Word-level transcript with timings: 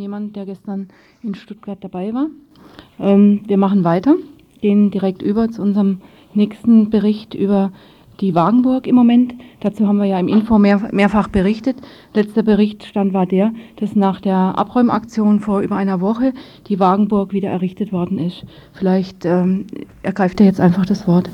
jemand, 0.00 0.36
der 0.36 0.46
gestern 0.46 0.88
in 1.22 1.34
Stuttgart 1.34 1.78
dabei 1.80 2.12
war. 2.12 2.26
Ähm, 2.98 3.40
wir 3.46 3.56
machen 3.56 3.84
weiter, 3.84 4.14
gehen 4.60 4.90
direkt 4.90 5.22
über 5.22 5.50
zu 5.50 5.62
unserem 5.62 6.00
nächsten 6.34 6.90
Bericht 6.90 7.34
über 7.34 7.72
die 8.20 8.34
Wagenburg 8.34 8.86
im 8.86 8.94
Moment. 8.94 9.34
Dazu 9.60 9.86
haben 9.86 9.98
wir 9.98 10.04
ja 10.04 10.18
im 10.18 10.28
Info 10.28 10.58
mehr, 10.58 10.80
mehrfach 10.92 11.28
berichtet. 11.28 11.76
Letzter 12.14 12.42
Berichtstand 12.42 13.12
war 13.12 13.26
der, 13.26 13.52
dass 13.76 13.96
nach 13.96 14.20
der 14.20 14.36
Abräumaktion 14.36 15.40
vor 15.40 15.60
über 15.60 15.76
einer 15.76 16.00
Woche 16.00 16.32
die 16.68 16.78
Wagenburg 16.78 17.32
wieder 17.32 17.50
errichtet 17.50 17.92
worden 17.92 18.18
ist. 18.18 18.44
Vielleicht 18.72 19.24
ähm, 19.24 19.66
ergreift 20.02 20.40
er 20.40 20.46
jetzt 20.46 20.60
einfach 20.60 20.86
das 20.86 21.08
Wort. 21.08 21.30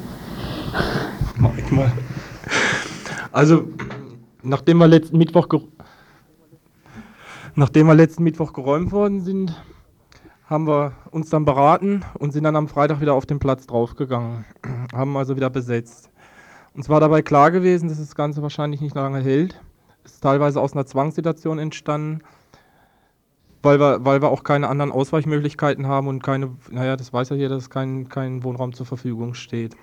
Mach 1.36 1.56
ich 1.56 1.70
mal. 1.70 1.92
Also, 3.32 3.64
nachdem 4.42 4.78
wir 4.78 4.88
letzten 4.88 5.18
Mittwoch, 5.18 5.48
nachdem 7.58 7.88
wir 7.88 7.94
letzten 7.94 8.22
Mittwoch 8.22 8.52
geräumt 8.52 8.92
worden 8.92 9.20
sind, 9.20 9.60
haben 10.46 10.68
wir 10.68 10.92
uns 11.10 11.28
dann 11.28 11.44
beraten 11.44 12.04
und 12.18 12.32
sind 12.32 12.44
dann 12.44 12.54
am 12.54 12.68
Freitag 12.68 13.00
wieder 13.00 13.14
auf 13.14 13.26
den 13.26 13.40
Platz 13.40 13.66
draufgegangen. 13.66 14.44
haben 14.94 15.16
also 15.16 15.34
wieder 15.34 15.50
besetzt. 15.50 16.08
Uns 16.74 16.88
war 16.88 17.00
dabei 17.00 17.20
klar 17.20 17.50
gewesen, 17.50 17.88
dass 17.88 17.98
das 17.98 18.14
Ganze 18.14 18.42
wahrscheinlich 18.42 18.80
nicht 18.80 18.94
lange 18.94 19.18
hält. 19.18 19.60
Es 20.04 20.12
ist 20.12 20.22
teilweise 20.22 20.60
aus 20.60 20.72
einer 20.72 20.86
Zwangssituation 20.86 21.58
entstanden, 21.58 22.20
weil 23.62 23.80
wir, 23.80 24.04
weil 24.04 24.22
wir 24.22 24.28
auch 24.28 24.44
keine 24.44 24.68
anderen 24.68 24.92
Ausweichmöglichkeiten 24.92 25.88
haben 25.88 26.06
und 26.06 26.22
keine, 26.22 26.52
naja, 26.70 26.94
das 26.94 27.12
weiß 27.12 27.30
ja 27.30 27.36
jeder, 27.36 27.56
dass 27.56 27.70
kein, 27.70 28.08
kein 28.08 28.44
Wohnraum 28.44 28.72
zur 28.72 28.86
Verfügung 28.86 29.34
steht. 29.34 29.76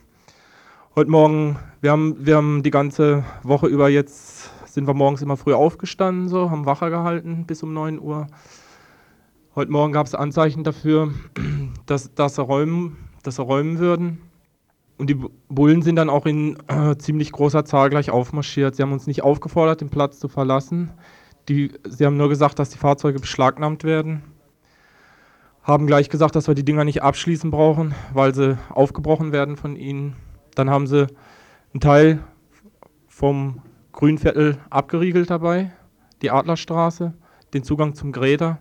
Heute 0.96 1.12
Morgen, 1.12 1.60
wir 1.82 1.92
haben, 1.92 2.26
wir 2.26 2.38
haben 2.38 2.64
die 2.64 2.72
ganze 2.72 3.26
Woche 3.44 3.68
über 3.68 3.90
jetzt, 3.90 4.50
sind 4.76 4.88
wir 4.88 4.94
morgens 4.94 5.22
immer 5.22 5.38
früh 5.38 5.54
aufgestanden, 5.54 6.28
so, 6.28 6.52
haben 6.52 6.66
Wache 6.66 6.90
gehalten 6.90 7.46
bis 7.48 7.64
um 7.64 7.74
9 7.74 7.98
Uhr. 7.98 8.28
Heute 9.56 9.72
Morgen 9.72 9.94
gab 9.94 10.06
es 10.06 10.14
Anzeichen 10.14 10.66
dafür, 10.66 11.14
dass, 11.86 12.14
dass, 12.14 12.36
sie 12.36 12.44
räumen, 12.44 12.98
dass 13.24 13.38
sie 13.38 13.42
räumen 13.42 13.80
würden. 13.80 14.22
Und 14.98 15.10
die 15.10 15.18
Bullen 15.48 15.82
sind 15.82 15.96
dann 15.96 16.10
auch 16.10 16.26
in 16.26 16.58
äh, 16.68 16.98
ziemlich 16.98 17.32
großer 17.32 17.64
Zahl 17.64 17.90
gleich 17.90 18.12
aufmarschiert. 18.12 18.76
Sie 18.76 18.84
haben 18.84 18.92
uns 18.92 19.08
nicht 19.08 19.24
aufgefordert, 19.24 19.80
den 19.80 19.90
Platz 19.90 20.20
zu 20.20 20.28
verlassen. 20.28 20.92
Die, 21.48 21.72
sie 21.88 22.06
haben 22.06 22.18
nur 22.18 22.28
gesagt, 22.28 22.60
dass 22.60 22.70
die 22.70 22.78
Fahrzeuge 22.78 23.20
beschlagnahmt 23.20 23.86
werden. 23.86 24.24
Haben 25.64 25.88
gleich 25.88 26.10
gesagt, 26.10 26.36
dass 26.36 26.50
wir 26.50 26.56
die 26.56 26.66
Dinger 26.66 26.84
nicht 26.84 27.02
abschließen 27.02 27.50
brauchen, 27.50 27.96
weil 28.14 28.36
sie 28.36 28.58
aufgebrochen 28.70 29.32
werden 29.32 29.56
von 29.56 29.78
ihnen. 29.78 30.18
Dann 30.54 30.70
haben 30.70 30.86
sie 30.86 31.08
einen 31.74 31.80
Teil 31.80 32.20
vom 33.08 33.62
Grünviertel 33.96 34.58
abgeriegelt 34.70 35.30
dabei, 35.30 35.72
die 36.22 36.30
Adlerstraße, 36.30 37.14
den 37.54 37.64
Zugang 37.64 37.96
zum 37.96 38.12
Gräder. 38.12 38.60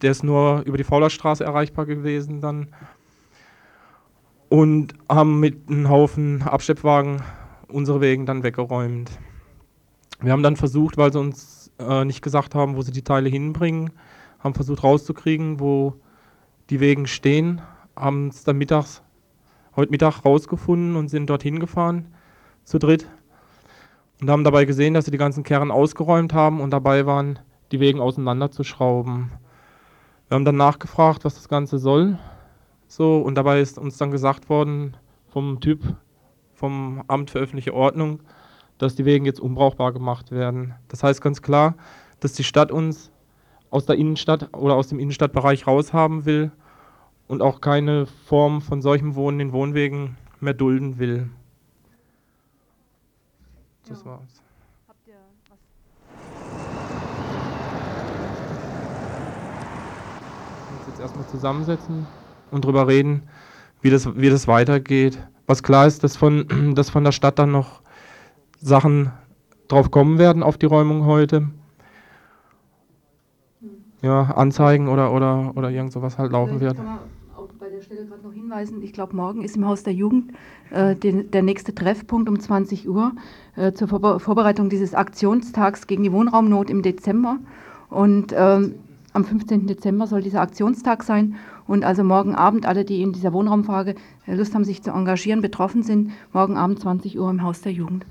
Der 0.00 0.12
ist 0.12 0.22
nur 0.22 0.62
über 0.64 0.76
die 0.76 0.84
Faulerstraße 0.84 1.42
erreichbar 1.42 1.84
gewesen 1.84 2.40
dann 2.40 2.68
und 4.48 4.94
haben 5.08 5.40
mit 5.40 5.68
einem 5.68 5.88
Haufen 5.88 6.42
Abschleppwagen 6.42 7.22
unsere 7.66 8.00
Wegen 8.00 8.24
dann 8.24 8.44
weggeräumt. 8.44 9.10
Wir 10.20 10.30
haben 10.30 10.44
dann 10.44 10.54
versucht, 10.54 10.96
weil 10.96 11.12
sie 11.12 11.18
uns 11.18 11.72
äh, 11.80 12.04
nicht 12.04 12.22
gesagt 12.22 12.54
haben, 12.54 12.76
wo 12.76 12.82
sie 12.82 12.92
die 12.92 13.02
Teile 13.02 13.28
hinbringen, 13.28 13.90
haben 14.38 14.54
versucht 14.54 14.84
rauszukriegen, 14.84 15.58
wo 15.58 15.94
die 16.70 16.78
Wegen 16.78 17.08
stehen, 17.08 17.60
haben 17.96 18.28
es 18.28 18.44
dann 18.44 18.58
mittags, 18.58 19.02
heute 19.74 19.90
Mittag 19.90 20.24
rausgefunden 20.24 20.94
und 20.94 21.08
sind 21.08 21.28
dorthin 21.28 21.58
gefahren, 21.58 22.14
zu 22.62 22.78
dritt. 22.78 23.08
Und 24.20 24.30
haben 24.30 24.44
dabei 24.44 24.64
gesehen, 24.64 24.94
dass 24.94 25.04
sie 25.04 25.10
die 25.10 25.18
ganzen 25.18 25.42
Kerne 25.42 25.72
ausgeräumt 25.72 26.32
haben 26.32 26.60
und 26.60 26.70
dabei 26.70 27.04
waren, 27.04 27.38
die 27.72 27.80
Wegen 27.80 28.00
auseinanderzuschrauben. 28.00 29.30
Wir 30.28 30.34
haben 30.34 30.44
dann 30.44 30.56
nachgefragt, 30.56 31.24
was 31.24 31.34
das 31.34 31.48
Ganze 31.48 31.78
soll. 31.78 32.18
So, 32.88 33.18
und 33.18 33.34
dabei 33.34 33.60
ist 33.60 33.78
uns 33.78 33.98
dann 33.98 34.10
gesagt 34.10 34.48
worden 34.48 34.96
vom 35.28 35.60
Typ, 35.60 35.80
vom 36.54 37.02
Amt 37.08 37.30
für 37.30 37.40
öffentliche 37.40 37.74
Ordnung, 37.74 38.20
dass 38.78 38.94
die 38.94 39.04
Wegen 39.04 39.26
jetzt 39.26 39.40
unbrauchbar 39.40 39.92
gemacht 39.92 40.30
werden. 40.30 40.74
Das 40.88 41.02
heißt 41.02 41.20
ganz 41.20 41.42
klar, 41.42 41.74
dass 42.20 42.32
die 42.32 42.44
Stadt 42.44 42.72
uns 42.72 43.10
aus 43.70 43.86
der 43.86 43.96
Innenstadt 43.96 44.54
oder 44.54 44.76
aus 44.76 44.88
dem 44.88 44.98
Innenstadtbereich 44.98 45.66
raushaben 45.66 46.24
will 46.24 46.52
und 47.28 47.42
auch 47.42 47.60
keine 47.60 48.06
Form 48.06 48.62
von 48.62 48.80
solchem 48.80 49.14
Wohnen 49.14 49.40
in 49.40 49.52
Wohnwegen 49.52 50.16
mehr 50.40 50.54
dulden 50.54 50.98
will. 50.98 51.28
Das 53.88 54.00
ja. 54.00 54.06
war's. 54.06 54.42
Habt 54.88 55.06
ihr 55.06 55.14
was? 55.48 55.58
Jetzt 60.88 61.00
erstmal 61.00 61.26
zusammensetzen 61.28 62.06
und 62.50 62.64
drüber 62.64 62.88
reden, 62.88 63.22
wie 63.82 63.90
das, 63.90 64.16
wie 64.16 64.30
das 64.30 64.48
weitergeht. 64.48 65.18
Was 65.46 65.62
klar 65.62 65.86
ist, 65.86 66.02
dass 66.02 66.16
von, 66.16 66.72
dass 66.74 66.90
von 66.90 67.04
der 67.04 67.12
Stadt 67.12 67.38
dann 67.38 67.52
noch 67.52 67.82
Sachen 68.60 69.12
drauf 69.68 69.90
kommen 69.90 70.18
werden 70.18 70.42
auf 70.42 70.58
die 70.58 70.66
Räumung 70.66 71.04
heute. 71.04 71.48
Ja, 74.02 74.22
Anzeigen 74.22 74.88
oder, 74.88 75.12
oder, 75.12 75.52
oder 75.56 75.70
irgend 75.70 75.92
sowas 75.92 76.18
halt 76.18 76.32
laufen 76.32 76.60
wird. 76.60 76.76
Kann 76.76 76.84
man 76.84 76.98
auch 77.36 77.48
bei 77.58 77.65
der 77.76 77.82
Stelle 77.82 78.06
gerade 78.06 78.22
noch 78.22 78.32
hinweisen, 78.32 78.82
ich 78.82 78.94
glaube, 78.94 79.14
morgen 79.14 79.42
ist 79.42 79.56
im 79.56 79.66
Haus 79.66 79.82
der 79.82 79.92
Jugend 79.92 80.32
äh, 80.70 80.94
den, 80.94 81.30
der 81.30 81.42
nächste 81.42 81.74
Treffpunkt 81.74 82.26
um 82.26 82.40
20 82.40 82.88
Uhr 82.88 83.12
äh, 83.54 83.72
zur 83.72 83.88
Vor 83.88 84.18
Vorbereitung 84.18 84.70
dieses 84.70 84.94
Aktionstags 84.94 85.86
gegen 85.86 86.02
die 86.02 86.12
Wohnraumnot 86.12 86.70
im 86.70 86.80
Dezember. 86.80 87.38
Und 87.90 88.34
ähm, 88.34 88.76
am 89.12 89.24
15. 89.24 89.66
Dezember 89.66 90.06
soll 90.06 90.22
dieser 90.22 90.40
Aktionstag 90.40 91.02
sein. 91.02 91.36
Und 91.66 91.84
also 91.84 92.02
morgen 92.02 92.34
Abend, 92.34 92.64
alle, 92.64 92.86
die 92.86 93.02
in 93.02 93.12
dieser 93.12 93.34
Wohnraumfrage 93.34 93.94
Lust 94.26 94.54
haben, 94.54 94.64
sich 94.64 94.82
zu 94.82 94.90
engagieren, 94.90 95.42
betroffen 95.42 95.82
sind, 95.82 96.12
morgen 96.32 96.56
Abend 96.56 96.80
20 96.80 97.18
Uhr 97.18 97.28
im 97.28 97.42
Haus 97.42 97.60
der 97.60 97.72
Jugend. 97.72 98.06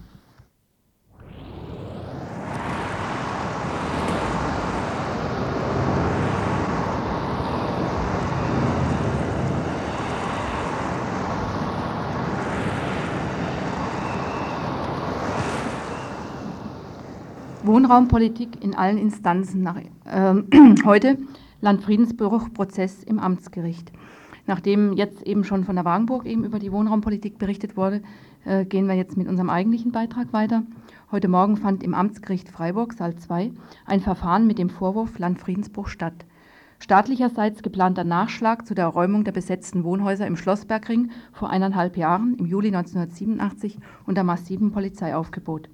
Wohnraumpolitik 17.76 18.64
in 18.64 18.74
allen 18.74 18.98
Instanzen 18.98 19.62
nach, 19.62 19.76
äh, 19.76 20.34
heute 20.86 21.18
Landfriedensbruchprozess 21.60 23.04
im 23.04 23.20
Amtsgericht. 23.20 23.92
Nachdem 24.48 24.94
jetzt 24.94 25.24
eben 25.24 25.44
schon 25.44 25.66
von 25.66 25.76
der 25.76 25.84
Wagenburg 25.84 26.26
eben 26.26 26.46
über 26.46 26.58
die 26.58 26.72
Wohnraumpolitik 26.72 27.38
berichtet 27.38 27.76
wurde, 27.76 28.02
äh, 28.46 28.64
gehen 28.64 28.88
wir 28.88 28.96
jetzt 28.96 29.18
mit 29.18 29.28
unserem 29.28 29.50
eigentlichen 29.50 29.92
Beitrag 29.92 30.32
weiter. 30.32 30.64
Heute 31.12 31.28
Morgen 31.28 31.58
fand 31.58 31.84
im 31.84 31.94
Amtsgericht 31.94 32.48
Freiburg, 32.48 32.94
Saal 32.94 33.18
2, 33.18 33.52
ein 33.86 34.00
Verfahren 34.00 34.48
mit 34.48 34.58
dem 34.58 34.70
Vorwurf 34.70 35.20
Landfriedensbruch 35.20 35.90
statt. 35.90 36.26
Staatlicherseits 36.80 37.62
geplanter 37.62 38.06
Nachschlag 38.06 38.66
zu 38.66 38.74
der 38.74 38.88
Räumung 38.88 39.26
der 39.26 39.34
besetzten 39.34 39.84
Wohnhäuser 39.84 40.26
im 40.26 40.38
Schlossbergring 40.38 41.12
vor 41.34 41.50
eineinhalb 41.50 41.98
Jahren, 41.98 42.36
im 42.36 42.46
Juli 42.46 42.70
1987, 42.70 43.80
unter 44.06 44.24
massivem 44.24 44.72
Polizeiaufgebot. 44.72 45.68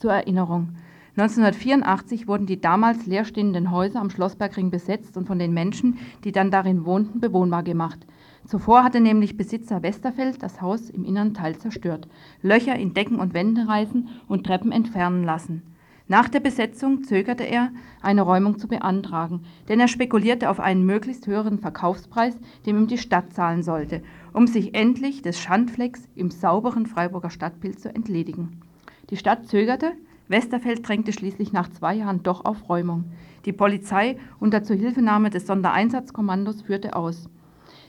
Zur 0.00 0.12
Erinnerung, 0.12 0.70
1984 1.16 2.26
wurden 2.26 2.46
die 2.46 2.60
damals 2.60 3.06
leerstehenden 3.06 3.70
Häuser 3.70 4.00
am 4.00 4.10
Schlossbergring 4.10 4.70
besetzt 4.70 5.16
und 5.16 5.28
von 5.28 5.38
den 5.38 5.54
Menschen, 5.54 5.98
die 6.24 6.32
dann 6.32 6.50
darin 6.50 6.84
wohnten, 6.84 7.20
bewohnbar 7.20 7.62
gemacht. 7.62 8.00
Zuvor 8.46 8.82
hatte 8.82 9.00
nämlich 9.00 9.36
Besitzer 9.36 9.84
Westerfeld 9.84 10.42
das 10.42 10.60
Haus 10.60 10.90
im 10.90 11.04
inneren 11.04 11.32
Teil 11.32 11.56
zerstört, 11.56 12.08
Löcher 12.42 12.74
in 12.74 12.94
Decken 12.94 13.20
und 13.20 13.32
Wände 13.32 13.68
reißen 13.68 14.08
und 14.26 14.44
Treppen 14.44 14.72
entfernen 14.72 15.22
lassen. 15.22 15.62
Nach 16.08 16.28
der 16.28 16.40
Besetzung 16.40 17.04
zögerte 17.04 17.44
er, 17.44 17.70
eine 18.02 18.22
Räumung 18.22 18.58
zu 18.58 18.66
beantragen, 18.66 19.44
denn 19.68 19.78
er 19.78 19.88
spekulierte 19.88 20.50
auf 20.50 20.58
einen 20.58 20.84
möglichst 20.84 21.28
höheren 21.28 21.60
Verkaufspreis, 21.60 22.36
den 22.66 22.76
ihm 22.76 22.86
die 22.88 22.98
Stadt 22.98 23.32
zahlen 23.32 23.62
sollte, 23.62 24.02
um 24.32 24.48
sich 24.48 24.74
endlich 24.74 25.22
des 25.22 25.38
Schandflecks 25.38 26.08
im 26.16 26.30
sauberen 26.30 26.86
Freiburger 26.86 27.30
Stadtbild 27.30 27.78
zu 27.78 27.94
entledigen. 27.94 28.60
Die 29.10 29.16
Stadt 29.16 29.46
zögerte, 29.46 29.92
Westerfeld 30.28 30.86
drängte 30.86 31.12
schließlich 31.12 31.52
nach 31.52 31.68
zwei 31.70 31.94
Jahren 31.94 32.22
doch 32.22 32.44
auf 32.44 32.68
Räumung. 32.68 33.04
Die 33.44 33.52
Polizei 33.52 34.16
unter 34.40 34.62
Zuhilfenahme 34.62 35.30
des 35.30 35.46
Sondereinsatzkommandos 35.46 36.62
führte 36.62 36.96
aus. 36.96 37.28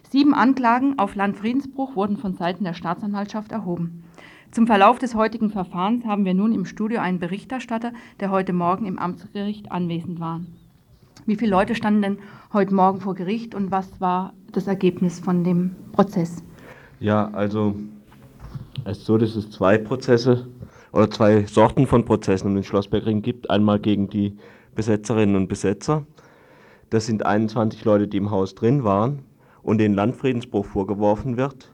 Sieben 0.10 0.34
Anklagen 0.34 1.00
auf 1.00 1.16
Landfriedensbruch 1.16 1.96
wurden 1.96 2.18
von 2.18 2.36
Seiten 2.36 2.64
der 2.64 2.74
Staatsanwaltschaft 2.74 3.52
erhoben. 3.52 4.04
Zum 4.52 4.68
Verlauf 4.68 5.00
des 5.00 5.16
heutigen 5.16 5.50
Verfahrens 5.50 6.06
haben 6.06 6.26
wir 6.26 6.34
nun 6.34 6.54
im 6.54 6.66
Studio 6.66 7.00
einen 7.00 7.20
Berichterstatter, 7.20 7.92
der 8.20 8.32
heute 8.32 8.54
Morgen 8.54 8.86
im 8.86 9.00
Amtsgericht 9.00 9.72
anwesend 9.72 10.20
war. 10.20 10.42
Wie 11.26 11.36
viele 11.36 11.52
Leute 11.52 11.74
standen 11.76 12.02
denn 12.02 12.18
heute 12.54 12.74
Morgen 12.74 13.02
vor 13.02 13.16
Gericht 13.16 13.56
und 13.56 13.72
was 13.72 14.00
war 14.00 14.34
das 14.52 14.68
Ergebnis 14.68 15.20
von 15.20 15.44
dem 15.44 15.76
Prozess? 15.92 16.44
Ja, 17.00 17.30
also 17.32 17.76
es 18.86 19.00
ist 19.00 19.06
so, 19.06 19.18
dass 19.18 19.36
es 19.36 19.50
zwei 19.50 19.78
Prozesse 19.78 20.48
oder 20.96 21.12
zwei 21.12 21.46
Sorten 21.46 21.88
von 21.88 22.06
Prozessen 22.06 22.48
um 22.48 22.56
den 22.56 22.64
Schlossbergring 22.64 23.22
gibt. 23.22 23.50
Einmal 23.50 23.80
gegen 23.80 24.10
die 24.10 24.38
Besetzerinnen 24.76 25.36
und 25.36 25.48
Besetzer, 25.48 26.06
Das 26.90 27.06
sind 27.06 27.26
21 27.26 27.84
Leute, 27.84 28.08
die 28.08 28.18
im 28.18 28.32
Haus 28.32 28.56
drin 28.56 28.86
waren 28.86 29.24
und 29.62 29.80
den 29.80 29.94
Landfriedensbruch 29.94 30.66
vorgeworfen 30.66 31.36
wird. 31.36 31.74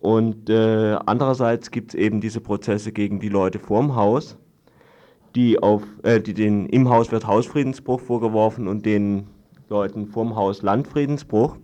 Und 0.00 0.50
äh, 0.50 0.98
andererseits 1.06 1.70
gibt 1.70 1.94
es 1.94 1.94
eben 1.94 2.20
diese 2.20 2.40
Prozesse 2.40 2.92
gegen 2.92 3.20
die 3.20 3.28
Leute 3.30 3.58
vorm 3.58 3.94
Haus, 3.94 4.36
die 5.34 5.62
auf, 5.62 5.84
äh, 6.02 6.20
die 6.20 6.34
den, 6.34 6.66
im 6.66 6.90
Haus 6.90 7.10
wird 7.10 7.26
Hausfriedensbruch 7.26 8.00
vorgeworfen 8.00 8.68
und 8.68 8.84
den 8.84 9.28
Leuten 9.70 10.08
vorm 10.08 10.36
Haus 10.36 10.60
Landfriedensbruch. 10.60 11.56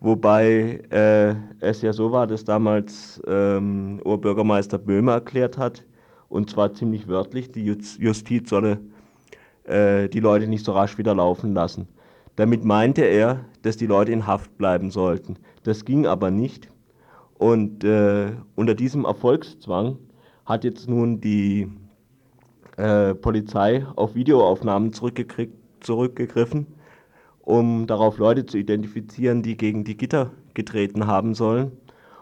Wobei 0.00 0.80
äh, 0.90 1.34
es 1.58 1.82
ja 1.82 1.92
so 1.92 2.12
war, 2.12 2.28
dass 2.28 2.44
damals 2.44 3.20
ähm, 3.26 4.00
Oberbürgermeister 4.04 4.78
Böhme 4.78 5.12
erklärt 5.12 5.58
hat, 5.58 5.84
und 6.28 6.50
zwar 6.50 6.74
ziemlich 6.74 7.08
wörtlich, 7.08 7.50
die 7.52 7.64
Justiz 7.64 8.48
solle 8.48 8.80
äh, 9.64 10.08
die 10.08 10.20
Leute 10.20 10.46
nicht 10.46 10.64
so 10.64 10.72
rasch 10.72 10.98
wieder 10.98 11.14
laufen 11.14 11.54
lassen. 11.54 11.88
Damit 12.36 12.64
meinte 12.64 13.02
er, 13.02 13.44
dass 13.62 13.76
die 13.76 13.86
Leute 13.86 14.12
in 14.12 14.26
Haft 14.26 14.56
bleiben 14.58 14.90
sollten. 14.90 15.36
Das 15.64 15.84
ging 15.84 16.06
aber 16.06 16.30
nicht. 16.30 16.70
Und 17.36 17.84
äh, 17.84 18.32
unter 18.54 18.74
diesem 18.74 19.04
Erfolgszwang 19.04 19.98
hat 20.44 20.64
jetzt 20.64 20.88
nun 20.88 21.20
die 21.20 21.68
äh, 22.76 23.14
Polizei 23.14 23.84
auf 23.96 24.14
Videoaufnahmen 24.14 24.92
zurückgegriffen, 24.92 26.66
um 27.40 27.86
darauf 27.86 28.18
Leute 28.18 28.46
zu 28.46 28.56
identifizieren, 28.56 29.42
die 29.42 29.56
gegen 29.56 29.84
die 29.84 29.96
Gitter 29.96 30.30
getreten 30.54 31.06
haben 31.06 31.34
sollen. 31.34 31.72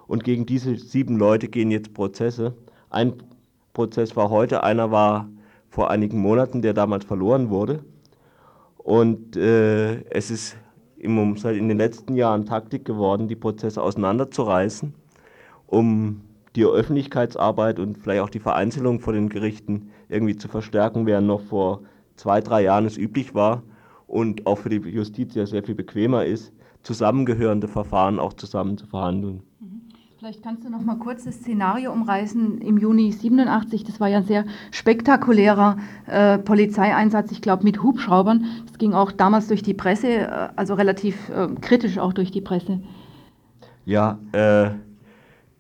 Und 0.07 0.25
gegen 0.25 0.47
diese 0.47 0.77
sieben 0.77 1.17
Leute 1.19 1.49
gehen 1.49 1.71
jetzt 1.71 1.93
Prozesse. 1.93 2.55
Ein 2.91 3.15
Prozess 3.77 4.17
war 4.17 4.31
heute, 4.31 4.63
einer 4.63 4.91
war 4.91 5.29
vor 5.69 5.91
einigen 5.91 6.19
Monaten, 6.19 6.63
der 6.63 6.73
damals 6.73 7.05
verloren 7.05 7.51
wurde. 7.51 7.85
Und 8.79 9.37
äh, 9.37 10.03
es 10.11 10.31
ist 10.31 10.57
im, 10.97 11.37
in 11.37 11.69
den 11.69 11.77
letzten 11.77 12.15
Jahren 12.15 12.47
Taktik 12.47 12.87
geworden, 12.87 13.29
die 13.29 13.37
Prozesse 13.37 13.83
auseinanderzureißen 13.83 14.95
um 15.67 16.23
die 16.55 16.65
Öffentlichkeitsarbeit 16.65 17.79
und 17.79 17.99
vielleicht 17.99 18.23
auch 18.23 18.31
die 18.31 18.39
Vereinzelung 18.39 19.01
vor 19.01 19.13
den 19.13 19.29
Gerichten 19.29 19.91
irgendwie 20.09 20.37
zu 20.37 20.49
verstärken, 20.49 21.05
während 21.05 21.27
noch 21.27 21.43
vor 21.43 21.83
zwei, 22.15 22.41
drei 22.41 22.63
Jahren 22.63 22.87
es 22.87 22.97
üblich 22.97 23.35
war 23.35 23.63
und 24.07 24.47
auch 24.47 24.57
für 24.59 24.71
die 24.71 24.77
Justiz 24.77 25.35
ja 25.35 25.45
sehr 25.45 25.65
viel 25.65 25.75
bequemer 25.75 26.25
ist, 26.25 26.53
zusammengehörende 26.83 27.69
Verfahren 27.69 28.19
auch 28.19 28.33
zusammen 28.33 28.79
zu 28.79 28.87
verhandeln. 28.87 29.43
Mhm. 29.61 29.76
Vielleicht 30.27 30.43
kannst 30.43 30.65
du 30.65 30.71
noch 30.71 30.83
mal 30.83 30.99
kurz 30.99 31.23
das 31.23 31.37
Szenario 31.37 31.93
umreißen. 31.93 32.61
Im 32.61 32.79
Juni 32.79 33.13
87, 33.13 33.85
das 33.85 34.01
war 34.01 34.09
ja 34.09 34.17
ein 34.17 34.25
sehr 34.25 34.45
spektakulärer 34.73 35.77
äh, 36.09 36.39
Polizeieinsatz, 36.39 37.31
ich 37.31 37.41
glaube 37.41 37.63
mit 37.63 37.81
Hubschraubern. 37.81 38.45
Das 38.67 38.77
ging 38.79 38.93
auch 38.93 39.13
damals 39.13 39.47
durch 39.47 39.63
die 39.63 39.73
Presse, 39.73 40.09
äh, 40.09 40.49
also 40.57 40.75
relativ 40.75 41.29
äh, 41.29 41.47
kritisch 41.61 41.99
auch 41.99 42.13
durch 42.13 42.33
die 42.33 42.41
Presse. 42.41 42.81
Ja, 43.85 44.19
äh, 44.33 44.71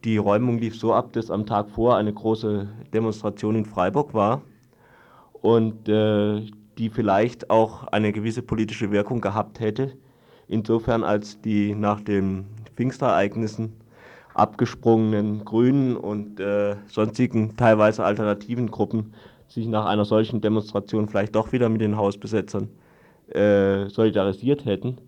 die 0.02 0.16
Räumung 0.16 0.58
lief 0.58 0.76
so 0.76 0.92
ab, 0.92 1.12
dass 1.12 1.30
am 1.30 1.46
Tag 1.46 1.70
vor 1.70 1.96
eine 1.96 2.12
große 2.12 2.68
Demonstration 2.92 3.54
in 3.54 3.66
Freiburg 3.66 4.14
war 4.14 4.42
und 5.42 5.88
äh, 5.88 6.44
die 6.76 6.90
vielleicht 6.90 7.50
auch 7.50 7.86
eine 7.86 8.12
gewisse 8.12 8.42
politische 8.42 8.90
Wirkung 8.90 9.20
gehabt 9.20 9.60
hätte. 9.60 9.92
Insofern 10.48 11.04
als 11.04 11.40
die 11.40 11.72
nach 11.72 12.00
den 12.00 12.46
Pfingstereignissen 12.74 13.85
abgesprungenen 14.36 15.44
Grünen 15.44 15.96
und 15.96 16.40
äh, 16.40 16.76
sonstigen 16.88 17.56
teilweise 17.56 18.04
alternativen 18.04 18.70
Gruppen 18.70 19.14
sich 19.48 19.66
nach 19.66 19.86
einer 19.86 20.04
solchen 20.04 20.40
Demonstration 20.40 21.08
vielleicht 21.08 21.34
doch 21.34 21.52
wieder 21.52 21.68
mit 21.68 21.80
den 21.80 21.96
Hausbesetzern 21.96 22.68
äh, 23.28 23.88
solidarisiert 23.88 24.64
hätten. 24.64 24.98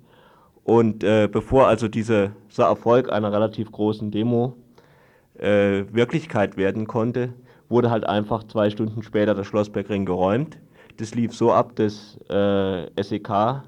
Und 0.65 1.05
äh, 1.05 1.29
bevor 1.31 1.67
also 1.67 1.89
dieser 1.89 2.33
Erfolg 2.57 3.13
einer 3.13 3.33
relativ 3.33 3.71
großen 3.71 4.11
Demo 4.11 4.55
äh, 5.39 5.85
Wirklichkeit 5.93 6.57
werden 6.57 6.87
konnte, 6.87 7.35
wurde 7.69 7.91
halt 7.91 8.05
einfach 8.05 8.45
zwei 8.45 8.71
Stunden 8.71 9.03
später 9.03 9.35
der 9.35 9.45
Schlossbergring 9.45 10.07
geräumt. 10.07 10.59
Das 10.97 11.15
lief 11.15 11.35
so 11.35 11.53
ab, 11.53 11.77
dass 11.77 12.19
äh, 12.29 13.03
SEK 13.03 13.63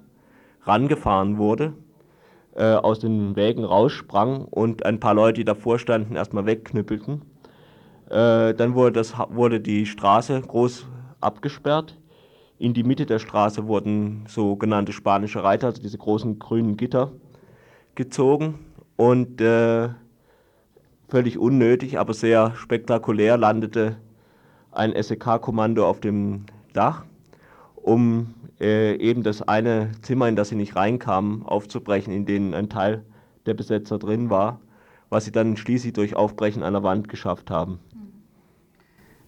rangefahren 0.63 1.39
wurde, 1.39 1.75
äh, 2.55 2.75
aus 2.75 2.99
den 2.99 3.37
Wägen 3.37 3.65
raussprang 3.65 4.45
und 4.45 4.85
ein 4.85 5.01
paar 5.01 5.15
Leute, 5.15 5.41
die 5.41 5.45
davor 5.45 5.79
standen, 5.79 6.17
erstmal 6.17 6.47
wegknüppelten. 6.47 7.23
Äh, 8.09 8.55
dann 8.55 8.75
wurde, 8.75 8.93
das, 8.93 9.15
wurde 9.29 9.61
die 9.61 9.87
Straße 9.87 10.41
groß 10.41 10.87
abgesperrt. 11.21 11.97
In 12.59 12.75
die 12.75 12.83
Mitte 12.83 13.07
der 13.07 13.19
Straße 13.19 13.67
wurden 13.67 14.25
sogenannte 14.29 14.93
spanische 14.93 15.43
Reiter, 15.43 15.69
also 15.69 15.81
diese 15.81 15.97
großen 15.97 16.39
grünen 16.39 16.77
Gitter, 16.77 17.13
gezogen. 17.95 18.59
Und 18.97 19.41
äh, 19.41 19.89
völlig 21.09 21.39
unnötig, 21.39 21.99
aber 21.99 22.13
sehr 22.13 22.55
spektakulär 22.57 23.37
landete 23.37 23.97
ein 24.73 24.93
SEK-Kommando 25.01 25.87
auf 25.87 26.01
dem 26.01 26.47
Dach, 26.73 27.05
um 27.83 28.35
äh, 28.61 28.97
eben 28.97 29.23
das 29.23 29.43
eine 29.43 29.91
Zimmer, 30.03 30.29
in 30.29 30.37
das 30.37 30.51
sie 30.51 30.57
nicht 30.57 30.77
reinkamen, 30.77 31.45
aufzubrechen, 31.45 32.13
in 32.13 32.27
dem 32.27 32.55
ein 32.55 32.69
Teil 32.69 33.05
der 33.47 33.55
Besetzer 33.55 33.99
drin 33.99 34.31
war, 34.31 34.61
was 35.09 35.25
sie 35.25 35.33
dann 35.33 35.57
schließlich 35.57 35.93
durch 35.93 36.15
Aufbrechen 36.15 36.63
einer 36.63 36.83
Wand 36.83 37.09
geschafft 37.09 37.51
haben. 37.51 37.79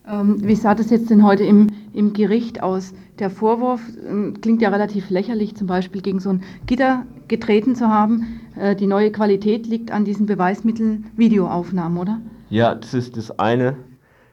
Ähm, 0.06 0.37
wie 0.43 0.56
sah 0.56 0.75
das 0.75 0.90
jetzt 0.90 1.10
denn 1.10 1.25
heute 1.25 1.44
im, 1.44 1.69
im 1.93 2.12
Gericht 2.12 2.62
aus? 2.62 2.93
Der 3.20 3.31
Vorwurf 3.31 3.81
äh, 3.88 4.32
klingt 4.32 4.60
ja 4.60 4.69
relativ 4.70 5.10
lächerlich, 5.10 5.55
zum 5.55 5.69
Beispiel 5.69 6.02
gegen 6.02 6.19
so 6.19 6.31
ein 6.31 6.43
Gitter 6.66 7.06
getreten 7.28 7.76
zu 7.76 7.88
haben. 7.88 8.40
Äh, 8.56 8.75
die 8.75 8.88
neue 8.88 9.12
Qualität 9.12 9.66
liegt 9.66 9.93
an 9.93 10.05
diesen 10.05 10.26
Beweismitteln 10.26 11.06
Videoaufnahmen, 11.16 11.98
oder? 11.98 12.20
Ja, 12.50 12.75
das 12.75 12.94
ist 12.94 13.16
das 13.16 13.38
eine, 13.38 13.76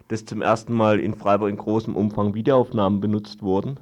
dass 0.07 0.25
zum 0.25 0.41
ersten 0.41 0.73
Mal 0.73 0.99
in 0.99 1.13
Freiburg 1.13 1.51
in 1.51 1.57
großem 1.57 1.95
Umfang 1.95 2.33
Videoaufnahmen 2.33 2.99
benutzt 2.99 3.43
wurden. 3.43 3.79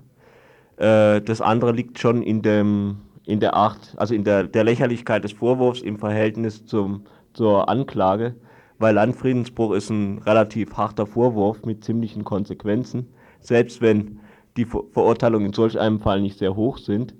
Äh, 0.77 1.21
das 1.21 1.41
andere 1.41 1.71
liegt 1.71 1.99
schon 1.99 2.21
in, 2.21 2.41
dem, 2.41 2.97
in 3.25 3.39
der 3.39 3.53
Art, 3.53 3.93
also 3.97 4.15
in 4.15 4.23
der, 4.23 4.45
der 4.45 4.63
Lächerlichkeit 4.63 5.23
des 5.23 5.33
Vorwurfs 5.33 5.81
im 5.81 5.99
Verhältnis 5.99 6.65
zum, 6.65 7.03
zur 7.33 7.69
Anklage 7.69 8.35
weil 8.79 8.95
Landfriedensbruch 8.95 9.73
ist 9.73 9.89
ein 9.89 10.19
relativ 10.19 10.75
harter 10.77 11.05
Vorwurf 11.05 11.65
mit 11.65 11.83
ziemlichen 11.83 12.23
Konsequenzen. 12.23 13.07
Selbst 13.39 13.81
wenn 13.81 14.19
die 14.55 14.65
Verurteilungen 14.65 15.47
in 15.47 15.53
solch 15.53 15.79
einem 15.79 15.99
Fall 15.99 16.21
nicht 16.21 16.37
sehr 16.37 16.55
hoch 16.55 16.77
sind, 16.77 17.15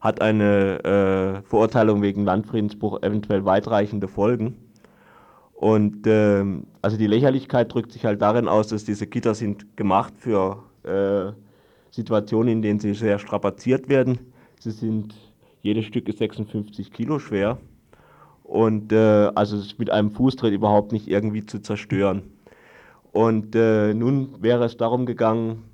hat 0.00 0.20
eine 0.20 0.84
äh, 0.84 1.48
Verurteilung 1.48 2.02
wegen 2.02 2.24
Landfriedensbruch 2.24 3.02
eventuell 3.02 3.44
weitreichende 3.44 4.08
Folgen. 4.08 4.56
Und 5.54 6.06
äh, 6.06 6.44
also 6.82 6.96
die 6.96 7.08
Lächerlichkeit 7.08 7.72
drückt 7.72 7.92
sich 7.92 8.04
halt 8.04 8.22
darin 8.22 8.46
aus, 8.46 8.68
dass 8.68 8.84
diese 8.84 9.06
Gitter 9.06 9.34
sind 9.34 9.76
gemacht 9.76 10.14
für 10.16 10.62
äh, 10.84 11.32
Situationen, 11.90 12.48
in 12.52 12.62
denen 12.62 12.80
sie 12.80 12.94
sehr 12.94 13.18
strapaziert 13.18 13.88
werden. 13.88 14.18
Sie 14.60 14.70
sind, 14.70 15.14
jedes 15.62 15.84
Stück 15.86 16.08
ist 16.08 16.18
56 16.18 16.92
Kilo 16.92 17.18
schwer 17.18 17.58
und 18.44 18.92
äh, 18.92 19.30
also 19.34 19.62
mit 19.78 19.90
einem 19.90 20.10
Fußtritt 20.10 20.52
überhaupt 20.52 20.92
nicht 20.92 21.08
irgendwie 21.08 21.44
zu 21.44 21.60
zerstören. 21.60 22.22
Und 23.12 23.54
äh, 23.54 23.94
nun 23.94 24.42
wäre 24.42 24.64
es 24.64 24.76
darum 24.76 25.06
gegangen, 25.06 25.64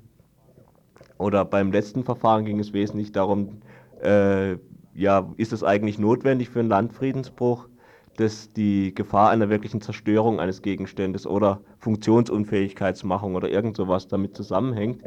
oder 1.17 1.45
beim 1.45 1.71
letzten 1.71 2.03
Verfahren 2.03 2.45
ging 2.45 2.59
es 2.59 2.73
wesentlich 2.73 3.11
darum, 3.11 3.61
äh, 4.03 4.57
ja, 4.93 5.31
ist 5.37 5.53
es 5.53 5.63
eigentlich 5.63 5.99
notwendig 5.99 6.49
für 6.49 6.59
einen 6.59 6.69
Landfriedensbruch, 6.69 7.67
dass 8.17 8.51
die 8.53 8.93
Gefahr 8.93 9.29
einer 9.29 9.49
wirklichen 9.49 9.81
Zerstörung 9.81 10.39
eines 10.39 10.61
Gegenstandes 10.61 11.27
oder 11.27 11.61
Funktionsunfähigkeitsmachung 11.79 13.35
oder 13.35 13.49
irgend 13.49 13.75
sowas 13.75 14.07
damit 14.07 14.35
zusammenhängt. 14.35 15.03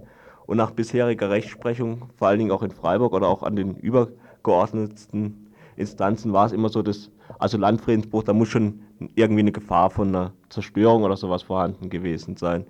Und 0.49 0.57
nach 0.57 0.71
bisheriger 0.71 1.29
Rechtsprechung, 1.29 2.09
vor 2.17 2.29
allen 2.29 2.39
Dingen 2.39 2.53
auch 2.53 2.63
in 2.63 2.71
Freiburg 2.71 3.13
oder 3.13 3.29
auch 3.29 3.43
an 3.43 3.55
den 3.55 3.77
übergeordneten 3.77 5.53
Instanzen 5.77 6.33
war 6.33 6.47
es 6.47 6.53
immer 6.53 6.71
so, 6.71 6.81
dass, 6.81 7.11
also 7.39 7.59
Landfriedensbruch, 7.59 8.23
da 8.23 8.33
muss 8.33 8.49
schon 8.49 8.81
irgendwie 9.15 9.43
eine 9.43 9.53
Gefahr 9.53 9.91
von 9.91 10.09
einer 10.09 10.33
Zerstörung 10.49 11.03
oder 11.03 11.19
sowas 11.19 11.43
vorhanden 11.43 11.91
gewesen 11.91 12.39
sein. 12.39 12.65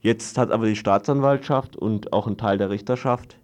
Jetzt 0.00 0.38
hat 0.38 0.52
aber 0.52 0.66
die 0.66 0.76
Staatsanwaltschaft 0.76 1.74
und 1.74 2.12
auch 2.12 2.28
ein 2.28 2.36
Teil 2.36 2.56
der 2.56 2.70
Richterschaft 2.70 3.36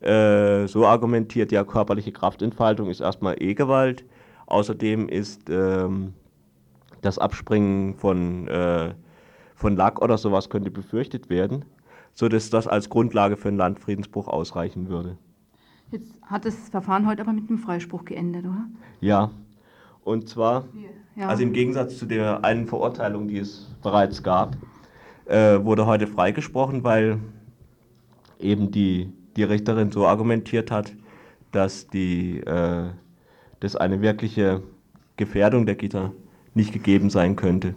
äh, 0.00 0.66
so 0.66 0.84
argumentiert, 0.84 1.52
ja, 1.52 1.64
körperliche 1.64 2.12
Kraftentfaltung 2.12 2.90
ist 2.90 3.00
erstmal 3.00 3.42
eh 3.42 3.54
Gewalt. 3.54 4.04
Außerdem 4.44 5.08
ist 5.08 5.48
ähm, 5.48 6.12
das 7.00 7.18
Abspringen 7.18 7.94
von, 7.94 8.46
äh, 8.46 8.92
von 9.54 9.74
Lack 9.74 10.02
oder 10.02 10.18
sowas 10.18 10.50
könnte 10.50 10.70
befürchtet 10.70 11.30
werden, 11.30 11.64
sodass 12.16 12.48
das 12.50 12.66
als 12.66 12.88
Grundlage 12.88 13.36
für 13.36 13.48
einen 13.48 13.58
Landfriedensbruch 13.58 14.26
ausreichen 14.26 14.88
würde. 14.88 15.18
Jetzt 15.90 16.14
hat 16.22 16.46
das 16.46 16.70
Verfahren 16.70 17.06
heute 17.06 17.22
aber 17.22 17.32
mit 17.32 17.48
einem 17.48 17.58
Freispruch 17.58 18.06
geendet, 18.06 18.46
oder? 18.46 18.66
Ja. 19.00 19.30
Und 20.02 20.28
zwar, 20.28 20.64
ja. 21.14 21.28
also 21.28 21.42
im 21.42 21.52
Gegensatz 21.52 21.98
zu 21.98 22.06
der 22.06 22.42
einen 22.42 22.66
Verurteilung, 22.66 23.28
die 23.28 23.38
es 23.38 23.68
bereits 23.82 24.22
gab, 24.22 24.56
äh, 25.26 25.62
wurde 25.62 25.86
heute 25.86 26.06
freigesprochen, 26.06 26.84
weil 26.84 27.18
eben 28.40 28.70
die, 28.70 29.12
die 29.36 29.42
Richterin 29.42 29.92
so 29.92 30.06
argumentiert 30.06 30.70
hat, 30.70 30.94
dass, 31.52 31.86
die, 31.88 32.38
äh, 32.38 32.88
dass 33.60 33.76
eine 33.76 34.00
wirkliche 34.00 34.62
Gefährdung 35.16 35.66
der 35.66 35.74
Gitter 35.74 36.12
nicht 36.54 36.72
gegeben 36.72 37.10
sein 37.10 37.36
könnte. 37.36 37.74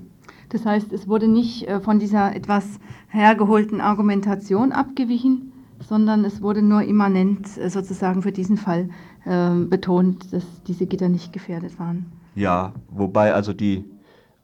Das 0.49 0.65
heißt, 0.65 0.91
es 0.91 1.07
wurde 1.07 1.27
nicht 1.27 1.67
äh, 1.67 1.79
von 1.79 1.99
dieser 1.99 2.35
etwas 2.35 2.79
hergeholten 3.07 3.81
Argumentation 3.81 4.71
abgewichen, 4.71 5.51
sondern 5.79 6.25
es 6.25 6.41
wurde 6.41 6.61
nur 6.61 6.81
immanent 6.81 7.57
äh, 7.57 7.69
sozusagen 7.69 8.21
für 8.21 8.31
diesen 8.31 8.57
Fall 8.57 8.89
äh, 9.25 9.51
betont, 9.55 10.33
dass 10.33 10.43
diese 10.63 10.87
Gitter 10.87 11.09
nicht 11.09 11.33
gefährdet 11.33 11.79
waren. 11.79 12.11
Ja, 12.35 12.73
wobei 12.89 13.33
also 13.33 13.53
die, 13.53 13.85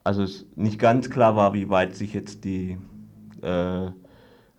also 0.03 0.23
es 0.23 0.45
nicht 0.55 0.79
ganz 0.79 1.09
klar 1.09 1.35
war, 1.35 1.53
wie 1.53 1.69
weit 1.69 1.95
sich 1.95 2.13
jetzt 2.13 2.43
die 2.43 2.77
äh, 3.41 3.89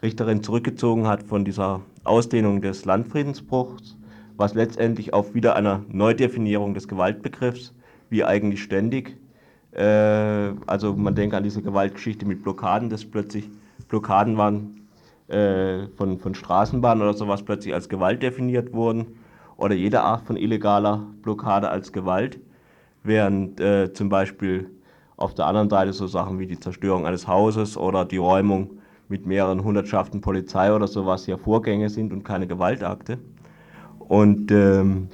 Richterin 0.03 0.43
zurückgezogen 0.43 1.07
hat 1.07 1.23
von 1.23 1.45
dieser 1.45 1.81
Ausdehnung 2.05 2.61
des 2.61 2.85
Landfriedensbruchs, 2.85 3.97
was 4.37 4.55
letztendlich 4.55 5.15
auf 5.15 5.35
wieder 5.35 5.57
einer 5.57 5.85
Neudefinierung 5.89 6.75
des 6.75 6.89
Gewaltbegriffs, 6.89 7.75
wie 8.11 8.25
eigentlich 8.25 8.63
ständig, 8.63 9.17
also 9.81 10.95
man 10.97 11.15
denkt 11.15 11.35
an 11.35 11.43
diese 11.43 11.63
Gewaltgeschichte 11.63 12.27
mit 12.27 12.43
Blockaden, 12.43 12.89
dass 12.89 13.05
plötzlich 13.05 13.51
Blockaden 13.89 14.37
waren 14.37 14.89
äh, 15.29 15.89
von, 15.97 16.19
von 16.19 16.35
Straßenbahnen 16.35 17.03
oder 17.03 17.15
sowas 17.15 17.43
plötzlich 17.43 17.75
als 17.75 17.89
Gewalt 17.89 18.23
definiert 18.23 18.73
wurden 18.73 19.07
oder 19.57 19.75
jede 19.75 20.01
Art 20.01 20.27
von 20.27 20.37
illegaler 20.37 21.07
Blockade 21.23 21.69
als 21.69 21.93
Gewalt, 21.93 22.39
während 23.03 23.61
äh, 23.61 23.93
zum 23.93 24.09
Beispiel 24.09 24.71
auf 25.17 25.35
der 25.35 25.47
anderen 25.47 25.71
Seite 25.71 25.93
so 25.93 26.07
Sachen 26.07 26.39
wie 26.39 26.47
die 26.47 26.61
Zerstörung 26.61 27.07
eines 27.07 27.27
Hauses 27.27 27.77
oder 27.77 28.05
die 28.05 28.19
Räumung 28.19 28.79
mit 29.09 29.27
mehreren 29.27 29.65
Hundertschaften 29.65 30.21
Polizei 30.21 30.73
oder 30.73 30.87
sowas 30.87 31.27
ja 31.27 31.37
Vorgänge 31.37 31.89
sind 31.89 32.13
und 32.13 32.23
keine 32.23 32.47
Gewaltakte. 32.47 33.19
Und 33.99 34.51
ähm, 34.51 35.09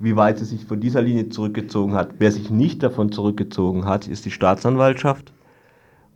wie 0.00 0.16
weit 0.16 0.38
sie 0.38 0.46
sich 0.46 0.64
von 0.64 0.80
dieser 0.80 1.02
Linie 1.02 1.28
zurückgezogen 1.28 1.94
hat. 1.94 2.14
Wer 2.18 2.32
sich 2.32 2.50
nicht 2.50 2.82
davon 2.82 3.12
zurückgezogen 3.12 3.84
hat, 3.84 4.08
ist 4.08 4.24
die 4.24 4.30
Staatsanwaltschaft. 4.30 5.32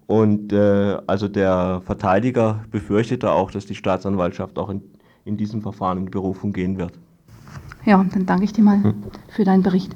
Und 0.06 0.52
äh, 0.52 0.98
also 1.06 1.28
der 1.28 1.82
Verteidiger 1.84 2.64
befürchtete 2.70 3.30
auch, 3.30 3.50
dass 3.50 3.66
die 3.66 3.74
Staatsanwaltschaft 3.74 4.58
auch 4.58 4.70
in, 4.70 4.82
in 5.24 5.36
diesem 5.36 5.60
Verfahren 5.60 5.98
in 5.98 6.10
Berufung 6.10 6.52
gehen 6.52 6.78
wird. 6.78 6.98
Ja, 7.84 8.02
dann 8.02 8.24
danke 8.24 8.44
ich 8.44 8.54
dir 8.54 8.64
mal 8.64 8.82
hm. 8.82 8.94
für 9.28 9.44
deinen 9.44 9.62
Bericht. 9.62 9.94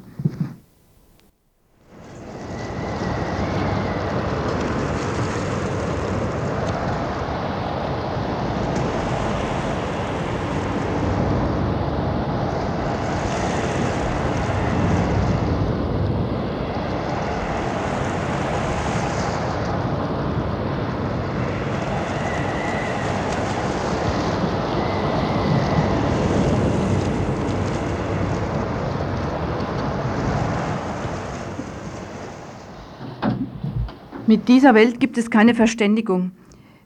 Mit 34.29 34.47
dieser 34.47 34.75
Welt 34.75 35.01
gibt 35.01 35.17
es 35.17 35.31
keine 35.31 35.55
Verständigung. 35.55 36.33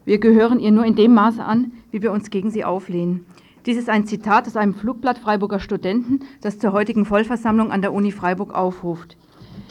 Wir 0.05 0.19
gehören 0.19 0.61
ihr 0.61 0.71
nur 0.71 0.85
in 0.85 0.95
dem 0.95 1.13
Maße 1.13 1.43
an, 1.43 1.73
wie 1.91 2.01
wir 2.01 2.13
uns 2.13 2.31
gegen 2.31 2.53
sie 2.53 2.65
auflehnen. 2.65 3.27
Dies 3.67 3.77
ist 3.77 3.89
ein 3.89 4.07
Zitat 4.07 4.47
aus 4.47 4.57
einem 4.57 4.75
Flugblatt 4.75 5.19
Freiburger 5.19 5.59
Studenten, 5.59 6.21
das 6.41 6.61
zur 6.61 6.71
heutigen 6.71 7.05
Vollversammlung 7.05 7.73
an 7.73 7.83
der 7.83 7.93
Uni 7.93 8.13
Freiburg 8.13 8.55
aufruft. 8.55 9.17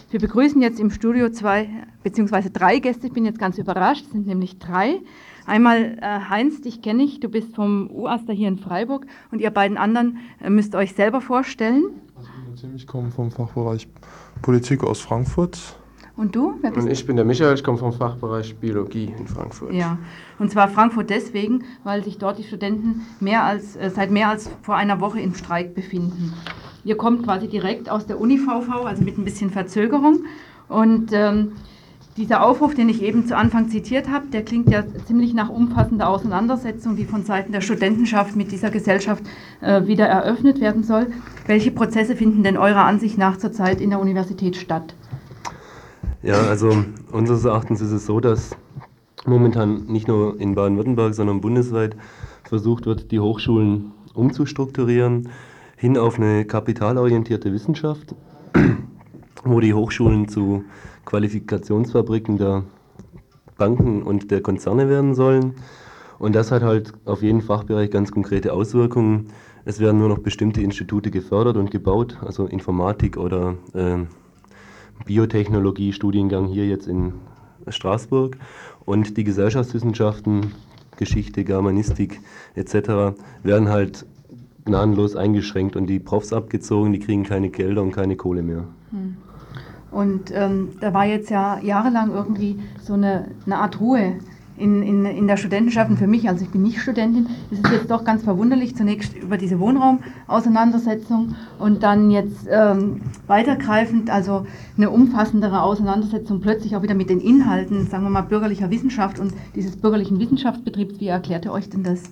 Wir 0.10 0.20
begrüßen 0.20 0.62
jetzt 0.62 0.82
im 0.82 0.90
Studio 0.90 1.30
zwei 1.30 1.70
bzw. 2.04 2.50
drei 2.52 2.80
Gäste. 2.80 3.08
Ich 3.08 3.14
bin 3.14 3.24
jetzt 3.24 3.40
ganz 3.40 3.58
überrascht, 3.58 4.04
es 4.04 4.12
sind 4.12 4.28
nämlich 4.28 4.60
drei. 4.60 5.00
Einmal 5.46 5.98
äh, 6.02 6.30
Heinz, 6.30 6.60
dich 6.60 6.82
kenne 6.82 7.04
ich, 7.04 7.22
du 7.22 7.30
bist 7.30 7.56
vom 7.56 7.90
UASTA 7.90 8.34
hier 8.34 8.50
in 8.50 8.58
Freiburg 8.58 9.06
und 9.32 9.40
ihr 9.40 9.50
beiden 9.50 9.78
anderen 9.78 10.18
äh, 10.42 10.50
müsst 10.50 10.76
euch 10.76 10.92
selber 10.92 11.22
vorstellen. 11.22 11.86
Also 12.52 12.68
ich 12.76 12.86
komme 12.86 13.12
vom 13.12 13.32
Fachbereich 13.32 13.88
Politik 14.42 14.84
aus 14.84 15.00
Frankfurt 15.00 15.78
und 16.22 16.36
du? 16.36 16.54
und 16.62 16.88
ich 16.88 17.06
bin 17.08 17.16
der 17.16 17.26
Michael, 17.26 17.56
ich 17.56 17.64
komme 17.64 17.80
vom 17.80 17.92
Fachbereich 17.92 18.56
Biologie 18.56 19.12
in 19.18 19.26
Frankfurt. 19.28 19.74
Ja, 19.74 19.98
und 20.38 20.52
zwar 20.52 20.68
Frankfurt 20.68 21.10
deswegen, 21.10 21.64
weil 21.84 22.04
sich 22.04 22.20
dort 22.20 22.38
die 22.38 22.44
Studenten 22.44 23.02
mehr 23.20 23.44
als, 23.44 23.76
äh, 23.76 23.90
seit 23.90 24.12
mehr 24.12 24.30
als 24.30 24.50
vor 24.62 24.76
einer 24.76 25.02
Woche 25.02 25.20
im 25.20 25.34
Streik 25.34 25.74
befinden. 25.74 26.34
Ihr 26.84 26.96
kommt 26.96 27.24
quasi 27.24 27.48
direkt 27.48 27.90
aus 27.90 28.06
der 28.06 28.22
Uni 28.22 28.38
VV, 28.38 28.86
also 28.86 29.04
mit 29.04 29.18
ein 29.18 29.26
bisschen 29.26 29.50
Verzögerung. 29.50 30.26
Und 30.70 31.12
ähm, 31.12 31.54
dieser 32.18 32.44
Aufruf, 32.44 32.76
den 32.76 32.90
ich 32.90 33.02
eben 33.02 33.26
zu 33.26 33.36
Anfang 33.36 33.70
zitiert 33.70 34.08
habe, 34.08 34.28
der 34.28 34.46
klingt 34.46 34.70
ja 34.70 34.84
ziemlich 35.08 35.34
nach 35.34 35.50
umfassender 35.50 36.08
Auseinandersetzung, 36.08 36.96
die 36.96 37.06
von 37.06 37.24
Seiten 37.24 37.52
der 37.52 37.62
Studentenschaft 37.62 38.36
mit 38.36 38.52
dieser 38.52 38.70
Gesellschaft 38.70 39.24
äh, 39.62 39.88
wieder 39.88 40.06
eröffnet 40.06 40.62
werden 40.62 40.84
soll. 40.84 41.08
Welche 41.48 41.72
Prozesse 41.72 42.16
finden 42.16 42.44
denn 42.44 42.58
eurer 42.58 42.86
Ansicht 42.86 43.18
nach 43.18 43.38
zurzeit 43.38 43.82
in 43.82 43.90
der 43.90 44.00
Universität 44.00 44.56
statt? 44.56 44.94
Ja, 46.24 46.36
also 46.36 46.86
unseres 47.12 47.46
Erachtens 47.46 47.82
ist 47.82 47.92
es 47.92 48.06
so, 48.06 48.20
dass 48.20 48.56
momentan 49.26 49.86
nicht 49.88 50.08
nur 50.08 50.40
in 50.40 50.54
Baden-Württemberg, 50.54 51.16
sondern 51.16 51.42
bundesweit 51.42 51.96
versucht 52.44 52.86
wird, 52.86 53.12
die 53.12 53.20
Hochschulen 53.20 53.92
umzustrukturieren 54.14 55.30
hin 55.78 55.98
auf 55.98 56.20
eine 56.20 56.46
kapitalorientierte 56.46 57.52
Wissenschaft, 57.52 58.14
wo 59.44 59.60
die 59.60 59.74
Hochschulen 59.74 60.28
zu 60.28 60.64
Qualifikationsfabriken 61.06 62.38
der 62.38 62.66
Banken 63.58 64.04
und 64.04 64.30
der 64.30 64.42
Konzerne 64.42 64.90
werden 64.90 65.16
sollen. 65.16 65.56
Und 66.20 66.36
das 66.36 66.52
hat 66.52 66.62
halt 66.62 66.94
auf 67.06 67.24
jeden 67.24 67.42
Fachbereich 67.42 67.90
ganz 67.90 68.12
konkrete 68.12 68.54
Auswirkungen. 68.54 69.30
Es 69.66 69.80
werden 69.80 69.98
nur 69.98 70.10
noch 70.10 70.20
bestimmte 70.20 70.62
Institute 70.62 71.10
gefördert 71.10 71.58
und 71.58 71.72
gebaut, 71.72 72.20
also 72.24 72.46
Informatik 72.46 73.18
oder 73.18 73.56
äh, 73.74 74.06
Biotechnologie-Studiengang 75.06 76.48
hier 76.48 76.68
jetzt 76.68 76.88
in 76.88 77.14
Straßburg 77.68 78.38
und 78.86 79.18
die 79.18 79.24
Gesellschaftswissenschaften, 79.24 80.52
Geschichte, 80.98 81.44
Germanistik 81.44 82.20
etc. 82.56 83.16
werden 83.44 83.70
halt 83.70 84.06
gnadenlos 84.66 85.16
eingeschränkt 85.16 85.76
und 85.76 85.88
die 85.88 86.00
Profs 86.00 86.34
abgezogen, 86.34 86.94
die 86.94 87.00
kriegen 87.00 87.24
keine 87.24 87.50
Gelder 87.50 87.82
und 87.82 87.92
keine 87.92 88.16
Kohle 88.16 88.44
mehr. 88.44 88.66
Hm. 88.92 89.18
Und 89.92 90.32
ähm, 90.34 90.70
da 90.80 90.94
war 90.94 91.06
jetzt 91.06 91.30
ja 91.30 91.60
jahrelang 91.60 92.12
irgendwie 92.12 92.60
so 92.82 92.94
eine, 92.94 93.28
eine 93.46 93.58
Art 93.58 93.80
Ruhe 93.82 94.20
in, 94.62 94.84
in, 94.84 95.06
in 95.06 95.28
der 95.28 95.38
Studentenschaft 95.38 95.90
und 95.90 95.98
für 95.98 96.08
mich, 96.08 96.30
also 96.30 96.46
ich 96.46 96.52
bin 96.52 96.62
nicht 96.62 96.80
Studentin, 96.80 97.28
ist 97.50 97.66
es 97.66 97.72
jetzt 97.72 97.92
doch 97.92 98.04
ganz 98.04 98.24
verwunderlich, 98.24 98.76
zunächst 98.76 99.18
über 99.18 99.38
diese 99.38 99.60
Wohnraumauseinandersetzung 99.60 101.36
und 101.60 101.84
dann 101.84 102.12
jetzt 102.12 102.48
ähm, 102.50 103.02
weitergreifend, 103.28 104.10
also 104.10 104.46
eine 104.78 104.90
umfassendere 104.90 105.64
Auseinandersetzung 105.64 106.40
plötzlich 106.42 106.76
auch 106.76 106.84
wieder 106.84 106.94
mit 106.94 107.10
den 107.10 107.20
Inhalten, 107.20 107.88
sagen 107.88 108.04
wir 108.04 108.10
mal, 108.12 108.22
bürgerlicher 108.22 108.70
Wissenschaft 108.70 109.20
und 109.20 109.34
dieses 109.56 109.76
bürgerlichen 109.76 110.20
Wissenschaftsbetriebs. 110.20 111.00
Wie 111.00 111.08
erklärt 111.08 111.46
ihr 111.46 111.52
euch 111.52 111.70
denn 111.70 111.84
das? 111.84 112.04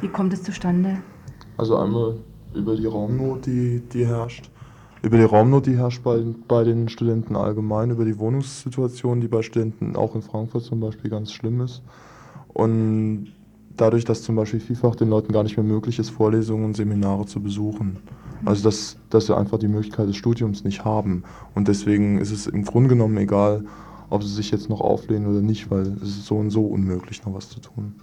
Wie 0.00 0.08
kommt 0.08 0.32
es 0.32 0.42
zustande? 0.42 0.98
Also 1.56 1.76
einmal 1.76 2.18
über 2.54 2.76
die 2.76 2.86
Raumnot, 2.86 3.46
die, 3.46 3.82
die 3.92 4.06
herrscht 4.06 4.50
über 5.04 5.18
die 5.18 5.24
Raumnot, 5.24 5.66
die 5.66 5.76
herrscht 5.76 6.02
bei, 6.02 6.22
bei 6.48 6.64
den 6.64 6.88
Studenten 6.88 7.36
allgemein, 7.36 7.90
über 7.90 8.04
die 8.04 8.18
Wohnungssituation, 8.18 9.20
die 9.20 9.28
bei 9.28 9.42
Studenten 9.42 9.96
auch 9.96 10.14
in 10.14 10.22
Frankfurt 10.22 10.64
zum 10.64 10.80
Beispiel 10.80 11.10
ganz 11.10 11.30
schlimm 11.30 11.60
ist. 11.60 11.82
Und 12.54 13.32
dadurch, 13.76 14.04
dass 14.04 14.22
zum 14.22 14.36
Beispiel 14.36 14.60
vielfach 14.60 14.96
den 14.96 15.10
Leuten 15.10 15.32
gar 15.32 15.42
nicht 15.42 15.56
mehr 15.56 15.66
möglich 15.66 15.98
ist, 15.98 16.10
Vorlesungen 16.10 16.64
und 16.64 16.76
Seminare 16.76 17.26
zu 17.26 17.40
besuchen. 17.40 17.98
Also 18.46 18.64
dass, 18.64 18.96
dass 19.10 19.26
sie 19.26 19.36
einfach 19.36 19.58
die 19.58 19.68
Möglichkeit 19.68 20.08
des 20.08 20.16
Studiums 20.16 20.64
nicht 20.64 20.84
haben. 20.84 21.24
Und 21.54 21.68
deswegen 21.68 22.18
ist 22.18 22.30
es 22.30 22.46
im 22.46 22.64
Grunde 22.64 22.88
genommen 22.88 23.16
egal, 23.18 23.64
ob 24.10 24.22
sie 24.22 24.32
sich 24.32 24.50
jetzt 24.50 24.70
noch 24.70 24.80
auflehnen 24.80 25.26
oder 25.28 25.42
nicht, 25.42 25.70
weil 25.70 25.82
es 25.82 26.08
ist 26.08 26.26
so 26.26 26.36
und 26.36 26.50
so 26.50 26.64
unmöglich, 26.66 27.24
noch 27.26 27.34
was 27.34 27.50
zu 27.50 27.60
tun. 27.60 27.94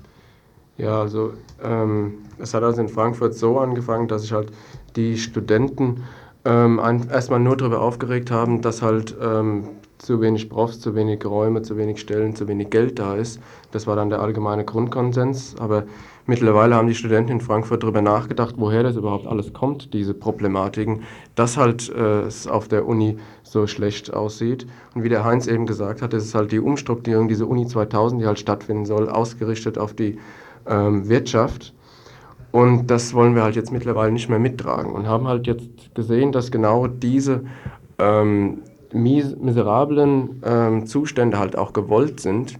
Ja, 0.77 0.99
also 1.01 1.33
ähm, 1.63 2.13
es 2.37 2.53
hat 2.53 2.63
also 2.63 2.81
in 2.81 2.89
Frankfurt 2.89 3.35
so 3.35 3.59
angefangen, 3.59 4.07
dass 4.07 4.23
sich 4.23 4.31
halt 4.31 4.51
die 4.95 5.17
Studenten 5.17 6.03
ähm, 6.45 6.79
erstmal 7.11 7.39
nur 7.39 7.57
darüber 7.57 7.81
aufgeregt 7.81 8.31
haben, 8.31 8.61
dass 8.61 8.81
halt 8.81 9.15
ähm, 9.21 9.67
zu 10.01 10.19
wenig 10.19 10.49
Profs, 10.49 10.79
zu 10.79 10.95
wenig 10.95 11.23
Räume, 11.25 11.61
zu 11.61 11.77
wenig 11.77 11.99
Stellen, 11.99 12.35
zu 12.35 12.47
wenig 12.47 12.71
Geld 12.71 12.97
da 12.97 13.15
ist. 13.15 13.39
Das 13.71 13.85
war 13.85 13.95
dann 13.95 14.09
der 14.09 14.19
allgemeine 14.19 14.65
Grundkonsens. 14.65 15.55
Aber 15.59 15.83
mittlerweile 16.25 16.75
haben 16.75 16.87
die 16.87 16.95
Studenten 16.95 17.33
in 17.33 17.41
Frankfurt 17.41 17.83
darüber 17.83 18.01
nachgedacht, 18.01 18.55
woher 18.57 18.81
das 18.81 18.95
überhaupt 18.95 19.27
alles 19.27 19.53
kommt, 19.53 19.93
diese 19.93 20.15
Problematiken, 20.15 21.03
dass 21.35 21.55
halt 21.57 21.89
äh, 21.89 22.21
es 22.21 22.47
auf 22.47 22.67
der 22.67 22.87
Uni 22.87 23.17
so 23.43 23.67
schlecht 23.67 24.11
aussieht. 24.11 24.65
Und 24.95 25.03
wie 25.03 25.09
der 25.09 25.23
Heinz 25.23 25.45
eben 25.45 25.67
gesagt 25.67 26.01
hat, 26.01 26.13
ist 26.15 26.25
es 26.25 26.33
halt 26.33 26.51
die 26.51 26.59
Umstrukturierung 26.59 27.27
dieser 27.27 27.47
Uni 27.47 27.67
2000, 27.67 28.21
die 28.21 28.25
halt 28.25 28.39
stattfinden 28.39 28.85
soll, 28.85 29.07
ausgerichtet 29.07 29.77
auf 29.77 29.93
die 29.93 30.17
ähm, 30.65 31.07
Wirtschaft. 31.07 31.73
Und 32.51 32.87
das 32.87 33.13
wollen 33.13 33.35
wir 33.35 33.43
halt 33.43 33.55
jetzt 33.55 33.71
mittlerweile 33.71 34.11
nicht 34.11 34.29
mehr 34.29 34.39
mittragen 34.39 34.91
und 34.91 35.07
haben 35.07 35.27
halt 35.27 35.47
jetzt 35.47 35.95
gesehen, 35.95 36.31
dass 36.31 36.51
genau 36.51 36.87
diese 36.87 37.43
ähm, 37.97 38.59
mis 38.91 39.35
miserablen 39.37 40.41
ähm, 40.43 40.85
Zustände 40.85 41.39
halt 41.39 41.57
auch 41.57 41.71
gewollt 41.71 42.19
sind. 42.19 42.59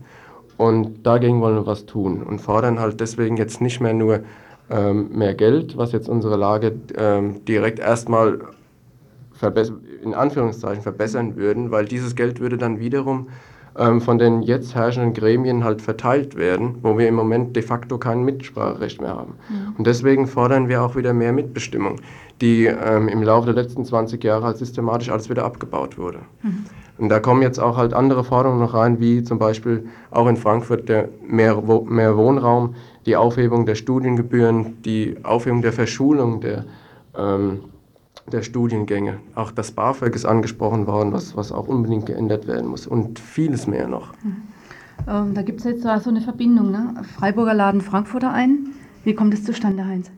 Und 0.57 1.05
dagegen 1.05 1.41
wollen 1.41 1.55
wir 1.55 1.65
was 1.65 1.85
tun 1.85 2.21
und 2.21 2.39
fordern 2.39 2.79
halt 2.79 2.99
deswegen 2.99 3.35
jetzt 3.35 3.61
nicht 3.61 3.81
mehr 3.81 3.93
nur 3.93 4.21
ähm, 4.69 5.09
mehr 5.11 5.33
Geld, 5.33 5.75
was 5.75 5.91
jetzt 5.91 6.07
unsere 6.07 6.37
Lage 6.37 6.73
ähm, 6.95 7.43
direkt 7.45 7.79
erstmal 7.79 8.39
in 10.03 10.13
Anführungszeichen 10.13 10.83
verbessern 10.83 11.35
würden, 11.35 11.71
weil 11.71 11.85
dieses 11.85 12.15
Geld 12.15 12.39
würde 12.39 12.59
dann 12.59 12.79
wiederum 12.79 13.29
von 13.73 14.17
den 14.17 14.41
jetzt 14.41 14.75
herrschenden 14.75 15.13
Gremien 15.13 15.63
halt 15.63 15.81
verteilt 15.81 16.35
werden, 16.35 16.75
wo 16.81 16.97
wir 16.97 17.07
im 17.07 17.15
Moment 17.15 17.55
de 17.55 17.63
facto 17.63 17.97
kein 17.97 18.23
Mitspracherecht 18.23 18.99
mehr 18.99 19.15
haben. 19.15 19.35
Mhm. 19.49 19.75
Und 19.77 19.87
deswegen 19.87 20.27
fordern 20.27 20.67
wir 20.67 20.83
auch 20.83 20.95
wieder 20.97 21.13
mehr 21.13 21.31
Mitbestimmung, 21.31 22.01
die 22.41 22.65
ähm, 22.65 23.07
im 23.07 23.23
Laufe 23.23 23.53
der 23.53 23.63
letzten 23.63 23.85
20 23.85 24.21
Jahre 24.23 24.43
halt 24.43 24.57
systematisch 24.57 25.09
alles 25.09 25.29
wieder 25.29 25.45
abgebaut 25.45 25.97
wurde. 25.97 26.19
Mhm. 26.41 26.65
Und 26.97 27.09
da 27.09 27.19
kommen 27.19 27.41
jetzt 27.41 27.59
auch 27.59 27.77
halt 27.77 27.93
andere 27.93 28.23
Forderungen 28.23 28.59
noch 28.59 28.73
rein, 28.73 28.99
wie 28.99 29.23
zum 29.23 29.39
Beispiel 29.39 29.87
auch 30.11 30.27
in 30.27 30.37
Frankfurt 30.37 30.87
der 30.87 31.09
mehr, 31.25 31.61
mehr 31.85 32.17
Wohnraum, 32.17 32.75
die 33.05 33.15
Aufhebung 33.15 33.65
der 33.65 33.75
Studiengebühren, 33.75 34.81
die 34.83 35.15
Aufhebung 35.23 35.61
der 35.61 35.73
Verschulung 35.73 36.41
der 36.41 36.65
ähm, 37.17 37.61
der 38.31 38.41
Studiengänge. 38.43 39.19
Auch 39.35 39.51
das 39.51 39.71
BAföG 39.71 40.15
ist 40.15 40.25
angesprochen 40.25 40.87
worden, 40.87 41.11
was, 41.13 41.35
was 41.35 41.51
auch 41.51 41.67
unbedingt 41.67 42.05
geändert 42.05 42.47
werden 42.47 42.67
muss 42.67 42.87
und 42.87 43.19
vieles 43.19 43.67
mehr 43.67 43.87
noch. 43.87 44.13
Mhm. 44.23 44.37
Ähm, 45.07 45.33
da 45.33 45.41
gibt 45.41 45.59
es 45.59 45.65
jetzt 45.65 45.83
so 45.83 46.09
eine 46.09 46.21
Verbindung, 46.21 46.71
ne? 46.71 46.93
Freiburger 47.17 47.53
Laden 47.53 47.81
Frankfurter 47.81 48.31
ein. 48.31 48.67
Wie 49.03 49.15
kommt 49.15 49.33
es 49.33 49.43
zustande, 49.43 49.85
Heinz? 49.85 50.11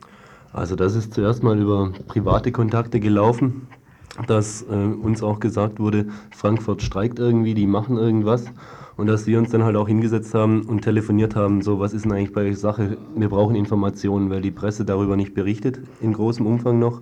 Also 0.52 0.76
das 0.76 0.96
ist 0.96 1.14
zuerst 1.14 1.42
mal 1.42 1.58
über 1.60 1.92
private 2.08 2.52
Kontakte 2.52 3.00
gelaufen, 3.00 3.68
dass 4.28 4.64
äh, 4.64 4.74
uns 4.74 5.24
auch 5.24 5.40
gesagt 5.40 5.80
wurde, 5.80 6.08
Frankfurt 6.32 6.82
streikt 6.82 7.18
irgendwie, 7.18 7.54
die 7.54 7.66
machen 7.66 7.98
irgendwas. 7.98 8.46
Und 8.96 9.08
dass 9.08 9.26
wir 9.26 9.40
uns 9.40 9.50
dann 9.50 9.64
halt 9.64 9.76
auch 9.76 9.88
hingesetzt 9.88 10.36
haben 10.36 10.62
und 10.64 10.82
telefoniert 10.82 11.36
haben, 11.36 11.64
so 11.64 11.80
was 11.80 11.94
ist 11.94 12.06
denn 12.06 12.12
eigentlich 12.12 12.34
bei 12.34 12.44
der 12.44 12.56
Sache, 12.56 12.98
wir 13.16 13.30
brauchen 13.30 13.56
Informationen, 13.56 14.30
weil 14.30 14.42
die 14.42 14.52
Presse 14.52 14.86
darüber 14.86 15.16
nicht 15.16 15.34
berichtet, 15.34 15.80
in 16.00 16.14
großem 16.14 16.46
Umfang 16.46 16.78
noch 16.78 17.02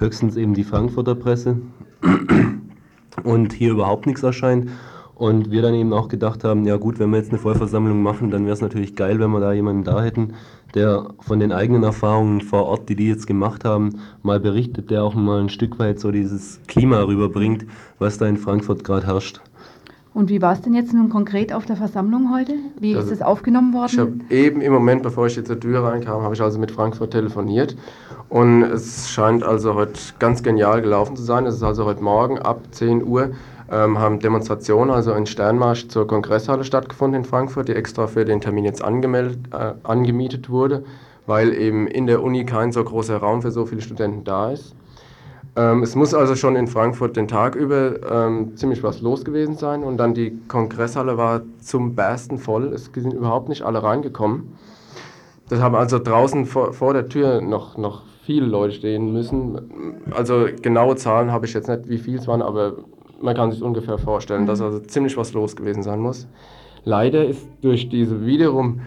höchstens 0.00 0.36
eben 0.36 0.54
die 0.54 0.64
Frankfurter 0.64 1.14
Presse 1.14 1.58
und 3.24 3.52
hier 3.52 3.72
überhaupt 3.72 4.06
nichts 4.06 4.22
erscheint. 4.22 4.70
Und 5.14 5.50
wir 5.50 5.60
dann 5.60 5.74
eben 5.74 5.92
auch 5.92 6.08
gedacht 6.08 6.44
haben, 6.44 6.64
ja 6.64 6.78
gut, 6.78 6.98
wenn 6.98 7.10
wir 7.10 7.18
jetzt 7.18 7.28
eine 7.28 7.38
Vollversammlung 7.38 8.02
machen, 8.02 8.30
dann 8.30 8.44
wäre 8.44 8.54
es 8.54 8.62
natürlich 8.62 8.96
geil, 8.96 9.20
wenn 9.20 9.30
wir 9.30 9.40
da 9.40 9.52
jemanden 9.52 9.84
da 9.84 10.02
hätten, 10.02 10.32
der 10.74 11.08
von 11.20 11.38
den 11.38 11.52
eigenen 11.52 11.82
Erfahrungen 11.82 12.40
vor 12.40 12.64
Ort, 12.64 12.88
die 12.88 12.96
die 12.96 13.08
jetzt 13.08 13.26
gemacht 13.26 13.66
haben, 13.66 14.00
mal 14.22 14.40
berichtet, 14.40 14.90
der 14.90 15.04
auch 15.04 15.14
mal 15.14 15.42
ein 15.42 15.50
Stück 15.50 15.78
weit 15.78 16.00
so 16.00 16.10
dieses 16.10 16.62
Klima 16.68 17.02
rüberbringt, 17.02 17.66
was 17.98 18.16
da 18.16 18.26
in 18.26 18.38
Frankfurt 18.38 18.82
gerade 18.82 19.06
herrscht. 19.06 19.42
Und 20.12 20.28
wie 20.28 20.42
war 20.42 20.52
es 20.52 20.60
denn 20.60 20.74
jetzt 20.74 20.92
nun 20.92 21.08
konkret 21.08 21.52
auf 21.52 21.66
der 21.66 21.76
Versammlung 21.76 22.34
heute? 22.34 22.54
Wie 22.78 22.96
also, 22.96 23.06
ist 23.06 23.12
es 23.14 23.22
aufgenommen 23.22 23.72
worden? 23.72 23.90
Ich 23.92 23.98
habe 23.98 24.12
eben 24.30 24.60
im 24.60 24.72
Moment, 24.72 25.02
bevor 25.02 25.26
ich 25.26 25.36
jetzt 25.36 25.46
zur 25.46 25.60
Tür 25.60 25.84
reinkam, 25.84 26.22
habe 26.22 26.34
ich 26.34 26.42
also 26.42 26.58
mit 26.58 26.72
Frankfurt 26.72 27.12
telefoniert. 27.12 27.76
Und 28.28 28.64
es 28.64 29.10
scheint 29.10 29.44
also 29.44 29.74
heute 29.74 30.00
ganz 30.18 30.42
genial 30.42 30.82
gelaufen 30.82 31.16
zu 31.16 31.22
sein. 31.22 31.46
Es 31.46 31.54
ist 31.54 31.62
also 31.62 31.84
heute 31.84 32.02
Morgen 32.02 32.38
ab 32.38 32.60
10 32.72 33.04
Uhr 33.04 33.30
ähm, 33.70 33.98
haben 33.98 34.18
Demonstrationen, 34.18 34.90
also 34.90 35.12
ein 35.12 35.26
Sternmarsch 35.26 35.88
zur 35.88 36.06
Kongresshalle 36.06 36.64
stattgefunden 36.64 37.22
in 37.22 37.24
Frankfurt, 37.24 37.68
die 37.68 37.74
extra 37.74 38.08
für 38.08 38.24
den 38.24 38.40
Termin 38.40 38.64
jetzt 38.64 38.82
angemeldet, 38.82 39.38
äh, 39.52 39.74
angemietet 39.84 40.50
wurde, 40.50 40.84
weil 41.26 41.54
eben 41.54 41.86
in 41.86 42.06
der 42.06 42.22
Uni 42.22 42.44
kein 42.44 42.72
so 42.72 42.82
großer 42.82 43.18
Raum 43.18 43.42
für 43.42 43.52
so 43.52 43.66
viele 43.66 43.80
Studenten 43.80 44.24
da 44.24 44.50
ist. 44.50 44.74
Ähm, 45.56 45.82
es 45.82 45.96
muss 45.96 46.14
also 46.14 46.36
schon 46.36 46.56
in 46.56 46.66
Frankfurt 46.66 47.16
den 47.16 47.26
Tag 47.26 47.56
über 47.56 48.00
ähm, 48.10 48.56
ziemlich 48.56 48.82
was 48.82 49.00
los 49.00 49.24
gewesen 49.24 49.56
sein 49.56 49.82
und 49.82 49.96
dann 49.96 50.14
die 50.14 50.38
Kongresshalle 50.48 51.16
war 51.16 51.42
zum 51.60 51.94
Bersten 51.94 52.38
voll. 52.38 52.72
Es 52.72 52.90
sind 52.94 53.12
überhaupt 53.12 53.48
nicht 53.48 53.62
alle 53.62 53.82
reingekommen. 53.82 54.56
Das 55.48 55.60
haben 55.60 55.74
also 55.74 55.98
draußen 55.98 56.46
vor, 56.46 56.72
vor 56.72 56.92
der 56.92 57.08
Tür 57.08 57.40
noch, 57.40 57.76
noch 57.76 58.02
viele 58.24 58.46
Leute 58.46 58.74
stehen 58.74 59.12
müssen. 59.12 60.00
Also 60.12 60.46
genaue 60.62 60.94
Zahlen 60.94 61.32
habe 61.32 61.46
ich 61.46 61.54
jetzt 61.54 61.68
nicht, 61.68 61.88
wie 61.88 61.98
viel 61.98 62.18
es 62.18 62.28
waren, 62.28 62.42
aber 62.42 62.74
man 63.20 63.34
kann 63.34 63.50
sich 63.50 63.62
ungefähr 63.62 63.98
vorstellen, 63.98 64.46
dass 64.46 64.60
also 64.60 64.78
ziemlich 64.78 65.16
was 65.16 65.32
los 65.32 65.56
gewesen 65.56 65.82
sein 65.82 65.98
muss. 65.98 66.28
Leider 66.84 67.26
ist 67.26 67.48
durch 67.60 67.88
diese 67.88 68.24
wiederum 68.24 68.82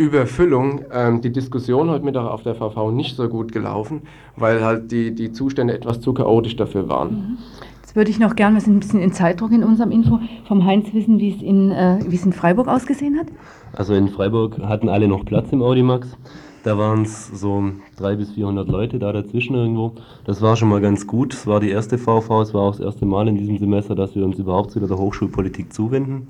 Überfüllung 0.00 0.80
ähm, 0.92 1.20
die 1.20 1.30
Diskussion 1.30 1.90
heute 1.90 2.04
Mittag 2.04 2.24
auf 2.24 2.42
der 2.42 2.54
VV 2.54 2.90
nicht 2.90 3.16
so 3.16 3.28
gut 3.28 3.52
gelaufen, 3.52 4.02
weil 4.36 4.64
halt 4.64 4.90
die, 4.90 5.14
die 5.14 5.30
Zustände 5.30 5.74
etwas 5.74 6.00
zu 6.00 6.14
chaotisch 6.14 6.56
dafür 6.56 6.88
waren. 6.88 7.10
Mhm. 7.10 7.38
Jetzt 7.82 7.96
würde 7.96 8.10
ich 8.10 8.18
noch 8.18 8.34
gerne, 8.34 8.54
wir 8.54 8.60
sind 8.62 8.76
ein 8.76 8.80
bisschen 8.80 9.00
in 9.00 9.12
Zeitdruck 9.12 9.52
in 9.52 9.62
unserem 9.62 9.90
Info, 9.90 10.20
vom 10.46 10.64
Heinz 10.64 10.94
wissen, 10.94 11.18
wie 11.18 11.34
es 11.34 11.42
in, 11.42 11.70
äh, 11.70 11.98
wie 12.06 12.16
es 12.16 12.24
in 12.24 12.32
Freiburg 12.32 12.68
ausgesehen 12.68 13.18
hat. 13.18 13.26
Also 13.72 13.94
in 13.94 14.08
Freiburg 14.08 14.58
hatten 14.60 14.88
alle 14.88 15.06
noch 15.06 15.24
Platz 15.24 15.52
im 15.52 15.60
Audimax. 15.60 16.16
Da 16.62 16.78
waren 16.78 17.02
es 17.02 17.28
so 17.28 17.72
300 17.96 18.18
bis 18.18 18.32
400 18.32 18.68
Leute 18.68 18.98
da 18.98 19.12
dazwischen 19.12 19.54
irgendwo. 19.54 19.94
Das 20.24 20.40
war 20.40 20.56
schon 20.56 20.68
mal 20.68 20.80
ganz 20.80 21.06
gut. 21.06 21.34
Es 21.34 21.46
war 21.46 21.60
die 21.60 21.70
erste 21.70 21.98
VV, 21.98 22.42
es 22.42 22.54
war 22.54 22.62
auch 22.62 22.76
das 22.76 22.80
erste 22.80 23.06
Mal 23.06 23.28
in 23.28 23.36
diesem 23.36 23.58
Semester, 23.58 23.94
dass 23.94 24.14
wir 24.14 24.24
uns 24.24 24.38
überhaupt 24.38 24.74
wieder 24.76 24.86
der 24.86 24.98
Hochschulpolitik 24.98 25.72
zuwenden. 25.72 26.28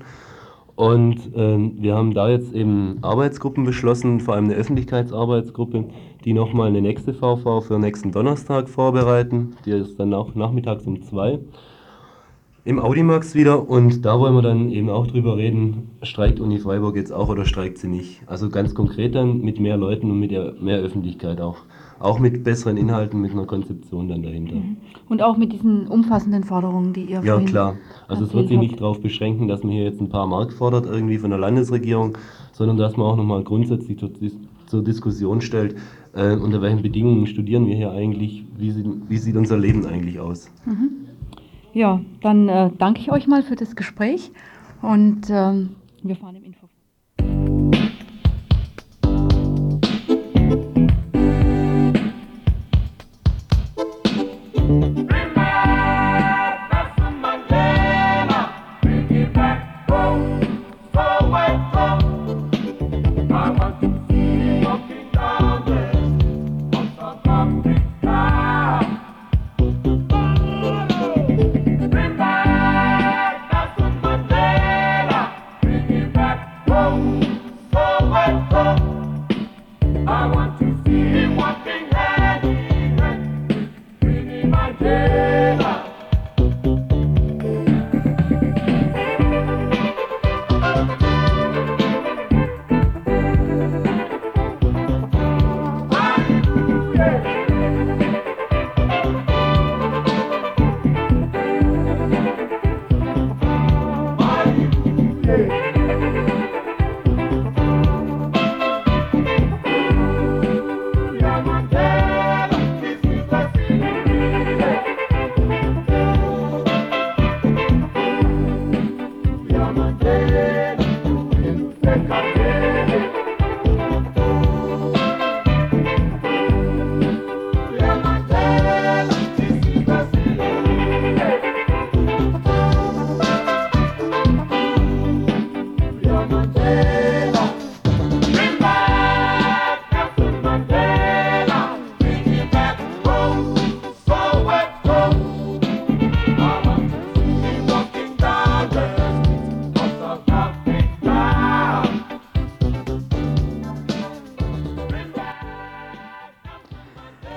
Und 0.81 1.35
äh, 1.35 1.59
wir 1.79 1.93
haben 1.93 2.15
da 2.15 2.27
jetzt 2.27 2.53
eben 2.53 2.97
Arbeitsgruppen 3.03 3.65
beschlossen, 3.65 4.19
vor 4.19 4.33
allem 4.33 4.45
eine 4.45 4.55
Öffentlichkeitsarbeitsgruppe, 4.55 5.85
die 6.25 6.33
nochmal 6.33 6.69
eine 6.69 6.81
nächste 6.81 7.13
VV 7.13 7.61
für 7.61 7.77
nächsten 7.77 8.11
Donnerstag 8.11 8.67
vorbereiten. 8.67 9.55
Die 9.63 9.73
ist 9.73 9.99
dann 9.99 10.11
auch 10.15 10.33
nachmittags 10.33 10.87
um 10.87 10.99
zwei 11.03 11.37
im 12.65 12.79
Audimax 12.79 13.35
wieder 13.35 13.69
und 13.69 14.03
da 14.05 14.19
wollen 14.19 14.33
wir 14.33 14.41
dann 14.41 14.71
eben 14.71 14.89
auch 14.89 15.05
drüber 15.05 15.37
reden, 15.37 15.91
streikt 16.01 16.39
Uni 16.39 16.57
Freiburg 16.57 16.95
jetzt 16.95 17.13
auch 17.13 17.29
oder 17.29 17.45
streikt 17.45 17.77
sie 17.77 17.87
nicht. 17.87 18.21
Also 18.25 18.49
ganz 18.49 18.73
konkret 18.73 19.13
dann 19.13 19.41
mit 19.41 19.59
mehr 19.59 19.77
Leuten 19.77 20.09
und 20.09 20.19
mit 20.19 20.31
mehr 20.31 20.79
Öffentlichkeit 20.79 21.41
auch. 21.41 21.57
Auch 22.01 22.19
mit 22.19 22.43
besseren 22.43 22.77
Inhalten, 22.77 23.21
mit 23.21 23.31
einer 23.31 23.45
Konzeption 23.45 24.07
dann 24.07 24.23
dahinter. 24.23 24.55
Mhm. 24.55 24.77
Und 25.07 25.21
auch 25.21 25.37
mit 25.37 25.53
diesen 25.53 25.87
umfassenden 25.87 26.43
Forderungen, 26.43 26.93
die 26.93 27.03
ihr 27.03 27.21
Ja, 27.23 27.39
klar. 27.39 27.75
Also 28.07 28.25
es 28.25 28.33
wird 28.33 28.47
sich 28.47 28.57
nicht 28.57 28.79
darauf 28.79 29.01
beschränken, 29.01 29.47
dass 29.47 29.63
man 29.63 29.71
hier 29.71 29.83
jetzt 29.83 30.01
ein 30.01 30.09
paar 30.09 30.25
Mark 30.25 30.51
fordert, 30.53 30.85
irgendwie 30.85 31.17
von 31.17 31.29
der 31.29 31.39
Landesregierung, 31.39 32.17
sondern 32.53 32.77
dass 32.77 32.97
man 32.97 33.05
auch 33.05 33.15
nochmal 33.15 33.43
grundsätzlich 33.43 33.97
zur, 33.97 34.83
Diskussion 34.83 35.41
stellt, 35.41 35.75
äh, 36.13 36.35
unter 36.35 36.61
welchen 36.61 36.81
Bedingungen 36.81 37.27
studieren 37.27 37.67
wir 37.67 37.75
hier 37.75 37.91
eigentlich, 37.91 38.45
wie 38.57 38.71
sieht, 38.71 38.87
wie 39.09 39.17
sieht 39.17 39.35
unser 39.35 39.57
Leben 39.57 39.85
eigentlich 39.85 40.19
aus. 40.19 40.49
Mhm. 40.65 40.89
Ja, 41.73 42.01
dann 42.21 42.49
äh, 42.49 42.69
danke 42.77 42.99
ich 43.01 43.11
euch 43.11 43.27
mal 43.27 43.43
für 43.43 43.55
das 43.55 43.75
Gespräch 43.75 44.31
und 44.81 45.29
ähm, 45.29 45.75
wir 46.03 46.15
fahren 46.15 46.35
im 46.35 46.43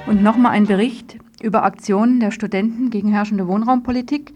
Info. 0.07 0.23
nochmal 0.23 0.53
ein 0.53 0.67
Bericht 0.67 1.19
über 1.43 1.65
Aktionen 1.65 2.21
der 2.21 2.31
Studenten 2.31 2.91
gegen 2.91 3.09
herrschende 3.09 3.47
Wohnraumpolitik. 3.47 4.35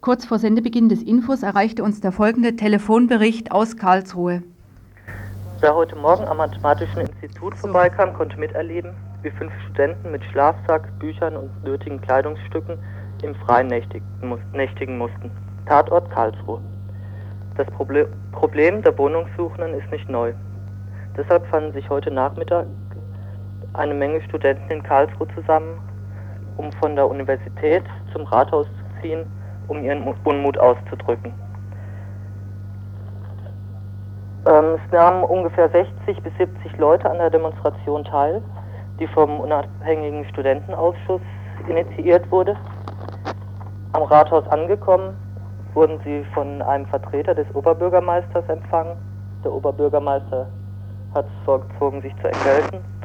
Kurz 0.00 0.24
vor 0.24 0.38
Sendebeginn 0.38 0.88
des 0.88 1.02
Infos 1.02 1.42
erreichte 1.42 1.82
uns 1.82 2.00
der 2.00 2.12
folgende 2.12 2.56
Telefonbericht 2.56 3.52
aus 3.52 3.76
Karlsruhe. 3.76 4.42
Wer 5.60 5.74
heute 5.74 5.96
Morgen 5.96 6.24
am 6.24 6.36
Mathematischen 6.36 7.00
Institut 7.00 7.54
vorbeikam, 7.56 8.12
konnte 8.14 8.38
miterleben, 8.38 8.92
wie 9.22 9.30
fünf 9.30 9.52
Studenten 9.64 10.12
mit 10.12 10.22
Schlafsack, 10.24 10.98
Büchern 10.98 11.36
und 11.36 11.64
nötigen 11.64 12.00
Kleidungsstücken 12.00 12.78
im 13.22 13.34
Freien 13.34 13.68
nächtigen 13.68 14.98
mussten. 14.98 15.30
Tatort 15.66 16.10
Karlsruhe. 16.10 16.60
Das 17.56 17.66
Problem 17.68 18.82
der 18.82 18.96
Wohnungssuchenden 18.98 19.74
ist 19.74 19.90
nicht 19.90 20.08
neu. 20.08 20.34
Deshalb 21.16 21.46
fanden 21.46 21.72
sich 21.72 21.88
heute 21.88 22.10
Nachmittag 22.10 22.66
eine 23.76 23.94
Menge 23.94 24.20
Studenten 24.22 24.70
in 24.70 24.82
Karlsruhe 24.82 25.28
zusammen, 25.34 25.78
um 26.56 26.72
von 26.72 26.96
der 26.96 27.08
Universität 27.08 27.84
zum 28.12 28.24
Rathaus 28.24 28.66
zu 28.66 29.00
ziehen, 29.00 29.26
um 29.68 29.82
ihren 29.82 30.02
Unmut 30.24 30.58
auszudrücken. 30.58 31.32
Ähm, 34.46 34.78
es 34.84 34.92
nahmen 34.92 35.24
ungefähr 35.24 35.68
60 35.68 36.22
bis 36.22 36.32
70 36.38 36.76
Leute 36.78 37.10
an 37.10 37.18
der 37.18 37.30
Demonstration 37.30 38.04
teil, 38.04 38.42
die 39.00 39.06
vom 39.08 39.40
unabhängigen 39.40 40.24
Studentenausschuss 40.26 41.20
initiiert 41.68 42.30
wurde. 42.30 42.56
Am 43.92 44.02
Rathaus 44.02 44.46
angekommen, 44.48 45.16
wurden 45.74 46.00
sie 46.04 46.24
von 46.32 46.62
einem 46.62 46.86
Vertreter 46.86 47.34
des 47.34 47.46
Oberbürgermeisters 47.54 48.48
empfangen. 48.48 48.96
Der 49.44 49.52
Oberbürgermeister 49.52 50.46
hat 51.14 51.26
es 51.26 51.44
vorgezogen, 51.44 52.00
sich 52.00 52.14
zu 52.16 52.28
erkälten 52.28 52.95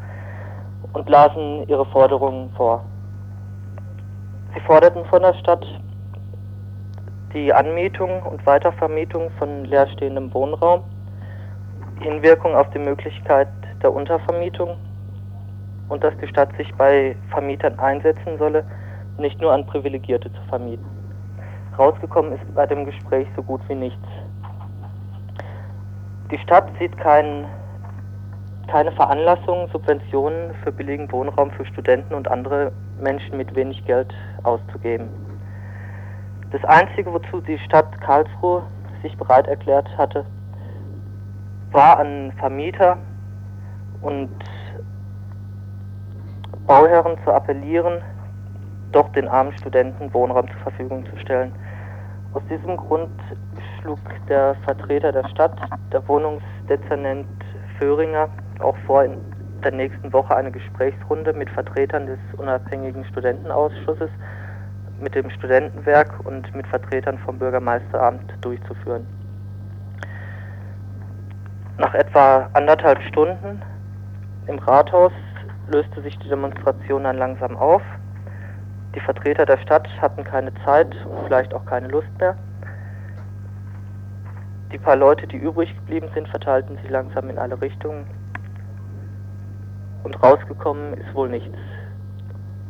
und 0.93 1.09
lasen 1.09 1.67
ihre 1.67 1.85
Forderungen 1.85 2.49
vor. 2.55 2.83
Sie 4.53 4.59
forderten 4.61 5.05
von 5.05 5.21
der 5.21 5.33
Stadt 5.35 5.65
die 7.33 7.53
Anmietung 7.53 8.21
und 8.23 8.45
Weitervermietung 8.45 9.31
von 9.37 9.65
leerstehendem 9.65 10.33
Wohnraum, 10.33 10.83
Hinwirkung 12.01 12.55
auf 12.55 12.69
die 12.71 12.79
Möglichkeit 12.79 13.47
der 13.81 13.93
Untervermietung 13.93 14.77
und 15.87 16.03
dass 16.03 16.13
die 16.17 16.27
Stadt 16.27 16.49
sich 16.57 16.73
bei 16.75 17.15
Vermietern 17.29 17.77
einsetzen 17.79 18.37
solle, 18.37 18.65
nicht 19.17 19.39
nur 19.39 19.53
an 19.53 19.65
Privilegierte 19.65 20.31
zu 20.31 20.41
vermieten. 20.49 20.85
Rausgekommen 21.77 22.33
ist 22.33 22.55
bei 22.55 22.65
dem 22.65 22.85
Gespräch 22.85 23.27
so 23.35 23.43
gut 23.43 23.61
wie 23.67 23.75
nichts. 23.75 24.07
Die 26.31 26.37
Stadt 26.39 26.69
sieht 26.79 26.97
kein, 26.97 27.45
keine 28.67 28.91
Veranlassung, 28.91 29.67
Subventionen 29.71 30.53
für 30.63 30.71
billigen 30.71 31.11
Wohnraum 31.11 31.51
für 31.51 31.65
Studenten 31.65 32.13
und 32.13 32.29
andere 32.29 32.71
Menschen 32.99 33.37
mit 33.37 33.55
wenig 33.55 33.83
Geld 33.85 34.13
auszugeben. 34.43 35.09
Das 36.51 36.63
Einzige, 36.65 37.13
wozu 37.13 37.41
die 37.41 37.57
Stadt 37.59 37.99
Karlsruhe 38.01 38.63
sich 39.01 39.17
bereit 39.17 39.47
erklärt 39.47 39.87
hatte, 39.97 40.25
war 41.71 41.99
an 41.99 42.33
Vermieter 42.37 42.97
und 44.01 44.29
Bauherren 46.67 47.17
zu 47.23 47.31
appellieren, 47.31 48.01
doch 48.91 49.09
den 49.13 49.27
armen 49.27 49.53
Studenten 49.57 50.13
Wohnraum 50.13 50.47
zur 50.47 50.59
Verfügung 50.59 51.05
zu 51.05 51.17
stellen. 51.17 51.53
Aus 52.33 52.41
diesem 52.49 52.77
Grund 52.77 53.09
schlug 53.79 53.99
der 54.27 54.55
Vertreter 54.63 55.11
der 55.11 55.27
Stadt, 55.29 55.57
der 55.91 56.07
Wohnungsdezernent 56.07 57.27
Föhringer, 57.77 58.29
auch 58.61 58.77
vor, 58.85 59.03
in 59.03 59.17
der 59.63 59.71
nächsten 59.71 60.11
Woche 60.11 60.35
eine 60.35 60.51
Gesprächsrunde 60.51 61.33
mit 61.33 61.49
Vertretern 61.49 62.07
des 62.07 62.19
unabhängigen 62.37 63.05
Studentenausschusses, 63.05 64.09
mit 64.99 65.15
dem 65.15 65.29
Studentenwerk 65.31 66.13
und 66.25 66.53
mit 66.55 66.67
Vertretern 66.67 67.17
vom 67.19 67.37
Bürgermeisteramt 67.37 68.33
durchzuführen. 68.41 69.05
Nach 71.77 71.93
etwa 71.93 72.49
anderthalb 72.53 73.01
Stunden 73.03 73.61
im 74.47 74.59
Rathaus 74.59 75.11
löste 75.71 76.01
sich 76.01 76.17
die 76.19 76.29
Demonstration 76.29 77.03
dann 77.03 77.17
langsam 77.17 77.57
auf. 77.57 77.81
Die 78.93 78.99
Vertreter 78.99 79.45
der 79.45 79.57
Stadt 79.57 79.87
hatten 80.01 80.23
keine 80.23 80.53
Zeit 80.65 80.93
und 81.05 81.25
vielleicht 81.25 81.53
auch 81.53 81.65
keine 81.65 81.87
Lust 81.87 82.09
mehr. 82.19 82.35
Die 84.71 84.77
paar 84.77 84.95
Leute, 84.95 85.27
die 85.27 85.37
übrig 85.37 85.73
geblieben 85.75 86.09
sind, 86.13 86.27
verteilten 86.27 86.77
sich 86.77 86.89
langsam 86.89 87.29
in 87.29 87.37
alle 87.37 87.59
Richtungen. 87.59 88.05
Und 90.03 90.21
rausgekommen 90.23 90.93
ist 90.95 91.13
wohl 91.13 91.29
nichts. 91.29 91.57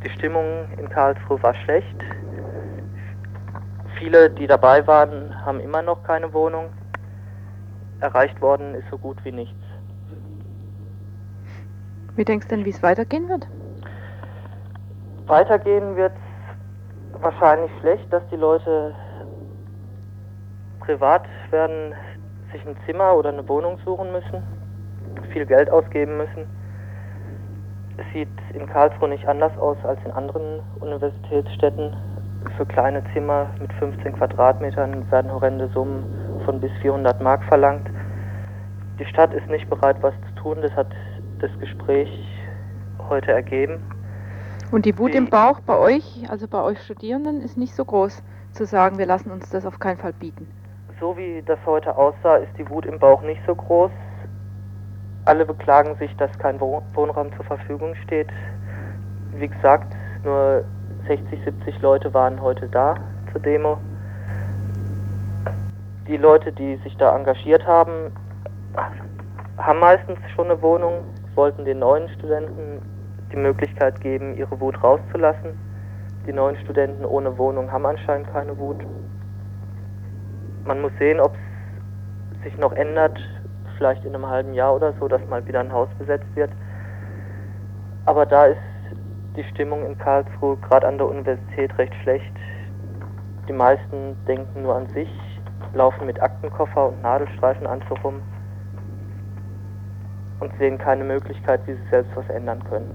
Die 0.04 0.10
Stimmung 0.12 0.68
in 0.78 0.90
Karlsruhe 0.90 1.42
war 1.44 1.54
schlecht. 1.56 1.96
Viele, 3.98 4.30
die 4.30 4.48
dabei 4.48 4.86
waren, 4.88 5.46
haben 5.46 5.60
immer 5.60 5.82
noch 5.82 6.04
keine 6.04 6.34
Wohnung. 6.34 6.70
Erreicht 8.00 8.42
worden 8.42 8.74
ist 8.74 8.90
so 8.90 8.98
gut 8.98 9.24
wie 9.24 9.32
nichts. 9.32 9.60
Wie 12.16 12.26
denkst 12.26 12.48
du 12.48 12.56
denn, 12.56 12.66
wie 12.66 12.72
es 12.72 12.82
weitergehen 12.82 13.30
wird? 13.30 13.48
Weitergehen 15.28 15.96
wird 15.96 16.14
wahrscheinlich 17.22 17.72
schlecht, 17.80 18.12
dass 18.12 18.24
die 18.30 18.36
Leute 18.36 18.96
privat 20.80 21.24
werden 21.52 21.94
sich 22.52 22.66
ein 22.66 22.76
Zimmer 22.86 23.16
oder 23.16 23.30
eine 23.30 23.48
Wohnung 23.48 23.78
suchen 23.86 24.12
müssen, 24.12 24.44
viel 25.32 25.46
Geld 25.46 25.70
ausgeben 25.70 26.18
müssen. 26.18 26.48
Es 27.98 28.06
sieht 28.14 28.30
in 28.54 28.68
Karlsruhe 28.68 29.10
nicht 29.10 29.28
anders 29.28 29.56
aus 29.58 29.78
als 29.84 30.00
in 30.06 30.12
anderen 30.12 30.62
Universitätsstädten. 30.80 31.96
Für 32.58 32.66
kleine 32.66 33.04
Zimmer 33.14 33.50
mit 33.60 33.72
15 33.74 34.14
Quadratmetern 34.14 35.10
werden 35.12 35.32
horrende 35.32 35.70
Summen 35.70 36.06
von 36.46 36.60
bis 36.60 36.72
400 36.82 37.22
Mark 37.22 37.44
verlangt. 37.46 37.88
Die 39.00 39.06
Stadt 39.06 39.34
ist 39.34 39.48
nicht 39.50 39.70
bereit, 39.70 39.98
was 40.02 40.14
zu 40.28 40.42
tun. 40.42 40.58
Das 40.62 40.72
hat 40.76 40.88
das 41.40 41.52
Gespräch 41.60 42.10
heute 43.10 43.32
ergeben. 43.32 43.80
Und 44.72 44.86
die 44.86 44.98
Wut 44.98 45.14
im 45.14 45.30
Bauch 45.30 45.60
bei 45.60 45.78
euch, 45.78 46.26
also 46.30 46.48
bei 46.48 46.62
euch 46.64 46.82
Studierenden, 46.82 47.42
ist 47.42 47.58
nicht 47.58 47.76
so 47.76 47.84
groß, 47.84 48.24
zu 48.54 48.66
sagen, 48.66 48.98
wir 48.98 49.06
lassen 49.06 49.30
uns 49.32 49.50
das 49.50 49.66
auf 49.66 49.80
keinen 49.80 49.98
Fall 49.98 50.14
bieten. 50.14 50.48
So 51.00 51.18
wie 51.18 51.42
das 51.46 51.60
heute 51.66 51.96
aussah, 51.96 52.38
ist 52.38 52.58
die 52.58 52.70
Wut 52.70 52.86
im 52.86 53.00
Bauch 53.00 53.22
nicht 53.22 53.42
so 53.46 53.56
groß. 53.56 53.92
Alle 55.26 55.46
beklagen 55.46 55.96
sich, 55.98 56.16
dass 56.18 56.32
kein 56.40 56.60
Wohnraum 56.60 57.32
zur 57.36 57.46
Verfügung 57.46 57.94
steht. 58.04 58.28
Wie 59.36 59.48
gesagt, 59.48 59.96
nur 60.24 60.64
60, 61.08 61.44
70 61.44 61.82
Leute 61.82 62.14
waren 62.14 62.42
heute 62.42 62.68
da 62.68 62.96
zur 63.32 63.42
Demo. 63.42 63.78
Die 66.08 66.18
Leute, 66.18 66.52
die 66.52 66.76
sich 66.78 66.98
da 66.98 67.16
engagiert 67.16 67.66
haben, 67.66 68.12
haben 69.58 69.80
meistens 69.80 70.18
schon 70.36 70.46
eine 70.46 70.62
Wohnung, 70.62 71.04
wollten 71.36 71.66
den 71.66 71.80
neuen 71.80 72.10
Studenten 72.10 72.82
die 73.32 73.38
Möglichkeit 73.38 74.02
geben, 74.02 74.36
ihre 74.36 74.60
Wut 74.60 74.82
rauszulassen. 74.84 75.58
Die 76.26 76.34
neuen 76.34 76.58
Studenten 76.58 77.06
ohne 77.06 77.38
Wohnung 77.38 77.72
haben 77.72 77.86
anscheinend 77.86 78.32
keine 78.32 78.58
Wut. 78.58 78.84
Man 80.66 80.82
muss 80.82 80.92
sehen, 81.00 81.20
ob 81.20 81.36
es 82.38 82.44
sich 82.44 82.58
noch 82.60 82.74
ändert, 82.74 83.20
vielleicht 83.82 84.06
in 84.06 84.14
einem 84.14 84.28
halben 84.28 84.54
Jahr 84.54 84.76
oder 84.76 84.94
so, 85.00 85.08
dass 85.08 85.28
mal 85.28 85.44
wieder 85.48 85.60
ein 85.60 85.74
Haus 85.74 85.90
besetzt 85.98 86.28
wird. 86.36 86.52
Aber 88.06 88.28
da 88.28 88.46
ist 88.46 88.60
die 89.36 89.44
Stimmung 89.46 89.84
in 89.84 89.98
Karlsruhe, 89.98 90.56
gerade 90.58 90.88
an 90.88 91.00
der 91.00 91.08
Universität, 91.08 91.76
recht 91.80 91.94
schlecht. 92.04 92.32
Die 93.48 93.54
meisten 93.54 94.16
denken 94.28 94.62
nur 94.62 94.76
an 94.76 94.88
sich, 94.90 95.10
laufen 95.74 96.06
mit 96.06 96.22
Aktenkoffer 96.22 96.90
und 96.90 97.02
Nadelstreifenanzug 97.02 98.04
rum 98.04 98.22
und 100.42 100.52
sehen 100.60 100.78
keine 100.78 101.04
Möglichkeit, 101.04 101.62
wie 101.66 101.74
sie 101.74 101.90
selbst 101.90 102.16
was 102.16 102.30
ändern 102.30 102.64
können. 102.70 102.94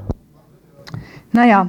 Naja, 1.32 1.66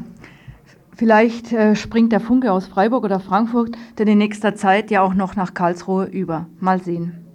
vielleicht 0.96 1.52
äh, 1.54 1.76
springt 1.76 2.12
der 2.12 2.20
Funke 2.20 2.52
aus 2.52 2.68
Freiburg 2.68 3.04
oder 3.04 3.20
Frankfurt 3.20 3.76
denn 3.98 4.08
in 4.08 4.20
nächster 4.20 4.54
Zeit 4.54 4.92
ja 4.92 5.02
auch 5.02 5.16
noch 5.16 5.36
nach 5.36 5.56
Karlsruhe 5.56 6.06
über. 6.06 6.46
Mal 6.60 6.80
sehen. 6.80 7.27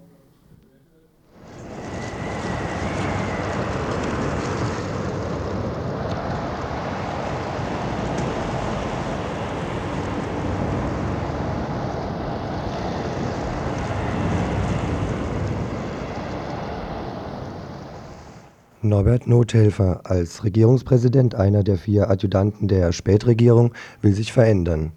Norbert 18.85 19.27
Nothelfer 19.27 20.01
als 20.05 20.43
Regierungspräsident, 20.45 21.35
einer 21.35 21.63
der 21.63 21.77
vier 21.77 22.11
Adjutanten 22.11 22.69
der 22.69 22.93
Spätregierung, 22.93 23.73
will 24.01 24.13
sich 24.13 24.33
verändern. 24.33 24.93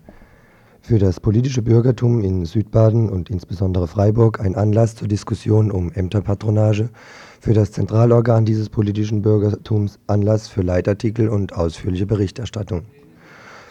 Für 0.82 1.00
das 1.00 1.20
politische 1.20 1.62
Bürgertum 1.62 2.22
in 2.22 2.46
Südbaden 2.46 3.10
und 3.10 3.30
insbesondere 3.30 3.88
Freiburg 3.88 4.40
ein 4.40 4.56
Anlass 4.56 4.96
zur 4.96 5.08
Diskussion 5.08 5.72
um 5.72 5.92
Ämterpatronage, 5.92 6.90
Für 7.40 7.54
das 7.54 7.72
Zentralorgan 7.72 8.44
dieses 8.44 8.70
politischen 8.70 9.22
Bürgertums 9.22 10.00
Anlass 10.08 10.48
für 10.48 10.64
Leitartikel 10.64 11.30
und 11.30 11.54
ausführliche 11.54 12.08
Berichterstattung. 12.08 12.86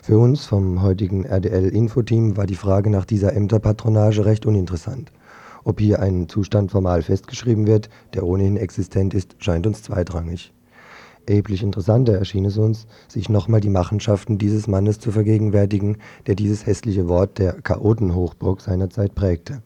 Für 0.01 0.19
uns 0.19 0.47
vom 0.47 0.83
heutigen 0.83 1.25
RDL-Infoteam 1.25 2.37
war 2.37 2.47
die 2.47 2.55
Frage 2.55 2.89
nach 2.89 3.05
dieser 3.05 3.35
Ämterpatronage 3.35 4.27
recht 4.27 4.47
uninteressant. 4.47 5.11
Ob 5.65 5.81
hier 5.81 6.01
ein 6.01 6.29
Zustand 6.29 6.71
formal 6.71 7.03
festgeschrieben 7.03 7.67
wird, 7.67 7.89
der 8.13 8.25
ohnehin 8.25 8.57
existent 8.59 9.15
ist, 9.15 9.37
scheint 9.39 9.67
uns 9.67 9.83
zweitrangig. 9.83 10.53
Erheblich 11.27 11.63
interessanter 11.63 12.13
erschien 12.19 12.45
es 12.45 12.59
uns, 12.59 12.87
sich 13.09 13.31
nochmal 13.31 13.61
die 13.61 13.71
Machenschaften 13.71 14.37
dieses 14.37 14.69
Mannes 14.69 15.01
zu 15.01 15.11
vergegenwärtigen, 15.11 15.97
der 16.27 16.35
dieses 16.35 16.67
hässliche 16.67 17.09
Wort 17.09 17.39
der 17.39 17.55
Chaotenhochburg 17.63 18.61
seinerzeit 18.61 19.15
prägte. 19.15 19.63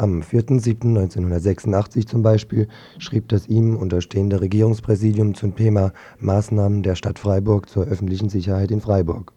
Am 0.00 0.20
4.7.1986 0.20 2.06
zum 2.06 2.22
Beispiel 2.22 2.68
schrieb 2.98 3.28
das 3.30 3.48
ihm 3.48 3.76
unterstehende 3.76 4.40
Regierungspräsidium 4.40 5.34
zum 5.34 5.56
Thema 5.56 5.92
Maßnahmen 6.20 6.84
der 6.84 6.94
Stadt 6.94 7.18
Freiburg 7.18 7.68
zur 7.68 7.86
öffentlichen 7.86 8.28
Sicherheit 8.28 8.70
in 8.70 8.80
Freiburg. 8.80 9.32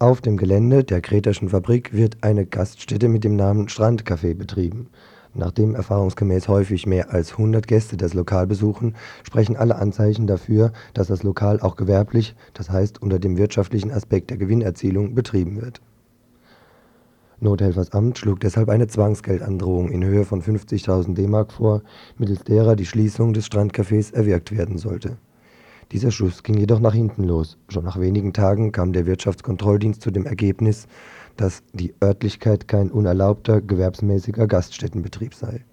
Auf 0.00 0.22
dem 0.22 0.38
Gelände 0.38 0.82
der 0.82 1.02
Kreterschen 1.02 1.50
Fabrik 1.50 1.92
wird 1.92 2.16
eine 2.22 2.46
Gaststätte 2.46 3.06
mit 3.10 3.22
dem 3.22 3.36
Namen 3.36 3.68
Strandcafé 3.68 4.34
betrieben. 4.34 4.88
Nachdem 5.34 5.74
erfahrungsgemäß 5.74 6.48
häufig 6.48 6.86
mehr 6.86 7.12
als 7.12 7.32
100 7.32 7.68
Gäste 7.68 7.98
das 7.98 8.14
Lokal 8.14 8.46
besuchen, 8.46 8.94
sprechen 9.24 9.58
alle 9.58 9.76
Anzeichen 9.76 10.26
dafür, 10.26 10.72
dass 10.94 11.08
das 11.08 11.22
Lokal 11.22 11.60
auch 11.60 11.76
gewerblich, 11.76 12.34
das 12.54 12.70
heißt 12.70 13.02
unter 13.02 13.18
dem 13.18 13.36
wirtschaftlichen 13.36 13.90
Aspekt 13.90 14.30
der 14.30 14.38
Gewinnerzielung, 14.38 15.14
betrieben 15.14 15.60
wird. 15.60 15.82
Nothelfersamt 17.38 18.16
schlug 18.16 18.40
deshalb 18.40 18.70
eine 18.70 18.86
Zwangsgeldandrohung 18.86 19.90
in 19.90 20.02
Höhe 20.02 20.24
von 20.24 20.40
50.000 20.40 21.12
D-Mark 21.12 21.52
vor, 21.52 21.82
mittels 22.16 22.42
derer 22.44 22.74
die 22.74 22.86
Schließung 22.86 23.34
des 23.34 23.44
Strandcafés 23.44 24.14
erwirkt 24.14 24.50
werden 24.50 24.78
sollte 24.78 25.18
dieser 25.92 26.12
Schuss 26.12 26.42
ging 26.42 26.56
jedoch 26.56 26.78
nach 26.78 26.94
hinten 26.94 27.24
los. 27.24 27.58
Schon 27.68 27.84
nach 27.84 27.98
wenigen 27.98 28.32
Tagen 28.32 28.70
kam 28.70 28.92
der 28.92 29.06
Wirtschaftskontrolldienst 29.06 30.00
zu 30.00 30.10
dem 30.10 30.24
Ergebnis, 30.24 30.86
dass 31.36 31.62
die 31.72 31.94
Örtlichkeit 32.02 32.68
kein 32.68 32.90
unerlaubter 32.90 33.60
gewerbsmäßiger 33.60 34.46
Gaststättenbetrieb 34.46 35.34
sei. 35.34 35.64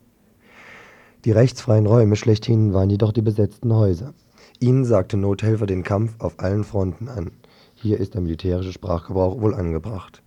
Die 1.26 1.32
rechtsfreien 1.32 1.86
Räume 1.86 2.16
schlechthin 2.16 2.74
waren 2.74 2.90
jedoch 2.90 3.12
die 3.12 3.22
besetzten 3.22 3.74
Häuser. 3.74 4.14
Ihnen 4.60 4.86
sagte 4.86 5.18
Nothelfer 5.18 5.68
den 5.68 5.84
Kampf 5.84 6.16
auf 6.20 6.40
allen 6.40 6.64
Fronten 6.64 7.10
an. 7.10 7.32
Hier 7.76 8.00
ist 8.00 8.16
der 8.16 8.22
militärische 8.22 8.72
Sprachgebrauch 8.74 9.40
wohl 9.40 9.54
angebracht. 9.54 10.24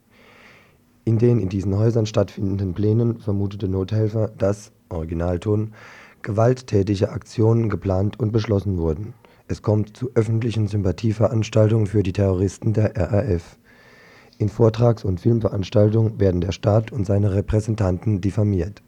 In 1.04 1.18
den 1.18 1.40
in 1.40 1.48
diesen 1.48 1.76
Häusern 1.76 2.06
stattfindenden 2.06 2.74
Plänen 2.74 3.18
vermutete 3.18 3.66
Nothelfer, 3.66 4.28
dass, 4.38 4.70
Originalton, 4.88 5.72
gewalttätige 6.22 7.10
Aktionen 7.10 7.70
geplant 7.70 8.20
und 8.20 8.30
beschlossen 8.30 8.78
wurden. 8.78 9.14
Es 9.50 9.62
kommt 9.62 9.96
zu 9.96 10.12
öffentlichen 10.14 10.68
Sympathieveranstaltungen 10.68 11.88
für 11.88 12.04
die 12.04 12.12
Terroristen 12.12 12.72
der 12.72 12.96
RAF. 12.96 13.58
In 14.38 14.48
Vortrags 14.48 15.04
und 15.04 15.18
Filmveranstaltungen 15.18 16.20
werden 16.20 16.40
der 16.40 16.52
Staat 16.52 16.92
und 16.92 17.04
seine 17.04 17.34
Repräsentanten 17.34 18.20
diffamiert. 18.20 18.80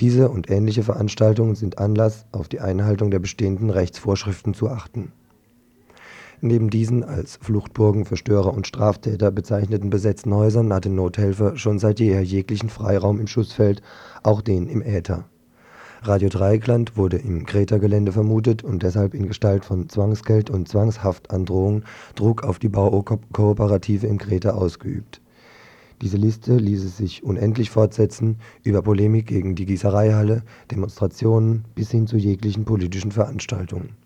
Diese 0.00 0.30
und 0.30 0.48
ähnliche 0.48 0.84
Veranstaltungen 0.84 1.54
sind 1.54 1.76
Anlass, 1.76 2.24
auf 2.32 2.48
die 2.48 2.60
Einhaltung 2.60 3.10
der 3.10 3.18
bestehenden 3.18 3.68
Rechtsvorschriften 3.68 4.54
zu 4.54 4.70
achten. 4.70 5.12
Neben 6.40 6.70
diesen 6.70 7.04
als 7.04 7.36
Fluchtburgen 7.36 8.06
für 8.06 8.16
Störer 8.16 8.54
und 8.54 8.66
Straftäter 8.66 9.30
bezeichneten 9.30 9.90
besetzten 9.90 10.32
Häusern 10.32 10.72
hatte 10.72 10.88
Nothelfer 10.88 11.58
schon 11.58 11.78
seit 11.78 12.00
jeher 12.00 12.22
jeglichen 12.22 12.70
Freiraum 12.70 13.20
im 13.20 13.26
Schussfeld, 13.26 13.82
auch 14.22 14.40
den 14.40 14.66
im 14.66 14.80
Äther 14.80 15.26
Radio 16.02 16.28
Dreieckland 16.28 16.96
wurde 16.96 17.16
im 17.16 17.44
Greta-Gelände 17.44 18.12
vermutet 18.12 18.62
und 18.62 18.82
deshalb 18.82 19.14
in 19.14 19.26
Gestalt 19.26 19.64
von 19.64 19.88
Zwangsgeld 19.88 20.50
und 20.50 20.68
Zwangshaftandrohung 20.68 21.84
Druck 22.14 22.44
auf 22.44 22.58
die 22.58 22.68
Baukooperative 22.68 24.06
in 24.06 24.18
Greta 24.18 24.50
ausgeübt. 24.50 25.20
Diese 26.02 26.16
Liste 26.16 26.56
ließe 26.56 26.88
sich 26.88 27.22
unendlich 27.22 27.70
fortsetzen, 27.70 28.38
über 28.62 28.82
Polemik 28.82 29.26
gegen 29.26 29.54
die 29.54 29.66
Gießereihalle, 29.66 30.42
Demonstrationen 30.70 31.64
bis 31.74 31.90
hin 31.90 32.06
zu 32.06 32.16
jeglichen 32.16 32.64
politischen 32.64 33.12
Veranstaltungen 33.12 34.03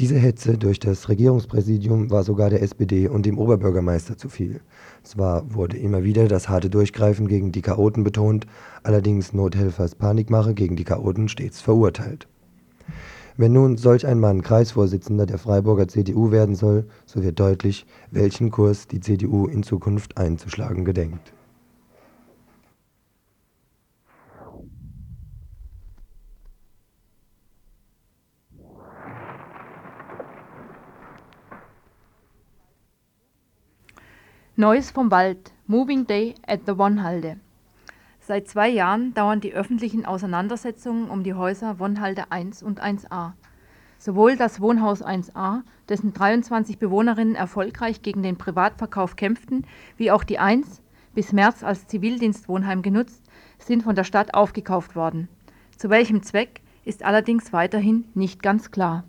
diese 0.00 0.16
Hetze 0.16 0.58
durch 0.58 0.80
das 0.80 1.08
Regierungspräsidium 1.08 2.10
war 2.10 2.24
sogar 2.24 2.50
der 2.50 2.62
SPD 2.62 3.06
und 3.06 3.26
dem 3.26 3.38
Oberbürgermeister 3.38 4.18
zu 4.18 4.28
viel. 4.28 4.60
Zwar 5.04 5.54
wurde 5.54 5.76
immer 5.76 6.02
wieder 6.02 6.26
das 6.26 6.48
harte 6.48 6.68
Durchgreifen 6.68 7.28
gegen 7.28 7.52
die 7.52 7.62
Chaoten 7.62 8.02
betont, 8.02 8.46
allerdings 8.82 9.32
Nothelfers 9.32 9.94
Panikmache 9.94 10.54
gegen 10.54 10.74
die 10.74 10.84
Chaoten 10.84 11.28
stets 11.28 11.60
verurteilt. 11.60 12.26
Wenn 13.36 13.52
nun 13.52 13.76
solch 13.76 14.06
ein 14.06 14.18
Mann 14.18 14.42
Kreisvorsitzender 14.42 15.26
der 15.26 15.38
Freiburger 15.38 15.86
CDU 15.86 16.32
werden 16.32 16.56
soll, 16.56 16.86
so 17.06 17.22
wird 17.22 17.38
deutlich, 17.38 17.86
welchen 18.10 18.50
Kurs 18.50 18.88
die 18.88 19.00
CDU 19.00 19.46
in 19.46 19.62
Zukunft 19.62 20.18
einzuschlagen 20.18 20.84
gedenkt 20.84 21.32
Neues 34.56 34.92
vom 34.92 35.10
Wald. 35.10 35.52
Moving 35.66 36.06
Day 36.06 36.36
at 36.46 36.60
the 36.66 36.78
Wonhalde. 36.78 37.40
Seit 38.20 38.46
zwei 38.46 38.68
Jahren 38.68 39.12
dauern 39.12 39.40
die 39.40 39.52
öffentlichen 39.52 40.06
Auseinandersetzungen 40.06 41.10
um 41.10 41.24
die 41.24 41.34
Häuser 41.34 41.80
Wonhalde 41.80 42.30
1 42.30 42.62
und 42.62 42.80
1a. 42.80 43.32
Sowohl 43.98 44.36
das 44.36 44.60
Wohnhaus 44.60 45.04
1a, 45.04 45.62
dessen 45.88 46.12
23 46.12 46.78
Bewohnerinnen 46.78 47.34
erfolgreich 47.34 48.02
gegen 48.02 48.22
den 48.22 48.38
Privatverkauf 48.38 49.16
kämpften, 49.16 49.66
wie 49.96 50.12
auch 50.12 50.22
die 50.22 50.38
1, 50.38 50.82
bis 51.16 51.32
März 51.32 51.64
als 51.64 51.88
Zivildienstwohnheim 51.88 52.82
genutzt, 52.82 53.24
sind 53.58 53.82
von 53.82 53.96
der 53.96 54.04
Stadt 54.04 54.34
aufgekauft 54.34 54.94
worden. 54.94 55.26
Zu 55.76 55.90
welchem 55.90 56.22
Zweck 56.22 56.60
ist 56.84 57.02
allerdings 57.02 57.52
weiterhin 57.52 58.04
nicht 58.14 58.40
ganz 58.40 58.70
klar 58.70 59.02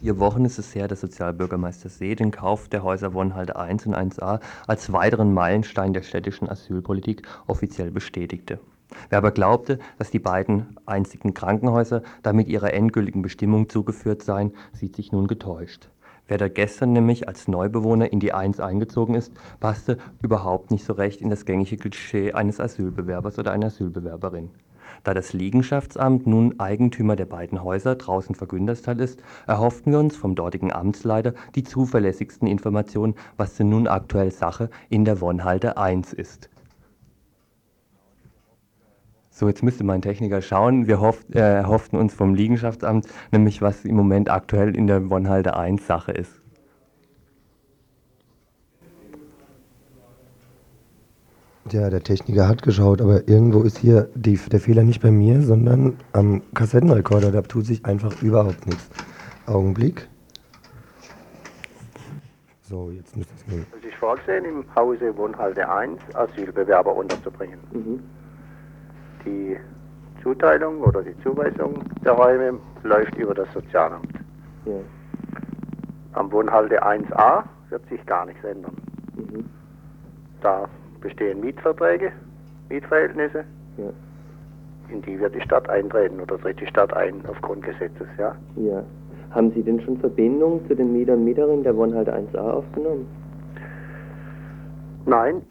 vier 0.00 0.18
Wochen 0.18 0.44
ist 0.44 0.58
es 0.58 0.74
her, 0.74 0.88
dass 0.88 1.00
Sozialbürgermeister 1.00 1.88
See 1.88 2.14
den 2.14 2.30
Kauf 2.30 2.68
der 2.68 2.82
Häuser 2.82 3.14
Wonhalde 3.14 3.56
1 3.56 3.86
und 3.86 3.94
1a 3.94 4.40
als 4.66 4.92
weiteren 4.92 5.34
Meilenstein 5.34 5.92
der 5.92 6.02
städtischen 6.02 6.48
Asylpolitik 6.48 7.22
offiziell 7.46 7.90
bestätigte. 7.90 8.60
Wer 9.08 9.18
aber 9.18 9.30
glaubte, 9.30 9.78
dass 9.98 10.10
die 10.10 10.18
beiden 10.18 10.76
einzigen 10.86 11.34
Krankenhäuser 11.34 12.02
damit 12.22 12.48
ihrer 12.48 12.72
endgültigen 12.72 13.22
Bestimmung 13.22 13.68
zugeführt 13.68 14.22
seien, 14.22 14.52
sieht 14.72 14.96
sich 14.96 15.12
nun 15.12 15.28
getäuscht. 15.28 15.88
Wer 16.26 16.38
da 16.38 16.48
gestern 16.48 16.92
nämlich 16.92 17.26
als 17.26 17.48
Neubewohner 17.48 18.12
in 18.12 18.20
die 18.20 18.32
1 18.32 18.60
eingezogen 18.60 19.14
ist, 19.14 19.32
passte 19.58 19.98
überhaupt 20.22 20.70
nicht 20.70 20.84
so 20.84 20.92
recht 20.92 21.20
in 21.20 21.30
das 21.30 21.44
gängige 21.44 21.76
Klischee 21.76 22.32
eines 22.32 22.60
Asylbewerbers 22.60 23.38
oder 23.38 23.52
einer 23.52 23.66
Asylbewerberin. 23.66 24.50
Da 25.02 25.14
das 25.14 25.32
Liegenschaftsamt 25.32 26.26
nun 26.26 26.60
Eigentümer 26.60 27.16
der 27.16 27.24
beiden 27.26 27.62
Häuser 27.64 27.94
draußen 27.94 28.34
vor 28.34 28.48
Günterstal 28.48 29.00
ist, 29.00 29.22
erhofften 29.46 29.92
wir 29.92 29.98
uns 29.98 30.16
vom 30.16 30.34
dortigen 30.34 30.72
Amtsleiter 30.72 31.34
die 31.54 31.64
zuverlässigsten 31.64 32.46
Informationen, 32.46 33.14
was 33.36 33.56
denn 33.56 33.70
nun 33.70 33.86
aktuell 33.86 34.30
Sache 34.30 34.68
in 34.88 35.04
der 35.04 35.20
Wonhalde 35.20 35.76
1 35.76 36.12
ist. 36.12 36.50
So, 39.30 39.48
jetzt 39.48 39.62
müsste 39.62 39.84
mein 39.84 40.02
Techniker 40.02 40.42
schauen. 40.42 40.86
Wir 40.86 41.00
hoff, 41.00 41.24
äh, 41.32 41.38
erhofften 41.38 41.98
uns 41.98 42.12
vom 42.12 42.34
Liegenschaftsamt 42.34 43.06
nämlich, 43.32 43.62
was 43.62 43.86
im 43.86 43.96
Moment 43.96 44.28
aktuell 44.28 44.76
in 44.76 44.86
der 44.86 45.08
Wonhalde 45.08 45.56
1 45.56 45.86
Sache 45.86 46.12
ist. 46.12 46.39
Ja, 51.72 51.88
der 51.88 52.02
Techniker 52.02 52.48
hat 52.48 52.62
geschaut, 52.62 53.00
aber 53.00 53.28
irgendwo 53.28 53.62
ist 53.62 53.78
hier 53.78 54.08
die, 54.16 54.36
der 54.36 54.58
Fehler 54.58 54.82
nicht 54.82 55.00
bei 55.00 55.12
mir, 55.12 55.40
sondern 55.40 55.96
am 56.12 56.42
Kassettenrekorder. 56.52 57.30
Da 57.30 57.42
tut 57.42 57.66
sich 57.66 57.84
einfach 57.84 58.20
überhaupt 58.22 58.66
nichts. 58.66 58.90
Augenblick. 59.46 60.08
So, 62.62 62.90
jetzt 62.90 63.16
müsste 63.16 63.32
es 63.36 63.44
gehen. 63.46 63.66
Es 63.78 63.84
ist 63.84 63.94
vorgesehen, 63.94 64.44
im 64.44 64.64
Hause 64.74 65.16
Wohnhalte 65.16 65.68
1 65.68 66.00
Asylbewerber 66.14 66.94
unterzubringen. 66.94 67.58
Mhm. 67.72 68.00
Die 69.24 69.56
Zuteilung 70.22 70.80
oder 70.80 71.02
die 71.02 71.16
Zuweisung 71.22 71.84
der 72.04 72.12
Räume 72.12 72.58
läuft 72.82 73.14
über 73.16 73.34
das 73.34 73.52
Sozialamt. 73.52 74.12
Ja. 74.64 74.72
Am 76.14 76.32
Wohnhalte 76.32 76.82
1a 76.82 77.44
wird 77.68 77.88
sich 77.88 78.04
gar 78.06 78.26
nichts 78.26 78.42
ändern. 78.44 78.76
Mhm. 79.14 79.44
Da 80.40 80.68
bestehen 81.00 81.40
Mietverträge, 81.40 82.12
Mietverhältnisse. 82.68 83.44
Ja. 83.76 83.90
In 84.92 85.02
die 85.02 85.18
wird 85.20 85.34
die 85.34 85.40
Stadt 85.40 85.68
eintreten 85.68 86.20
oder 86.20 86.38
tritt 86.38 86.60
die 86.60 86.66
Stadt 86.66 86.92
ein 86.94 87.22
aufgrund 87.28 87.64
Gesetzes, 87.64 88.08
ja. 88.18 88.34
Ja. 88.56 88.82
Haben 89.30 89.52
Sie 89.52 89.62
denn 89.62 89.80
schon 89.80 89.98
Verbindungen 89.98 90.66
zu 90.66 90.74
den 90.74 90.92
Mietern 90.92 91.20
und 91.20 91.24
Mieterinnen 91.24 91.62
der 91.62 91.76
Wohnhalt 91.76 92.08
1a 92.08 92.38
aufgenommen? 92.38 93.06
Nein. 95.06 95.42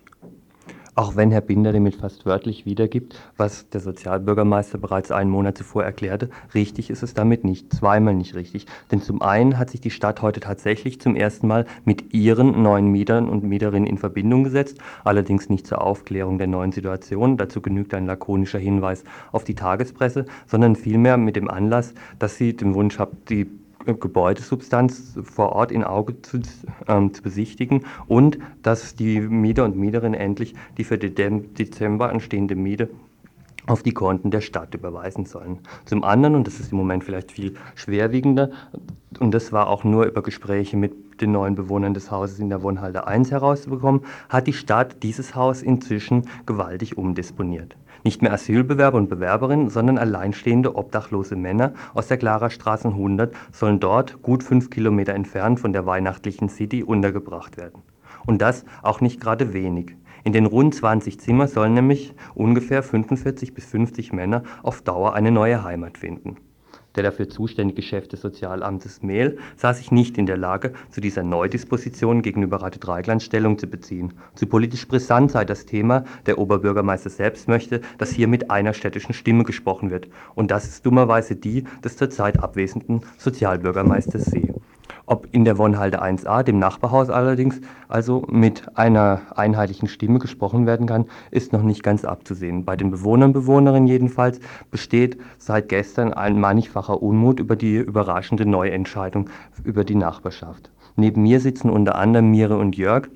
Auch 0.99 1.15
wenn 1.15 1.31
Herr 1.31 1.39
Binder 1.39 1.71
damit 1.71 1.95
fast 1.95 2.25
wörtlich 2.25 2.65
wiedergibt, 2.65 3.21
was 3.37 3.69
der 3.69 3.79
Sozialbürgermeister 3.79 4.77
bereits 4.77 5.11
einen 5.11 5.29
Monat 5.29 5.57
zuvor 5.57 5.85
erklärte, 5.85 6.29
richtig 6.53 6.89
ist 6.89 7.03
es 7.03 7.13
damit 7.13 7.45
nicht, 7.45 7.71
zweimal 7.73 8.13
nicht 8.13 8.35
richtig. 8.35 8.65
Denn 8.91 9.01
zum 9.01 9.21
einen 9.21 9.57
hat 9.57 9.69
sich 9.69 9.79
die 9.79 9.91
Stadt 9.91 10.21
heute 10.21 10.41
tatsächlich 10.41 10.99
zum 10.99 11.15
ersten 11.15 11.47
Mal 11.47 11.65
mit 11.85 12.13
ihren 12.13 12.61
neuen 12.61 12.87
Mietern 12.87 13.29
und 13.29 13.45
Mieterinnen 13.45 13.87
in 13.87 13.97
Verbindung 13.97 14.43
gesetzt, 14.43 14.79
allerdings 15.05 15.47
nicht 15.47 15.65
zur 15.65 15.79
Aufklärung 15.79 16.37
der 16.37 16.47
neuen 16.47 16.73
Situation, 16.73 17.37
dazu 17.37 17.61
genügt 17.61 17.93
ein 17.93 18.05
lakonischer 18.05 18.59
Hinweis 18.59 19.05
auf 19.31 19.45
die 19.45 19.55
Tagespresse, 19.55 20.25
sondern 20.47 20.75
vielmehr 20.75 21.15
mit 21.15 21.37
dem 21.37 21.49
Anlass, 21.49 21.93
dass 22.19 22.35
sie 22.35 22.57
den 22.57 22.75
Wunsch 22.75 22.99
hat, 22.99 23.11
die 23.29 23.49
Gebäudesubstanz 23.85 25.17
vor 25.23 25.53
Ort 25.53 25.71
in 25.71 25.83
Auge 25.83 26.21
zu, 26.21 26.39
ähm, 26.87 27.13
zu, 27.13 27.21
besichtigen 27.21 27.85
und 28.07 28.37
dass 28.61 28.95
die 28.95 29.21
Mieter 29.21 29.65
und 29.65 29.77
Mieterinnen 29.77 30.19
endlich 30.19 30.53
die 30.77 30.83
für 30.83 30.97
Dezember 30.97 32.09
anstehende 32.09 32.55
Miete 32.55 32.89
auf 33.67 33.83
die 33.83 33.93
Konten 33.93 34.31
der 34.31 34.41
Stadt 34.41 34.73
überweisen 34.73 35.25
sollen. 35.25 35.59
Zum 35.85 36.03
anderen, 36.03 36.35
und 36.35 36.47
das 36.47 36.59
ist 36.59 36.71
im 36.71 36.77
Moment 36.77 37.03
vielleicht 37.03 37.31
viel 37.31 37.53
schwerwiegender, 37.75 38.49
und 39.19 39.33
das 39.33 39.51
war 39.51 39.67
auch 39.67 39.83
nur 39.83 40.05
über 40.05 40.21
Gespräche 40.21 40.77
mit 40.77 41.21
den 41.21 41.31
neuen 41.31 41.55
Bewohnern 41.55 41.93
des 41.93 42.09
Hauses 42.11 42.39
in 42.39 42.49
der 42.49 42.63
Wohnhalde 42.63 43.07
1 43.07 43.31
herauszubekommen, 43.31 44.01
hat 44.29 44.47
die 44.47 44.53
Stadt 44.53 45.03
dieses 45.03 45.35
Haus 45.35 45.61
inzwischen 45.61 46.27
gewaltig 46.45 46.97
umdisponiert. 46.97 47.75
Nicht 48.03 48.21
mehr 48.21 48.33
Asylbewerber 48.33 48.97
und 48.97 49.09
Bewerberinnen, 49.09 49.69
sondern 49.69 49.97
alleinstehende 49.97 50.75
obdachlose 50.75 51.35
Männer 51.35 51.73
aus 51.93 52.07
der 52.07 52.17
Klarerstraße 52.17 52.89
100 52.89 53.33
sollen 53.51 53.79
dort, 53.79 54.21
gut 54.21 54.43
fünf 54.43 54.69
Kilometer 54.69 55.13
entfernt 55.13 55.59
von 55.59 55.73
der 55.73 55.85
weihnachtlichen 55.85 56.49
City, 56.49 56.83
untergebracht 56.83 57.57
werden. 57.57 57.83
Und 58.25 58.41
das 58.41 58.65
auch 58.83 59.01
nicht 59.01 59.19
gerade 59.19 59.53
wenig. 59.53 59.95
In 60.23 60.33
den 60.33 60.45
rund 60.45 60.75
20 60.75 61.19
Zimmer 61.19 61.47
sollen 61.47 61.73
nämlich 61.73 62.13
ungefähr 62.35 62.83
45 62.83 63.53
bis 63.53 63.65
50 63.65 64.13
Männer 64.13 64.43
auf 64.63 64.81
Dauer 64.81 65.13
eine 65.13 65.31
neue 65.31 65.63
Heimat 65.63 65.97
finden 65.97 66.37
der 66.95 67.03
dafür 67.03 67.29
zuständige 67.29 67.81
Chef 67.81 68.07
des 68.07 68.21
Sozialamtes 68.21 69.01
Mehl, 69.01 69.37
sah 69.55 69.73
sich 69.73 69.91
nicht 69.91 70.17
in 70.17 70.25
der 70.25 70.37
Lage, 70.37 70.73
zu 70.89 71.01
dieser 71.01 71.23
Neudisposition 71.23 72.21
gegenüber 72.21 72.61
Rate 72.61 72.79
Dreigland 72.79 73.23
Stellung 73.23 73.57
zu 73.57 73.67
beziehen. 73.67 74.13
Zu 74.35 74.47
politisch 74.47 74.87
brisant 74.87 75.31
sei 75.31 75.45
das 75.45 75.65
Thema, 75.65 76.05
der 76.25 76.37
Oberbürgermeister 76.37 77.09
selbst 77.09 77.47
möchte, 77.47 77.81
dass 77.97 78.11
hier 78.11 78.27
mit 78.27 78.51
einer 78.51 78.73
städtischen 78.73 79.13
Stimme 79.13 79.43
gesprochen 79.43 79.91
wird. 79.91 80.07
Und 80.35 80.51
das 80.51 80.65
ist 80.67 80.85
dummerweise 80.85 81.35
die 81.35 81.63
des 81.83 81.97
zurzeit 81.97 82.39
abwesenden 82.39 83.01
Sozialbürgermeisters 83.17 84.25
See. 84.25 84.53
Ob 85.09 85.27
in 85.31 85.43
der 85.43 85.57
Wohnhalde 85.57 86.03
1a, 86.03 86.43
dem 86.43 86.59
Nachbarhaus 86.59 87.09
allerdings, 87.09 87.59
also 87.87 88.27
mit 88.29 88.77
einer 88.77 89.21
einheitlichen 89.35 89.87
Stimme 89.87 90.19
gesprochen 90.19 90.67
werden 90.67 90.85
kann, 90.85 91.05
ist 91.31 91.51
noch 91.51 91.63
nicht 91.63 91.81
ganz 91.81 92.05
abzusehen. 92.05 92.63
Bei 92.63 92.75
den 92.75 92.91
Bewohnern 92.91 93.33
Bewohnerinnen 93.33 93.87
jedenfalls 93.87 94.39
besteht 94.69 95.17
seit 95.39 95.67
gestern 95.67 96.13
ein 96.13 96.39
mannigfacher 96.39 97.01
Unmut 97.01 97.39
über 97.39 97.55
die 97.55 97.77
überraschende 97.77 98.45
Neuentscheidung 98.45 99.31
über 99.63 99.83
die 99.83 99.95
Nachbarschaft. 99.95 100.69
Neben 100.95 101.23
mir 101.23 101.39
sitzen 101.39 101.71
unter 101.71 101.95
anderem 101.95 102.29
Mire 102.29 102.59
und 102.59 102.77
Jörg, 102.77 103.07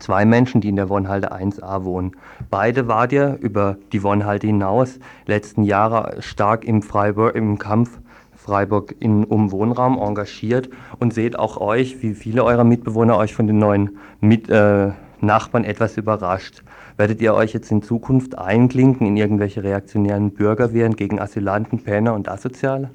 zwei 0.00 0.24
Menschen, 0.24 0.60
die 0.60 0.70
in 0.70 0.74
der 0.74 0.88
Wohnhalde 0.88 1.32
1a 1.32 1.84
wohnen. 1.84 2.16
Beide 2.50 2.88
wart 2.88 3.12
ihr 3.12 3.38
über 3.40 3.76
die 3.92 4.02
Wohnhalde 4.02 4.48
hinaus 4.48 4.98
letzten 5.26 5.62
Jahre 5.62 6.16
stark 6.22 6.64
im 6.64 6.82
Freiburg 6.82 7.36
im 7.36 7.56
Kampf 7.56 8.00
Freiburg 8.50 8.96
in, 8.98 9.22
um 9.22 9.52
Wohnraum 9.52 9.96
engagiert 9.96 10.70
und 10.98 11.14
seht 11.14 11.38
auch 11.38 11.60
euch, 11.60 12.02
wie 12.02 12.14
viele 12.14 12.42
eurer 12.42 12.64
Mitbewohner 12.64 13.16
euch 13.16 13.32
von 13.32 13.46
den 13.46 13.58
neuen 13.58 13.98
Mit, 14.20 14.50
äh, 14.50 14.90
Nachbarn 15.20 15.62
etwas 15.62 15.96
überrascht. 15.96 16.64
Werdet 16.96 17.20
ihr 17.20 17.32
euch 17.34 17.52
jetzt 17.52 17.70
in 17.70 17.80
Zukunft 17.80 18.36
einklinken 18.36 19.06
in 19.06 19.16
irgendwelche 19.16 19.62
reaktionären 19.62 20.32
Bürgerwehren 20.32 20.96
gegen 20.96 21.20
Asylanten, 21.20 21.84
Penner 21.84 22.12
und 22.14 22.28
Asoziale? 22.28 22.90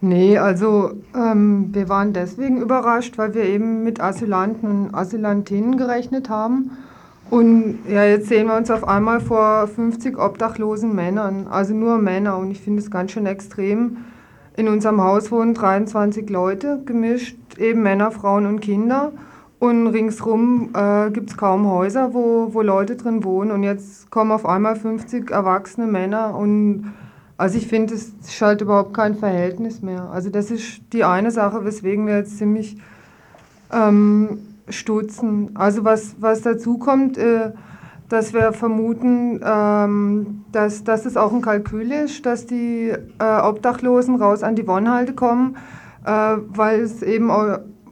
Nee, 0.00 0.38
also 0.38 0.92
ähm, 1.14 1.74
wir 1.74 1.90
waren 1.90 2.14
deswegen 2.14 2.62
überrascht, 2.62 3.18
weil 3.18 3.34
wir 3.34 3.44
eben 3.44 3.84
mit 3.84 4.00
Asylanten 4.00 4.86
und 4.86 4.94
Asylantinnen 4.94 5.76
gerechnet 5.76 6.30
haben 6.30 6.70
und 7.30 7.80
ja, 7.88 8.04
jetzt 8.04 8.28
sehen 8.28 8.46
wir 8.46 8.56
uns 8.56 8.70
auf 8.70 8.86
einmal 8.86 9.20
vor 9.20 9.66
50 9.66 10.16
obdachlosen 10.16 10.94
Männern, 10.94 11.48
also 11.48 11.74
nur 11.74 11.98
Männer. 11.98 12.38
Und 12.38 12.50
ich 12.50 12.60
finde 12.60 12.80
es 12.80 12.90
ganz 12.90 13.12
schön 13.12 13.26
extrem. 13.26 13.98
In 14.56 14.68
unserem 14.68 15.02
Haus 15.02 15.30
wohnen 15.32 15.52
23 15.52 16.30
Leute, 16.30 16.80
gemischt 16.84 17.36
eben 17.58 17.82
Männer, 17.82 18.10
Frauen 18.10 18.46
und 18.46 18.60
Kinder. 18.60 19.12
Und 19.58 19.88
ringsrum 19.88 20.70
äh, 20.74 21.10
gibt 21.10 21.30
es 21.30 21.36
kaum 21.36 21.68
Häuser, 21.68 22.14
wo, 22.14 22.54
wo 22.54 22.62
Leute 22.62 22.94
drin 22.96 23.24
wohnen. 23.24 23.50
Und 23.50 23.64
jetzt 23.64 24.10
kommen 24.10 24.30
auf 24.30 24.46
einmal 24.46 24.76
50 24.76 25.30
erwachsene 25.30 25.86
Männer. 25.86 26.36
Und 26.36 26.92
also 27.36 27.58
ich 27.58 27.66
finde, 27.66 27.94
es 27.94 28.12
ist 28.20 28.40
halt 28.40 28.60
überhaupt 28.60 28.94
kein 28.94 29.16
Verhältnis 29.16 29.82
mehr. 29.82 30.10
Also 30.10 30.30
das 30.30 30.50
ist 30.50 30.80
die 30.92 31.04
eine 31.04 31.30
Sache, 31.32 31.64
weswegen 31.64 32.06
wir 32.06 32.18
jetzt 32.18 32.38
ziemlich 32.38 32.78
ähm, 33.72 34.38
stutzen. 34.68 35.50
Also 35.54 35.84
was, 35.84 36.16
was 36.20 36.42
dazu 36.42 36.78
kommt, 36.78 37.18
äh, 37.18 37.52
dass 38.08 38.32
wir 38.32 38.52
vermuten, 38.52 39.40
ähm, 39.44 40.44
dass, 40.52 40.84
dass 40.84 41.06
es 41.06 41.16
auch 41.16 41.32
ein 41.32 41.42
Kalkül 41.42 41.90
ist, 41.90 42.24
dass 42.24 42.46
die 42.46 42.92
äh, 43.18 43.40
Obdachlosen 43.42 44.16
raus 44.16 44.42
an 44.42 44.54
die 44.54 44.66
Wohnhalde 44.66 45.12
kommen, 45.12 45.56
äh, 46.04 46.10
weil 46.10 46.80
es 46.80 47.02
eben 47.02 47.30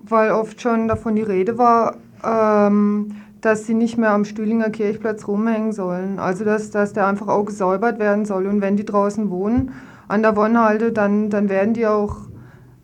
weil 0.06 0.32
oft 0.32 0.60
schon 0.60 0.87
davon 0.87 1.16
die 1.16 1.22
Rede 1.22 1.58
war, 1.58 1.96
ähm, 2.22 3.16
dass 3.40 3.66
sie 3.66 3.74
nicht 3.74 3.98
mehr 3.98 4.10
am 4.10 4.24
Stühlinger 4.24 4.70
Kirchplatz 4.70 5.26
rumhängen 5.26 5.72
sollen. 5.72 6.18
Also 6.18 6.44
dass, 6.44 6.70
dass 6.70 6.92
der 6.92 7.06
einfach 7.06 7.28
auch 7.28 7.44
gesäubert 7.44 7.98
werden 7.98 8.24
soll. 8.24 8.46
Und 8.46 8.60
wenn 8.60 8.76
die 8.76 8.84
draußen 8.84 9.30
wohnen 9.30 9.72
an 10.08 10.22
der 10.22 10.37
Wohnhalde, 10.37 10.92
dann, 10.92 11.30
dann 11.30 11.48
werden 11.48 11.74
die 11.74 11.87
auch 11.87 12.28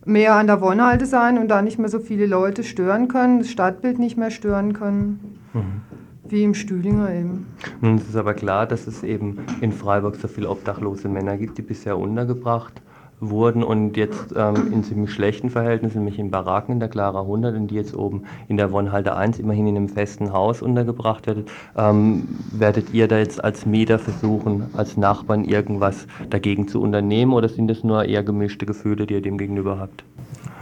mehr 0.05 0.35
an 0.35 0.47
der 0.47 0.61
Wohnhalte 0.61 1.07
sein 1.07 1.39
und 1.39 1.49
da 1.49 1.63
nicht 1.63 1.79
mehr 1.79 1.89
so 1.89 1.99
viele 1.99 2.27
Leute 2.27 2.65
stören 2.65 3.09
können, 3.09 3.39
das 3.39 3.51
Stadtbild 3.51 3.99
nicht 3.99 4.17
mehr 4.17 4.31
stören 4.31 4.73
können. 4.73 5.39
Mhm. 5.53 5.83
Wie 6.29 6.45
im 6.45 6.55
Stühlinger 6.55 7.13
eben. 7.13 7.47
Nun 7.81 7.97
ist 7.97 8.09
es 8.09 8.17
aber 8.17 8.35
klar, 8.35 8.67
dass 8.67 8.87
es 8.87 9.03
eben 9.03 9.39
in 9.61 9.73
Freiburg 9.73 10.15
so 10.17 10.29
viele 10.29 10.49
obdachlose 10.49 11.09
Männer 11.09 11.37
gibt, 11.37 11.59
die 11.59 11.63
bisher 11.63 11.99
untergebracht 11.99 12.81
wurden 13.21 13.63
und 13.63 13.97
jetzt 13.97 14.35
ähm, 14.37 14.73
in 14.73 14.83
ziemlich 14.83 15.13
schlechten 15.13 15.51
Verhältnissen, 15.51 15.99
nämlich 15.99 16.19
in 16.19 16.31
Baracken 16.31 16.73
in 16.73 16.81
der 16.81 16.89
Clara 16.89 17.21
100 17.21 17.55
und 17.55 17.69
die 17.69 17.75
jetzt 17.75 17.95
oben 17.95 18.25
in 18.49 18.57
der 18.57 18.73
Wohnhalte 18.73 19.17
1 19.17 19.39
immerhin 19.39 19.67
in 19.67 19.77
einem 19.77 19.89
festen 19.89 20.33
Haus 20.33 20.63
untergebracht 20.63 21.27
werden. 21.27 21.45
Ähm, 21.77 22.29
werdet 22.53 22.93
ihr 22.93 23.09
da 23.09 23.19
jetzt 23.19 23.43
als 23.43 23.67
Mieter 23.67 23.99
versuchen, 23.99 24.67
als 24.75 24.97
Nachbarn 24.97 25.45
irgendwas 25.45 26.07
dagegen 26.31 26.67
zu 26.67 26.81
unternehmen 26.81 27.33
oder 27.33 27.49
sind 27.49 27.69
das 27.69 27.85
nur 27.85 28.05
eher 28.05 28.23
gemischte 28.23 28.67
Gefühle, 28.67 29.07
die 29.07 29.15
ihr 29.15 29.23
dem 29.23 29.39
gegenüber 29.39 29.79
habt? 29.79 30.05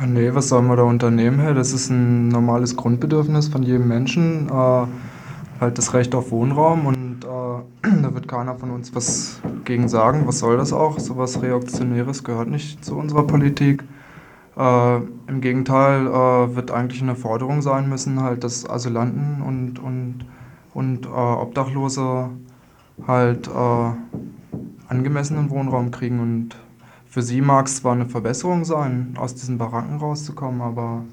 Nee, 0.06 0.32
was 0.32 0.48
soll 0.48 0.62
man 0.62 0.76
da 0.76 0.84
unternehmen? 0.84 1.54
Das 1.54 1.72
ist 1.72 1.90
ein 1.90 2.28
normales 2.28 2.76
Grundbedürfnis 2.76 3.48
von 3.48 3.62
jedem 3.62 3.88
Menschen. 3.88 4.48
Äh, 4.48 4.86
halt 5.60 5.78
das 5.78 5.94
Recht 5.94 6.14
auf 6.14 6.30
Wohnraum 6.30 6.86
und 6.86 7.07
da 7.82 8.14
wird 8.14 8.28
keiner 8.28 8.56
von 8.56 8.70
uns 8.70 8.94
was 8.94 9.40
gegen 9.64 9.88
sagen. 9.88 10.26
Was 10.26 10.40
soll 10.40 10.56
das 10.56 10.72
auch? 10.72 10.98
So 10.98 11.16
was 11.16 11.42
Reaktionäres 11.42 12.24
gehört 12.24 12.48
nicht 12.48 12.84
zu 12.84 12.96
unserer 12.96 13.26
Politik. 13.26 13.84
Äh, 14.56 14.96
Im 15.26 15.40
Gegenteil 15.40 16.06
äh, 16.06 16.56
wird 16.56 16.70
eigentlich 16.70 17.02
eine 17.02 17.14
Forderung 17.14 17.62
sein 17.62 17.88
müssen, 17.88 18.22
halt, 18.22 18.44
dass 18.44 18.68
Asylanten 18.68 19.42
und, 19.42 19.78
und, 19.78 20.26
und 20.74 21.06
äh, 21.06 21.08
Obdachlose 21.08 22.30
halt 23.06 23.48
äh, 23.48 23.90
angemessenen 24.88 25.50
Wohnraum 25.50 25.90
kriegen. 25.90 26.20
Und 26.20 26.56
für 27.06 27.22
sie 27.22 27.40
mag 27.40 27.66
es 27.66 27.76
zwar 27.76 27.92
eine 27.92 28.06
Verbesserung 28.06 28.64
sein, 28.64 29.14
aus 29.18 29.34
diesen 29.34 29.58
Baracken 29.58 29.98
rauszukommen, 29.98 30.60
aber 30.60 31.04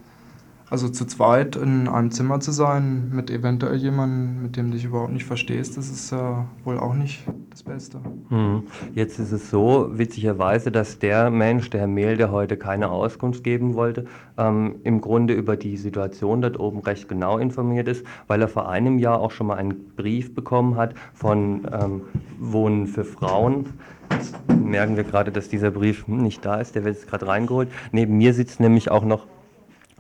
also 0.70 0.90
zu 0.90 1.06
zweit 1.06 1.56
in 1.56 1.88
einem 1.88 2.12
Zimmer 2.12 2.40
zu 2.40 2.52
sein, 2.52 3.12
mit 3.14 3.30
eventuell 3.30 3.76
jemandem, 3.76 4.42
mit 4.42 4.58
dem 4.58 4.72
du 4.72 4.78
dich 4.78 4.86
überhaupt 4.86 5.14
nicht 5.14 5.26
verstehst, 5.26 5.78
das 5.78 5.90
ist 5.90 6.12
äh, 6.12 6.18
wohl 6.64 6.80
auch 6.80 6.94
nicht 6.94 7.24
das 7.52 7.64
Beste. 7.64 8.00
Hm. 8.30 8.64
Jetzt 8.94 9.20
ist 9.20 9.32
es 9.32 9.50
so, 9.50 9.90
witzigerweise, 9.92 10.72
dass 10.72 11.00
der 11.00 11.30
Mensch, 11.30 11.70
der 11.70 11.82
Herr 11.82 11.88
Mehl, 11.88 12.18
der 12.18 12.32
heute 12.32 12.58
keine 12.58 12.90
Auskunft 12.90 13.44
geben 13.44 13.76
wollte, 13.76 14.06
ähm, 14.38 14.76
im 14.84 15.02
Grunde 15.02 15.34
über 15.34 15.56
die 15.56 15.78
Situation 15.78 16.42
dort 16.42 16.60
oben 16.60 16.80
recht 16.80 17.08
genau 17.08 17.38
informiert 17.38 17.88
ist, 17.88 18.06
weil 18.28 18.42
er 18.42 18.48
vor 18.48 18.68
einem 18.68 18.98
Jahr 18.98 19.20
auch 19.20 19.32
schon 19.32 19.48
mal 19.48 19.58
einen 19.58 19.94
Brief 19.96 20.34
bekommen 20.34 20.76
hat 20.78 20.96
von 21.14 21.68
ähm, 21.72 22.02
Wohnen 22.40 22.88
für 22.88 23.06
Frauen. 23.06 23.68
Jetzt 24.12 24.36
merken 24.50 24.98
wir 24.98 25.04
gerade, 25.04 25.32
dass 25.32 25.50
dieser 25.50 25.72
Brief 25.72 26.08
nicht 26.08 26.44
da 26.46 26.56
ist, 26.56 26.76
der 26.76 26.84
wird 26.84 26.96
jetzt 26.96 27.08
gerade 27.08 27.28
reingeholt. 27.28 27.70
Neben 27.92 28.18
mir 28.18 28.34
sitzt 28.34 28.60
nämlich 28.60 28.92
auch 28.92 29.04
noch 29.04 29.28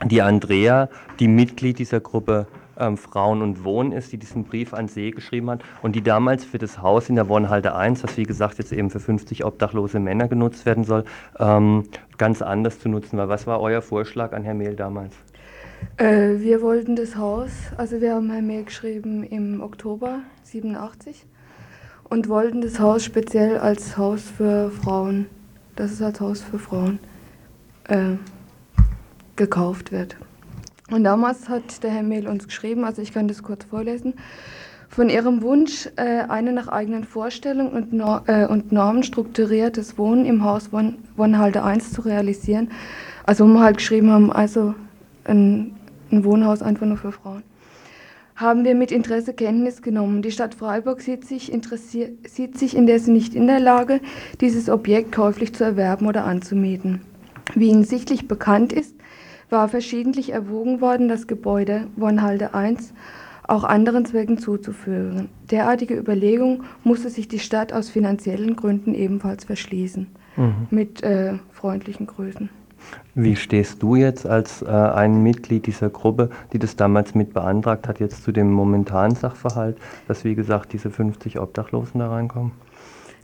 die 0.03 0.21
Andrea, 0.21 0.89
die 1.19 1.27
Mitglied 1.27 1.79
dieser 1.79 1.99
Gruppe 1.99 2.47
ähm, 2.77 2.97
Frauen 2.97 3.41
und 3.41 3.63
Wohnen 3.63 3.91
ist, 3.91 4.11
die 4.11 4.17
diesen 4.17 4.43
Brief 4.43 4.73
an 4.73 4.87
See 4.87 5.11
geschrieben 5.11 5.49
hat 5.49 5.61
und 5.81 5.95
die 5.95 6.01
damals 6.01 6.43
für 6.43 6.57
das 6.57 6.81
Haus 6.81 7.09
in 7.09 7.15
der 7.15 7.29
Wohnhalte 7.29 7.75
1, 7.75 8.03
was 8.03 8.17
wie 8.17 8.23
gesagt 8.23 8.57
jetzt 8.57 8.73
eben 8.73 8.89
für 8.89 8.99
50 8.99 9.45
obdachlose 9.45 9.99
Männer 9.99 10.27
genutzt 10.27 10.65
werden 10.65 10.83
soll, 10.83 11.05
ähm, 11.39 11.85
ganz 12.17 12.41
anders 12.41 12.79
zu 12.79 12.89
nutzen 12.89 13.17
war. 13.17 13.29
Was 13.29 13.47
war 13.47 13.61
euer 13.61 13.81
Vorschlag 13.81 14.33
an 14.33 14.43
Herrn 14.43 14.57
Mehl 14.57 14.75
damals? 14.75 15.15
Äh, 15.97 16.39
wir 16.39 16.61
wollten 16.61 16.95
das 16.95 17.15
Haus, 17.15 17.51
also 17.77 18.01
wir 18.01 18.15
haben 18.15 18.29
ein 18.31 18.45
Mail 18.45 18.65
geschrieben 18.65 19.23
im 19.23 19.61
Oktober 19.61 20.19
87 20.43 21.25
und 22.03 22.29
wollten 22.29 22.61
das 22.61 22.79
Haus 22.79 23.03
speziell 23.03 23.57
als 23.57 23.97
Haus 23.97 24.21
für 24.21 24.71
Frauen, 24.71 25.27
dass 25.75 25.91
es 25.91 26.01
als 26.01 26.19
Haus 26.19 26.41
für 26.41 26.59
Frauen 26.59 26.99
äh, 27.87 28.15
gekauft 29.35 29.91
wird. 29.91 30.15
Und 30.91 31.03
damals 31.03 31.49
hat 31.49 31.83
der 31.83 31.91
Herr 31.91 32.03
Mehl 32.03 32.27
uns 32.27 32.45
geschrieben, 32.45 32.83
also 32.83 33.01
ich 33.01 33.13
kann 33.13 33.27
das 33.27 33.41
kurz 33.41 33.65
vorlesen, 33.65 34.13
von 34.87 35.09
ihrem 35.09 35.41
Wunsch, 35.41 35.89
äh, 35.95 36.23
eine 36.29 36.53
nach 36.53 36.67
eigenen 36.67 37.03
Vorstellungen 37.03 37.99
äh, 38.27 38.45
und, 38.45 38.71
Normen 38.71 39.03
strukturiertes 39.03 39.97
Wohnen 39.97 40.25
im 40.25 40.43
Haus 40.43 40.71
Won 40.71 40.97
Wonhalde 41.17 41.63
1 41.63 41.91
zu 41.91 42.01
realisieren. 42.01 42.69
Also 43.25 43.45
wo 43.45 43.53
wir 43.53 43.61
halt 43.61 43.77
geschrieben 43.77 44.11
haben, 44.11 44.31
also 44.31 44.75
ein, 45.25 45.75
ein 46.11 46.23
Wohnhaus 46.23 46.61
einfach 46.61 46.85
nur 46.85 46.97
für 46.97 47.11
Frauen 47.11 47.43
haben 48.35 48.65
wir 48.65 48.75
mit 48.75 48.91
Interesse 48.91 49.33
Kenntnis 49.33 49.81
genommen. 49.81 50.21
Die 50.21 50.31
Stadt 50.31 50.55
Freiburg 50.55 51.01
sieht 51.01 51.25
sich, 51.25 51.53
sieht 52.27 52.57
sich 52.57 52.75
indessen 52.75 53.13
nicht 53.13 53.33
in 53.33 53.47
der 53.47 53.61
Lage, 53.61 54.01
dieses 54.41 54.69
Objekt 54.69 55.13
käuflich 55.13 55.55
zu 55.55 55.63
erwerben 55.63 56.05
oder 56.05 56.25
anzumieten. 56.25 57.01
Wie 57.53 57.69
Ihnen 57.69 57.85
sichtlich 57.85 58.27
bekannt 58.27 58.73
ist, 58.73 58.94
war 59.49 59.67
verschiedentlich 59.67 60.31
erwogen 60.31 60.81
worden, 60.81 61.07
das 61.07 61.27
Gebäude 61.27 61.87
Wonhalde 61.95 62.53
1 62.53 62.93
auch 63.47 63.63
anderen 63.63 64.05
Zwecken 64.05 64.37
zuzuführen. 64.37 65.29
Derartige 65.51 65.95
Überlegungen 65.95 66.63
musste 66.83 67.09
sich 67.09 67.27
die 67.27 67.39
Stadt 67.39 67.73
aus 67.73 67.89
finanziellen 67.89 68.55
Gründen 68.55 68.93
ebenfalls 68.93 69.45
verschließen. 69.45 70.07
Mhm. 70.35 70.67
Mit 70.69 71.03
äh, 71.03 71.33
freundlichen 71.51 72.07
Grüßen. 72.07 72.49
Wie 73.13 73.35
stehst 73.35 73.81
du 73.81 73.95
jetzt 73.95 74.27
als 74.27 74.61
äh, 74.61 74.67
ein 74.67 75.23
Mitglied 75.23 75.65
dieser 75.65 75.89
Gruppe, 75.89 76.29
die 76.53 76.59
das 76.59 76.75
damals 76.75 77.15
mit 77.15 77.33
beantragt 77.33 77.87
hat, 77.87 77.99
jetzt 77.99 78.23
zu 78.23 78.31
dem 78.31 78.51
momentanen 78.51 79.15
Sachverhalt, 79.15 79.77
dass 80.07 80.25
wie 80.25 80.35
gesagt 80.35 80.73
diese 80.73 80.91
50 80.91 81.39
Obdachlosen 81.39 81.99
da 81.99 82.09
reinkommen? 82.09 82.51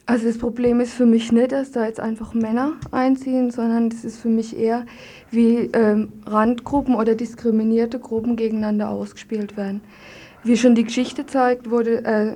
Also 0.05 0.25
das 0.27 0.37
Problem 0.37 0.79
ist 0.79 0.93
für 0.93 1.05
mich 1.05 1.31
nicht, 1.31 1.51
dass 1.51 1.71
da 1.71 1.85
jetzt 1.85 1.99
einfach 1.99 2.33
Männer 2.33 2.73
einziehen, 2.91 3.51
sondern 3.51 3.89
das 3.89 4.03
ist 4.03 4.19
für 4.19 4.29
mich 4.29 4.57
eher, 4.57 4.85
wie 5.29 5.69
ähm, 5.73 6.11
Randgruppen 6.25 6.95
oder 6.95 7.15
diskriminierte 7.15 7.99
Gruppen 7.99 8.35
gegeneinander 8.35 8.89
ausgespielt 8.89 9.57
werden. 9.57 9.81
Wie 10.43 10.57
schon 10.57 10.73
die 10.73 10.83
Geschichte 10.83 11.27
zeigt, 11.27 11.69
wurde, 11.69 12.03
äh, 12.03 12.35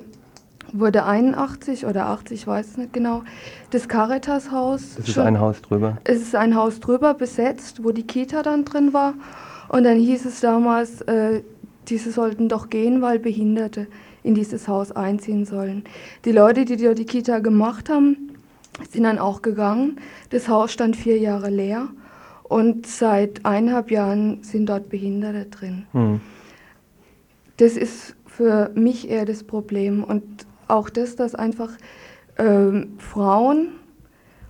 wurde 0.72 1.04
81 1.04 1.86
oder 1.86 2.06
80, 2.06 2.40
ich 2.40 2.46
weiß 2.46 2.68
es 2.68 2.76
nicht 2.76 2.92
genau, 2.92 3.24
das 3.70 3.88
Caritas-Haus. 3.88 4.94
Das 4.96 5.08
ist 5.08 5.14
schon, 5.14 5.24
ein 5.24 5.40
Haus 5.40 5.60
drüber. 5.60 5.98
Es 6.04 6.22
ist 6.22 6.36
ein 6.36 6.54
Haus 6.54 6.78
drüber 6.78 7.14
besetzt, 7.14 7.82
wo 7.82 7.90
die 7.90 8.06
Kita 8.06 8.42
dann 8.42 8.64
drin 8.64 8.92
war. 8.92 9.14
Und 9.68 9.84
dann 9.84 9.98
hieß 9.98 10.24
es 10.24 10.40
damals, 10.40 11.00
äh, 11.02 11.42
diese 11.88 12.12
sollten 12.12 12.48
doch 12.48 12.70
gehen, 12.70 13.02
weil 13.02 13.18
Behinderte 13.18 13.88
in 14.26 14.34
dieses 14.34 14.68
Haus 14.68 14.92
einziehen 14.92 15.44
sollen. 15.44 15.84
Die 16.24 16.32
Leute, 16.32 16.64
die 16.64 16.76
dort 16.76 16.98
die 16.98 17.06
Kita 17.06 17.38
gemacht 17.38 17.88
haben, 17.88 18.32
sind 18.90 19.04
dann 19.04 19.18
auch 19.18 19.40
gegangen. 19.40 19.98
Das 20.30 20.48
Haus 20.48 20.72
stand 20.72 20.96
vier 20.96 21.18
Jahre 21.18 21.48
leer 21.48 21.88
und 22.42 22.86
seit 22.86 23.46
eineinhalb 23.46 23.90
Jahren 23.90 24.42
sind 24.42 24.68
dort 24.68 24.88
Behinderte 24.88 25.46
drin. 25.46 25.86
Hm. 25.92 26.20
Das 27.56 27.76
ist 27.76 28.16
für 28.26 28.70
mich 28.74 29.08
eher 29.08 29.24
das 29.24 29.44
Problem 29.44 30.04
und 30.04 30.46
auch 30.68 30.90
das, 30.90 31.16
dass 31.16 31.34
einfach 31.34 31.70
ähm, 32.38 32.94
Frauen, 32.98 33.68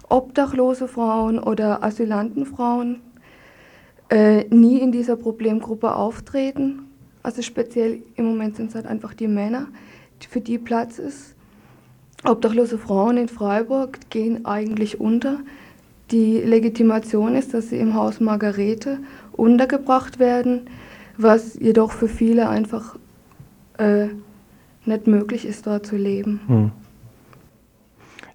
obdachlose 0.09 0.89
Frauen 0.89 1.39
oder 1.39 1.85
Asylantenfrauen 1.85 3.03
äh, 4.09 4.45
nie 4.55 4.81
in 4.81 4.91
dieser 4.91 5.17
Problemgruppe 5.17 5.95
auftreten 5.95 6.86
also 7.27 7.43
speziell 7.43 8.05
im 8.15 8.25
Moment 8.25 8.55
sind 8.55 8.69
es 8.69 8.77
halt 8.77 8.87
einfach 8.87 9.13
die 9.13 9.27
Männer, 9.27 9.67
für 10.31 10.41
die 10.41 10.59
Platz 10.59 11.01
ist. 11.01 11.35
Obdachlose 12.25 12.79
Frauen 12.79 13.17
in 13.17 13.27
Freiburg 13.27 13.99
gehen 14.11 14.47
eigentlich 14.47 15.01
unter. 15.01 15.41
Die 16.13 16.39
Legitimation 16.39 17.35
ist, 17.35 17.53
dass 17.53 17.71
sie 17.71 17.79
im 17.79 17.95
Haus 17.95 18.21
Margarete 18.21 19.01
untergebracht 19.33 20.21
werden, 20.21 20.71
was 21.17 21.55
jedoch 21.55 21.91
für 21.91 22.07
viele 22.07 22.49
einfach 22.49 22.97
äh, 23.79 24.07
nicht 24.85 25.09
möglich 25.09 25.47
ist, 25.47 25.67
dort 25.67 25.85
zu 25.85 25.97
leben. 25.97 26.41
Hm. 26.47 26.71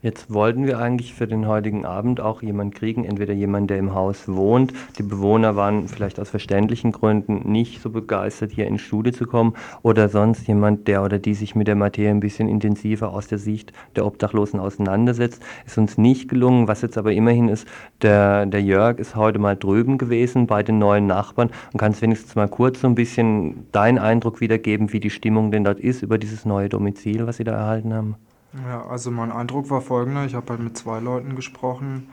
Jetzt 0.04 0.34
wollten 0.34 0.66
wir 0.66 0.80
eigentlich 0.80 1.14
für 1.14 1.28
den 1.28 1.48
heutigen 1.48 1.86
Abend 1.86 2.22
auch 2.22 2.42
jemanden 2.42 2.74
kriegen, 2.74 3.06
entweder 3.06 3.34
jemand, 3.34 3.70
der 3.70 3.78
im 3.78 3.94
Haus 3.94 4.28
wohnt. 4.28 4.74
Die 4.98 5.04
Bewohner 5.04 5.56
waren 5.56 5.88
vielleicht 5.88 6.20
aus 6.20 6.32
verständlichen 6.32 6.92
Gründen 6.92 7.52
nicht 7.52 7.84
so 7.84 7.92
begeistert, 7.92 8.52
hier 8.52 8.66
ins 8.66 8.82
Studio 8.82 9.14
zu 9.14 9.28
kommen, 9.28 9.54
oder 9.84 10.10
sonst 10.10 10.48
jemand, 10.48 10.88
der 10.88 11.04
oder 11.04 11.20
die 11.20 11.36
sich 11.36 11.54
mit 11.54 11.68
der 11.68 11.76
Materie 11.76 12.10
ein 12.10 12.20
bisschen 12.20 12.50
intensiver 12.50 13.14
aus 13.14 13.28
der 13.28 13.38
Sicht 13.38 13.74
der 13.96 14.08
Obdachlosen 14.08 14.60
auseinandersetzt. 14.60 15.44
Ist 15.68 15.78
uns 15.78 16.00
nicht 16.00 16.28
gelungen. 16.28 16.68
Was 16.68 16.82
jetzt 16.82 16.98
aber 16.98 17.14
immerhin 17.14 17.48
ist, 17.48 17.68
der, 18.02 18.48
der 18.48 18.64
Jörg 18.64 18.98
ist 18.98 19.16
heute 19.16 19.38
mal 19.38 19.56
drüben 19.56 20.00
gewesen 20.00 20.48
bei 20.48 20.64
den 20.64 20.80
neuen 20.80 21.06
Nachbarn 21.06 21.52
und 21.74 21.78
kannst 21.78 22.02
wenigstens 22.02 22.34
mal 22.34 22.48
kurz 22.48 22.82
so 22.82 22.88
ein 22.88 22.96
bisschen 22.96 23.68
deinen 23.72 24.00
Eindruck 24.00 24.42
wiedergeben, 24.42 24.94
wie 24.94 25.00
die 25.00 25.12
Stimmung 25.12 25.52
denn 25.52 25.64
dort 25.64 25.80
ist 25.80 26.02
über 26.02 26.18
dieses 26.18 26.44
neue 26.44 26.70
Domizil, 26.70 27.28
was 27.28 27.38
sie 27.38 27.44
da 27.44 27.52
erhalten 27.52 27.94
haben. 27.94 28.16
Ja, 28.54 28.86
also 28.86 29.12
mein 29.12 29.32
Eindruck 29.32 29.70
war 29.70 29.82
folgender. 29.82 30.26
Ich 30.26 30.36
habe 30.36 30.50
halt 30.50 30.60
mit 30.60 30.78
zwei 30.78 31.00
Leuten 31.00 31.36
gesprochen, 31.36 32.10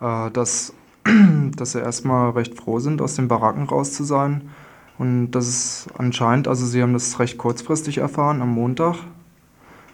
äh, 0.00 0.30
dass, 0.30 0.72
dass 1.56 1.72
sie 1.72 1.80
erstmal 1.80 2.30
recht 2.30 2.56
froh 2.56 2.80
sind, 2.80 3.00
aus 3.00 3.14
den 3.14 3.28
Baracken 3.28 3.64
raus 3.64 3.92
zu 3.92 4.04
sein. 4.04 4.50
Und 4.98 5.30
das 5.32 5.46
ist 5.46 5.88
anscheinend, 5.98 6.48
also 6.48 6.66
sie 6.66 6.82
haben 6.82 6.94
das 6.94 7.18
recht 7.20 7.38
kurzfristig 7.38 7.98
erfahren, 7.98 8.42
am 8.42 8.50
Montag. 8.50 8.96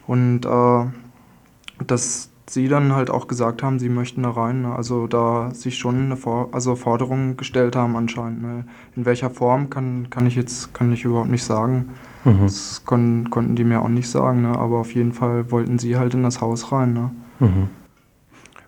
Und 0.06 0.46
äh, 0.46 1.84
dass 1.86 2.31
sie 2.52 2.68
dann 2.68 2.94
halt 2.94 3.10
auch 3.10 3.28
gesagt 3.28 3.62
haben, 3.62 3.78
sie 3.78 3.88
möchten 3.88 4.22
da 4.22 4.30
rein. 4.30 4.62
Ne? 4.62 4.74
Also 4.74 5.06
da 5.06 5.52
sich 5.54 5.78
schon 5.78 6.04
eine 6.04 6.16
For 6.16 6.50
also 6.52 6.76
Forderung 6.76 7.36
gestellt 7.36 7.76
haben 7.76 7.96
anscheinend. 7.96 8.42
Ne? 8.42 8.64
In 8.94 9.06
welcher 9.06 9.30
Form 9.30 9.70
kann, 9.70 10.10
kann 10.10 10.26
ich 10.26 10.36
jetzt 10.36 10.74
kann 10.74 10.92
ich 10.92 11.04
überhaupt 11.04 11.30
nicht 11.30 11.44
sagen. 11.44 11.90
Mhm. 12.24 12.42
Das 12.42 12.82
kon 12.84 13.30
konnten 13.30 13.56
die 13.56 13.64
mir 13.64 13.80
auch 13.80 13.88
nicht 13.88 14.08
sagen, 14.08 14.42
ne? 14.42 14.58
aber 14.58 14.78
auf 14.78 14.94
jeden 14.94 15.12
Fall 15.12 15.50
wollten 15.50 15.78
sie 15.78 15.96
halt 15.96 16.14
in 16.14 16.22
das 16.22 16.40
Haus 16.40 16.72
rein. 16.72 16.92
Ne? 16.92 17.10
Mhm. 17.40 17.68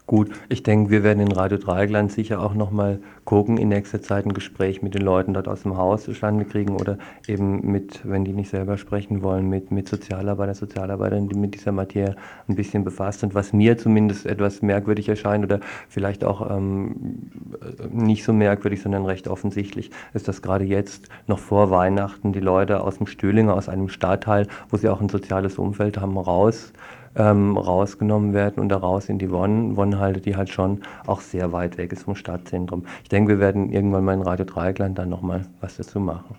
Gut, 0.06 0.30
ich 0.50 0.62
denke, 0.62 0.90
wir 0.90 1.02
werden 1.02 1.20
in 1.20 1.32
Radio 1.32 1.56
Dreigland 1.56 2.12
sicher 2.12 2.42
auch 2.42 2.52
nochmal 2.52 3.00
gucken, 3.24 3.56
in 3.56 3.70
nächster 3.70 4.02
Zeit 4.02 4.26
ein 4.26 4.34
Gespräch 4.34 4.82
mit 4.82 4.94
den 4.94 5.00
Leuten 5.00 5.32
dort 5.32 5.48
aus 5.48 5.62
dem 5.62 5.78
Haus 5.78 6.04
zustande 6.04 6.44
kriegen 6.44 6.76
oder 6.76 6.98
eben 7.26 7.62
mit, 7.70 8.06
wenn 8.06 8.22
die 8.22 8.34
nicht 8.34 8.50
selber 8.50 8.76
sprechen 8.76 9.22
wollen, 9.22 9.48
mit, 9.48 9.70
mit 9.70 9.88
Sozialarbeiter, 9.88 10.52
Sozialarbeitern, 10.52 11.30
die 11.30 11.36
mit 11.36 11.54
dieser 11.54 11.72
Materie 11.72 12.16
ein 12.48 12.54
bisschen 12.54 12.84
befasst 12.84 13.20
sind. 13.20 13.34
Was 13.34 13.54
mir 13.54 13.78
zumindest 13.78 14.26
etwas 14.26 14.60
merkwürdig 14.60 15.08
erscheint 15.08 15.42
oder 15.42 15.60
vielleicht 15.88 16.22
auch 16.22 16.50
ähm, 16.54 17.30
nicht 17.90 18.24
so 18.24 18.34
merkwürdig, 18.34 18.82
sondern 18.82 19.06
recht 19.06 19.26
offensichtlich, 19.26 19.90
ist, 20.12 20.28
dass 20.28 20.42
gerade 20.42 20.66
jetzt 20.66 21.08
noch 21.28 21.38
vor 21.38 21.70
Weihnachten 21.70 22.34
die 22.34 22.40
Leute 22.40 22.82
aus 22.82 22.98
dem 22.98 23.06
Stöhlinger, 23.06 23.54
aus 23.54 23.70
einem 23.70 23.88
Stadtteil, 23.88 24.48
wo 24.68 24.76
sie 24.76 24.90
auch 24.90 25.00
ein 25.00 25.08
soziales 25.08 25.56
Umfeld 25.56 25.98
haben, 25.98 26.18
raus 26.18 26.74
ähm, 27.16 27.56
rausgenommen 27.56 28.32
werden 28.32 28.60
und 28.60 28.68
daraus 28.68 29.08
in 29.08 29.18
die 29.18 29.30
Wonn, 29.30 29.76
Wonnhalde, 29.76 30.20
die 30.20 30.36
halt 30.36 30.50
schon 30.50 30.82
auch 31.06 31.20
sehr 31.20 31.52
weit 31.52 31.78
weg 31.78 31.92
ist 31.92 32.04
vom 32.04 32.16
Stadtzentrum. 32.16 32.84
Ich 33.02 33.08
denke, 33.08 33.30
wir 33.30 33.38
werden 33.38 33.70
irgendwann 33.70 34.04
mal 34.04 34.14
in 34.14 34.22
Radio 34.22 34.44
Dreieckland 34.44 34.98
dann 34.98 35.08
nochmal 35.08 35.46
was 35.60 35.76
dazu 35.76 36.00
machen. 36.00 36.36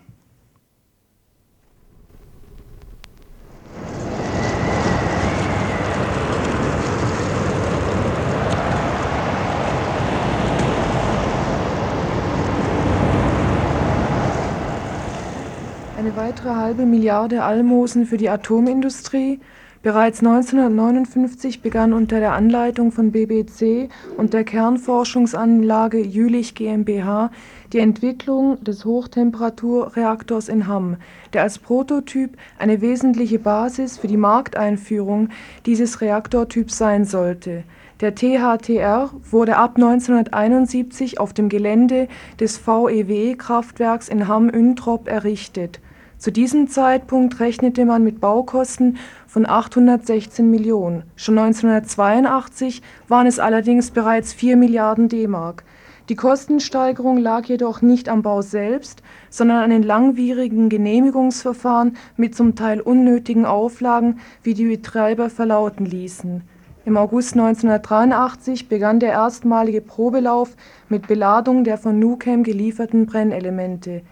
Eine 15.98 16.14
weitere 16.14 16.50
halbe 16.50 16.86
Milliarde 16.86 17.42
Almosen 17.42 18.06
für 18.06 18.16
die 18.16 18.28
Atomindustrie 18.28 19.40
Bereits 19.82 20.18
1959 20.18 21.62
begann 21.62 21.92
unter 21.92 22.18
der 22.18 22.32
Anleitung 22.32 22.90
von 22.90 23.12
BBC 23.12 23.88
und 24.16 24.32
der 24.32 24.42
Kernforschungsanlage 24.42 26.00
Jülich 26.00 26.54
GmbH 26.54 27.30
die 27.72 27.78
Entwicklung 27.78 28.62
des 28.64 28.84
Hochtemperaturreaktors 28.84 30.48
in 30.48 30.66
Hamm, 30.66 30.96
der 31.32 31.42
als 31.42 31.58
Prototyp 31.58 32.36
eine 32.58 32.80
wesentliche 32.80 33.38
Basis 33.38 33.98
für 33.98 34.08
die 34.08 34.16
Markteinführung 34.16 35.28
dieses 35.66 36.00
Reaktortyps 36.00 36.78
sein 36.78 37.04
sollte. 37.04 37.64
Der 38.00 38.14
THTR 38.14 39.10
wurde 39.30 39.56
ab 39.56 39.76
1971 39.76 41.18
auf 41.20 41.32
dem 41.32 41.48
Gelände 41.48 42.08
des 42.40 42.58
VEW-Kraftwerks 42.58 44.08
in 44.08 44.28
Hamm-Üntrop 44.28 45.08
errichtet 45.08 45.80
zu 46.18 46.32
diesem 46.32 46.68
Zeitpunkt 46.68 47.40
rechnete 47.40 47.84
man 47.84 48.02
mit 48.02 48.20
Baukosten 48.20 48.96
von 49.26 49.46
816 49.46 50.50
Millionen. 50.50 51.02
Schon 51.14 51.38
1982 51.38 52.80
waren 53.06 53.26
es 53.26 53.38
allerdings 53.38 53.90
bereits 53.90 54.32
4 54.32 54.56
Milliarden 54.56 55.08
D-Mark. 55.08 55.64
Die 56.08 56.16
Kostensteigerung 56.16 57.18
lag 57.18 57.46
jedoch 57.46 57.82
nicht 57.82 58.08
am 58.08 58.22
Bau 58.22 58.40
selbst, 58.40 59.02
sondern 59.28 59.64
an 59.64 59.70
den 59.70 59.82
langwierigen 59.82 60.68
Genehmigungsverfahren 60.68 61.96
mit 62.16 62.34
zum 62.34 62.54
Teil 62.54 62.80
unnötigen 62.80 63.44
Auflagen, 63.44 64.20
wie 64.42 64.54
die 64.54 64.66
Betreiber 64.66 65.28
verlauten 65.28 65.84
ließen. 65.84 66.42
Im 66.86 66.96
August 66.96 67.32
1983 67.32 68.68
begann 68.68 69.00
der 69.00 69.10
erstmalige 69.10 69.80
Probelauf 69.80 70.54
mit 70.88 71.08
Beladung 71.08 71.64
der 71.64 71.76
von 71.76 71.98
Nucam 71.98 72.44
gelieferten 72.44 73.06
Brennelemente. 73.06 74.02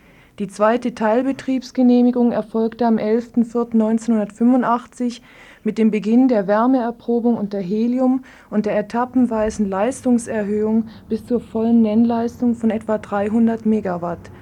Die 0.41 0.49
zweite 0.49 0.97
Teilbetriebsgenehmigung 0.97 2.33
erfolgte 2.33 2.87
am 2.87 2.97
11.04.1985 2.97 5.21
mit 5.63 5.79
dem 5.79 5.93
Beginn 5.93 6.27
der 6.27 6.49
Wärmeerprobung 6.49 7.37
unter 7.37 7.61
Helium 7.61 8.25
und 8.51 8.67
der 8.67 8.77
etappenweisen 8.77 9.71
Leistungserhöhung 9.71 10.89
bis 11.09 11.25
zur 11.25 11.39
vollen 11.39 11.83
Nennleistung 11.83 12.57
von 12.57 12.71
etwa 12.71 12.99
300 12.99 13.65
Megawatt. 13.65 14.33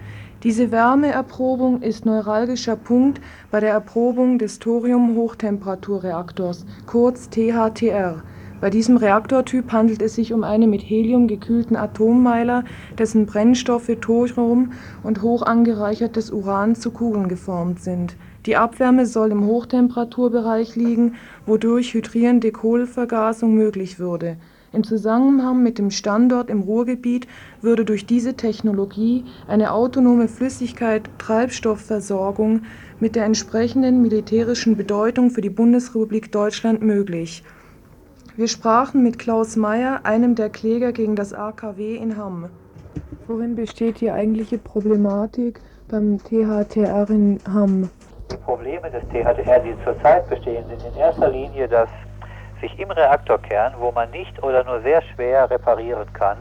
Diese 0.43 0.72
Wärmeerprobung 0.72 1.82
ist 1.82 2.07
neuralgischer 2.07 2.76
Punkt 2.76 3.20
bei 3.51 3.61
der 3.61 3.72
Erprobung 3.72 4.38
des 4.38 4.61
Thorium-Hochtemperaturreaktors, 4.61 6.64
kurz 6.86 7.28
THTR. 7.28 8.22
Bei 8.62 8.70
diesem 8.70 8.96
Reaktortyp 8.96 9.72
handelt 9.72 10.00
es 10.00 10.14
sich 10.14 10.32
um 10.32 10.44
einen 10.44 10.70
mit 10.70 10.80
Helium 10.80 11.26
gekühlten 11.26 11.76
Atommeiler, 11.76 12.64
dessen 12.96 13.26
Brennstoffe 13.26 13.90
Thorium 14.00 14.72
und 15.02 15.20
hoch 15.20 15.42
angereichertes 15.42 16.30
Uran 16.30 16.74
zu 16.74 16.92
Kugeln 16.92 17.28
geformt 17.28 17.80
sind 17.80 18.16
die 18.46 18.56
Abwärme 18.56 19.04
soll 19.06 19.30
im 19.30 19.46
Hochtemperaturbereich 19.46 20.74
liegen, 20.74 21.14
wodurch 21.46 21.94
hydrierende 21.94 22.50
Kohlevergasung 22.50 23.54
möglich 23.54 24.00
würde. 24.00 24.36
Im 24.72 24.82
Zusammenhang 24.82 25.62
mit 25.62 25.78
dem 25.78 25.92
Standort 25.92 26.50
im 26.50 26.62
Ruhrgebiet 26.62 27.28
würde 27.60 27.84
durch 27.84 28.04
diese 28.04 28.34
Technologie 28.34 29.24
eine 29.46 29.70
autonome 29.72 30.26
Flüssigkeit-Treibstoffversorgung 30.26 32.62
mit 32.98 33.14
der 33.14 33.26
entsprechenden 33.26 34.02
militärischen 34.02 34.76
Bedeutung 34.76 35.30
für 35.30 35.42
die 35.42 35.50
Bundesrepublik 35.50 36.32
Deutschland 36.32 36.82
möglich. 36.82 37.44
Wir 38.35 38.49
sprachen 38.49 39.03
mit 39.03 39.18
Klaus 39.18 39.57
Mayer, 39.57 40.01
einem 40.05 40.35
der 40.35 40.49
Kläger 40.49 40.93
gegen 40.93 41.16
das 41.16 41.35
AKW 41.35 41.97
in 41.97 42.16
Hamm. 42.16 42.49
Worin 43.26 43.55
besteht 43.55 44.01
die 44.01 44.11
eigentliche 44.11 44.57
Problematik 44.57 45.61
beim 45.91 46.16
THTR 46.16 47.11
in 47.11 47.39
Hamm? 47.53 47.91
Die 48.30 48.37
Probleme 48.39 48.91
des 48.91 49.03
THDR, 49.11 49.61
die 49.61 49.74
zurzeit 49.85 50.26
bestehen, 50.30 50.64
sind 50.66 50.83
in 50.83 50.99
erster 50.99 51.28
Linie, 51.28 51.68
dass 51.68 51.91
sich 52.62 52.78
im 52.78 52.91
Reaktorkern, 52.91 53.74
wo 53.78 53.93
man 53.93 54.11
nicht 54.12 54.43
oder 54.43 54.64
nur 54.64 54.80
sehr 54.80 55.03
schwer 55.14 55.51
reparieren 55.51 56.11
kann, 56.14 56.39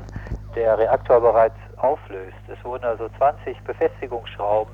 der 0.56 0.78
Reaktor 0.78 1.20
bereits 1.20 1.58
auflöst. 1.76 2.38
Es 2.48 2.64
wurden 2.64 2.86
also 2.86 3.10
20 3.18 3.60
Befestigungsschrauben 3.64 4.74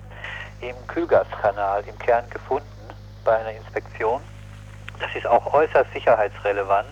im 0.62 0.76
Kühlgaskanal 0.86 1.84
im 1.90 1.98
Kern 1.98 2.26
gefunden 2.30 2.68
bei 3.26 3.38
einer 3.38 3.58
Inspektion. 3.58 4.22
Das 5.00 5.10
ist 5.16 5.26
auch 5.26 5.52
äußerst 5.54 5.92
sicherheitsrelevant. 5.94 6.86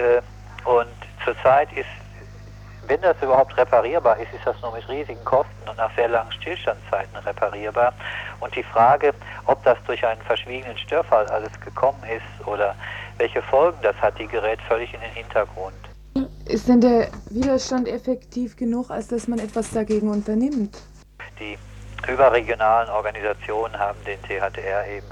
Äh, 0.00 0.22
und 0.64 0.88
zurzeit 1.24 1.72
ist 1.72 1.86
wenn 2.90 3.00
das 3.02 3.16
überhaupt 3.22 3.56
reparierbar 3.56 4.18
ist, 4.18 4.32
ist 4.34 4.44
das 4.44 4.60
nur 4.62 4.72
mit 4.72 4.88
riesigen 4.88 5.22
Kosten 5.24 5.68
und 5.68 5.76
nach 5.76 5.94
sehr 5.94 6.08
langen 6.08 6.32
Stillstandszeiten 6.32 7.16
reparierbar. 7.18 7.92
Und 8.40 8.54
die 8.56 8.64
Frage, 8.64 9.14
ob 9.46 9.62
das 9.62 9.78
durch 9.86 10.04
einen 10.04 10.20
verschwiegenen 10.22 10.76
Störfall 10.76 11.24
alles 11.26 11.52
gekommen 11.60 12.02
ist 12.04 12.46
oder 12.48 12.74
welche 13.16 13.42
Folgen 13.42 13.78
das 13.82 13.94
hat, 13.96 14.18
die 14.18 14.26
gerät 14.26 14.60
völlig 14.62 14.92
in 14.92 15.00
den 15.00 15.12
Hintergrund. 15.12 15.76
Ist 16.46 16.66
denn 16.66 16.80
der 16.80 17.08
Widerstand 17.30 17.86
effektiv 17.86 18.56
genug, 18.56 18.90
als 18.90 19.06
dass 19.06 19.28
man 19.28 19.38
etwas 19.38 19.70
dagegen 19.70 20.10
unternimmt? 20.10 20.76
Die 21.38 21.56
überregionalen 22.10 22.90
Organisationen 22.90 23.78
haben 23.78 23.98
den 24.04 24.20
THDR 24.22 24.84
eben 24.88 25.06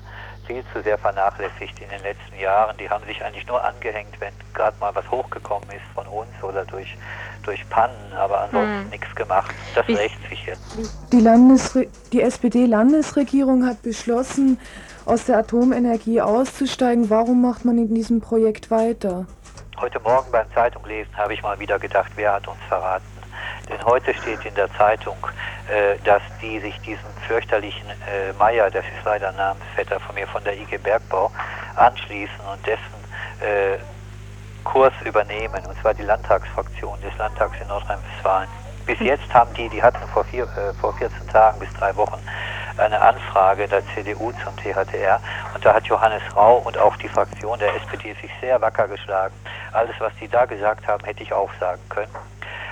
viel 0.48 0.64
zu 0.72 0.82
sehr 0.82 0.98
vernachlässigt 0.98 1.78
in 1.78 1.88
den 1.90 2.02
letzten 2.02 2.40
Jahren. 2.40 2.76
Die 2.78 2.88
haben 2.88 3.04
sich 3.04 3.22
eigentlich 3.22 3.46
nur 3.46 3.62
angehängt, 3.62 4.18
wenn 4.18 4.32
gerade 4.54 4.76
mal 4.80 4.92
was 4.94 5.08
hochgekommen 5.10 5.68
ist 5.70 5.84
von 5.94 6.06
uns 6.06 6.30
oder 6.42 6.64
durch, 6.64 6.96
durch 7.44 7.68
Pannen, 7.68 8.12
aber 8.16 8.40
ansonsten 8.40 8.82
hm. 8.82 8.88
nichts 8.88 9.14
gemacht. 9.14 9.54
Das 9.74 9.86
Wie, 9.86 9.94
rächt 9.94 10.18
sich 10.28 10.46
jetzt. 10.46 10.62
Die, 11.12 11.20
Landesre 11.20 11.86
die 12.12 12.22
SPD-Landesregierung 12.22 13.66
hat 13.66 13.82
beschlossen, 13.82 14.58
aus 15.04 15.26
der 15.26 15.38
Atomenergie 15.38 16.20
auszusteigen. 16.20 17.08
Warum 17.08 17.40
macht 17.42 17.64
man 17.64 17.78
in 17.78 17.94
diesem 17.94 18.20
Projekt 18.20 18.70
weiter? 18.70 19.26
Heute 19.78 20.00
Morgen 20.00 20.30
beim 20.32 20.46
Zeitunglesen 20.54 21.16
habe 21.16 21.34
ich 21.34 21.42
mal 21.42 21.58
wieder 21.60 21.78
gedacht, 21.78 22.10
wer 22.16 22.34
hat 22.34 22.48
uns 22.48 22.58
verraten. 22.68 23.04
Denn 23.68 23.82
heute 23.84 24.14
steht 24.14 24.44
in 24.44 24.54
der 24.54 24.72
Zeitung, 24.74 25.16
äh, 25.68 25.98
dass 26.04 26.22
die 26.40 26.58
sich 26.60 26.78
diesem 26.80 27.10
fürchterlichen 27.26 27.88
äh, 27.90 28.32
Meier, 28.38 28.70
das 28.70 28.84
ist 28.84 29.04
leider 29.04 29.32
Namensvetter 29.32 30.00
von 30.00 30.14
mir 30.14 30.26
von 30.26 30.42
der 30.44 30.58
IG 30.58 30.78
Bergbau, 30.78 31.30
anschließen 31.76 32.40
und 32.52 32.66
dessen 32.66 32.82
äh, 33.40 33.78
Kurs 34.64 34.92
übernehmen, 35.04 35.64
und 35.66 35.80
zwar 35.80 35.94
die 35.94 36.02
Landtagsfraktion 36.02 37.00
des 37.00 37.16
Landtags 37.18 37.60
in 37.60 37.68
Nordrhein-Westfalen. 37.68 38.48
Bis 38.86 38.98
jetzt 39.00 39.32
haben 39.34 39.52
die, 39.54 39.68
die 39.68 39.82
hatten 39.82 40.06
vor, 40.08 40.24
vier, 40.24 40.48
vor 40.80 40.94
14 40.94 41.28
Tagen 41.28 41.58
bis 41.58 41.72
drei 41.74 41.94
Wochen 41.96 42.18
eine 42.78 43.00
Anfrage 43.00 43.66
der 43.66 43.82
CDU 43.94 44.32
zum 44.44 44.56
THTR 44.56 45.20
und 45.54 45.64
da 45.64 45.74
hat 45.74 45.86
Johannes 45.86 46.22
Rau 46.34 46.58
und 46.58 46.78
auch 46.78 46.96
die 46.96 47.08
Fraktion 47.08 47.58
der 47.58 47.74
SPD 47.74 48.14
sich 48.20 48.30
sehr 48.40 48.60
wacker 48.60 48.88
geschlagen. 48.88 49.34
Alles, 49.72 49.94
was 49.98 50.12
die 50.20 50.28
da 50.28 50.44
gesagt 50.46 50.86
haben, 50.86 51.04
hätte 51.04 51.22
ich 51.22 51.32
auch 51.32 51.50
sagen 51.60 51.80
können. 51.88 52.12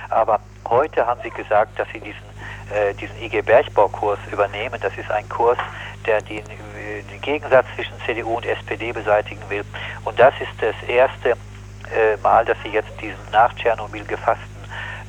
Aber 0.09 0.39
heute 0.69 1.05
haben 1.05 1.21
sie 1.23 1.29
gesagt, 1.29 1.77
dass 1.79 1.87
sie 1.93 1.99
diesen, 1.99 2.27
äh, 2.73 2.93
diesen 2.93 3.15
IG 3.21 3.41
Bergbaukurs 3.41 4.19
übernehmen. 4.31 4.79
Das 4.81 4.95
ist 4.97 5.09
ein 5.11 5.27
Kurs, 5.29 5.57
der 6.05 6.21
den, 6.21 6.43
den, 6.45 7.21
Gegensatz 7.21 7.65
zwischen 7.75 7.93
CDU 8.05 8.35
und 8.37 8.45
SPD 8.45 8.93
beseitigen 8.93 9.41
will. 9.49 9.65
Und 10.05 10.17
das 10.17 10.33
ist 10.39 10.51
das 10.61 10.75
erste 10.87 11.31
äh, 11.31 12.17
Mal, 12.23 12.45
dass 12.45 12.57
sie 12.63 12.69
jetzt 12.69 12.91
diesen 13.01 13.19
nach 13.31 13.53
Tschernobyl 13.55 14.05
gefassten 14.05 14.47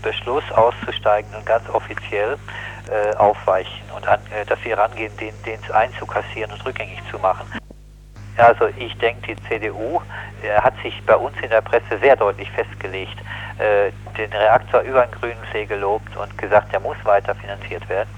Beschluss 0.03 0.45
auszusteigen 0.53 1.33
und 1.35 1.47
ganz 1.47 1.69
offiziell 1.71 2.37
äh, 2.91 3.15
aufweichen 3.17 3.83
und 3.95 4.07
an, 4.07 4.21
äh, 4.31 4.45
dass 4.47 4.59
sie 4.63 4.71
herangehen, 4.71 5.17
den, 5.19 5.35
den 5.45 5.59
einzukassieren 5.73 6.53
und 6.53 6.65
rückgängig 6.65 7.01
zu 7.11 7.19
machen. 7.19 7.47
Also 8.39 8.69
ich 8.77 8.97
denke, 8.99 9.35
die 9.35 9.49
CDU 9.49 10.01
äh, 10.43 10.61
hat 10.61 10.75
sich 10.83 10.95
bei 11.05 11.17
uns 11.17 11.37
in 11.43 11.51
der 11.51 11.61
Presse 11.61 11.99
sehr 12.01 12.15
deutlich 12.17 12.51
festgelegt, 12.53 13.19
äh, 13.59 13.91
den 14.17 14.33
Reaktor 14.33 14.81
über 14.81 15.07
den 15.07 15.13
grünen 15.13 15.45
See 15.53 15.67
gelobt 15.67 16.17
und 16.17 16.37
gesagt, 16.39 16.73
der 16.73 16.81
muss 16.81 16.97
weiter 17.05 17.35
finanziert 17.35 17.89
werden. 17.89 18.09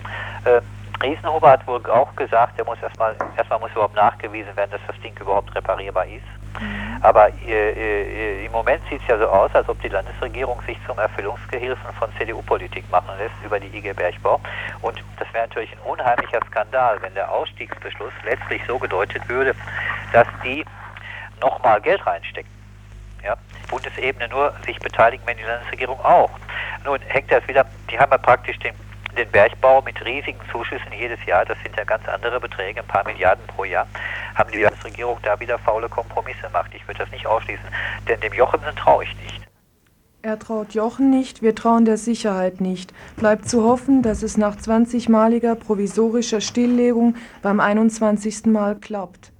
Äh, 0.44 0.60
Riesenhuber 1.02 1.52
hat 1.52 1.66
wohl 1.66 1.84
auch 1.90 2.14
gesagt, 2.14 2.58
der 2.58 2.64
muss 2.66 2.80
erstmal, 2.82 3.14
erstmal 3.36 3.58
muss 3.58 3.70
überhaupt 3.72 3.96
nachgewiesen 3.96 4.54
werden, 4.54 4.70
dass 4.70 4.80
das 4.86 5.00
Ding 5.00 5.14
überhaupt 5.18 5.54
reparierbar 5.54 6.04
ist. 6.06 6.24
Mhm. 6.60 6.98
Aber 7.00 7.28
äh, 7.46 7.70
äh, 7.70 8.44
im 8.44 8.52
Moment 8.52 8.82
sieht 8.90 9.00
es 9.00 9.08
ja 9.08 9.18
so 9.18 9.26
aus, 9.26 9.50
als 9.54 9.68
ob 9.68 9.80
die 9.80 9.88
Landesregierung 9.88 10.60
sich 10.66 10.76
zum 10.86 10.98
Erfüllungsgehilfen 10.98 11.92
von 11.98 12.10
CDU-Politik 12.18 12.90
machen 12.90 13.16
lässt 13.18 13.34
über 13.44 13.58
die 13.58 13.74
IG 13.74 13.94
Bergbau. 13.94 14.40
Und 14.82 15.02
das 15.18 15.32
wäre 15.32 15.46
natürlich 15.46 15.72
ein 15.72 15.90
unheimlicher 15.90 16.40
Skandal, 16.46 17.00
wenn 17.00 17.14
der 17.14 17.30
Ausstiegsbeschluss 17.30 18.12
letztlich 18.24 18.60
so 18.66 18.78
gedeutet 18.78 19.26
würde, 19.28 19.54
dass 20.12 20.26
die 20.44 20.64
nochmal 21.40 21.80
Geld 21.80 22.04
reinstecken. 22.06 22.59
Ja, 23.24 23.36
Bundesebene 23.68 24.28
nur 24.28 24.54
sich 24.64 24.78
beteiligen, 24.78 25.22
wenn 25.26 25.36
die 25.36 25.42
Landesregierung 25.42 26.00
auch. 26.00 26.30
Nun 26.84 26.98
hängt 27.08 27.30
das 27.30 27.46
wieder, 27.46 27.66
die 27.90 27.98
haben 27.98 28.10
ja 28.10 28.18
praktisch 28.18 28.58
den, 28.58 28.74
den 29.16 29.30
Bergbau 29.30 29.82
mit 29.82 30.02
riesigen 30.04 30.40
Zuschüssen 30.50 30.92
jedes 30.92 31.24
Jahr, 31.26 31.44
das 31.44 31.58
sind 31.62 31.76
ja 31.76 31.84
ganz 31.84 32.06
andere 32.08 32.40
Beträge, 32.40 32.80
ein 32.80 32.86
paar 32.86 33.04
Milliarden 33.04 33.46
pro 33.46 33.64
Jahr, 33.64 33.86
haben 34.34 34.50
die 34.50 34.62
Landesregierung 34.62 35.18
da 35.22 35.38
wieder 35.38 35.58
faule 35.58 35.88
Kompromisse 35.88 36.42
gemacht. 36.42 36.70
Ich 36.74 36.86
würde 36.88 37.00
das 37.00 37.10
nicht 37.10 37.26
ausschließen, 37.26 37.66
denn 38.08 38.20
dem 38.20 38.32
Jochemsen 38.32 38.74
traue 38.76 39.04
ich 39.04 39.14
nicht. 39.16 39.50
Er 40.22 40.38
traut 40.38 40.74
Jochen 40.74 41.08
nicht, 41.08 41.40
wir 41.40 41.54
trauen 41.54 41.86
der 41.86 41.96
Sicherheit 41.96 42.60
nicht. 42.60 42.92
Bleibt 43.16 43.48
zu 43.48 43.64
hoffen, 43.64 44.02
dass 44.02 44.22
es 44.22 44.36
nach 44.36 44.54
20-maliger 44.54 45.54
provisorischer 45.54 46.42
Stilllegung 46.42 47.16
beim 47.40 47.58
21. 47.58 48.44
Mal 48.44 48.76
klappt. 48.76 49.32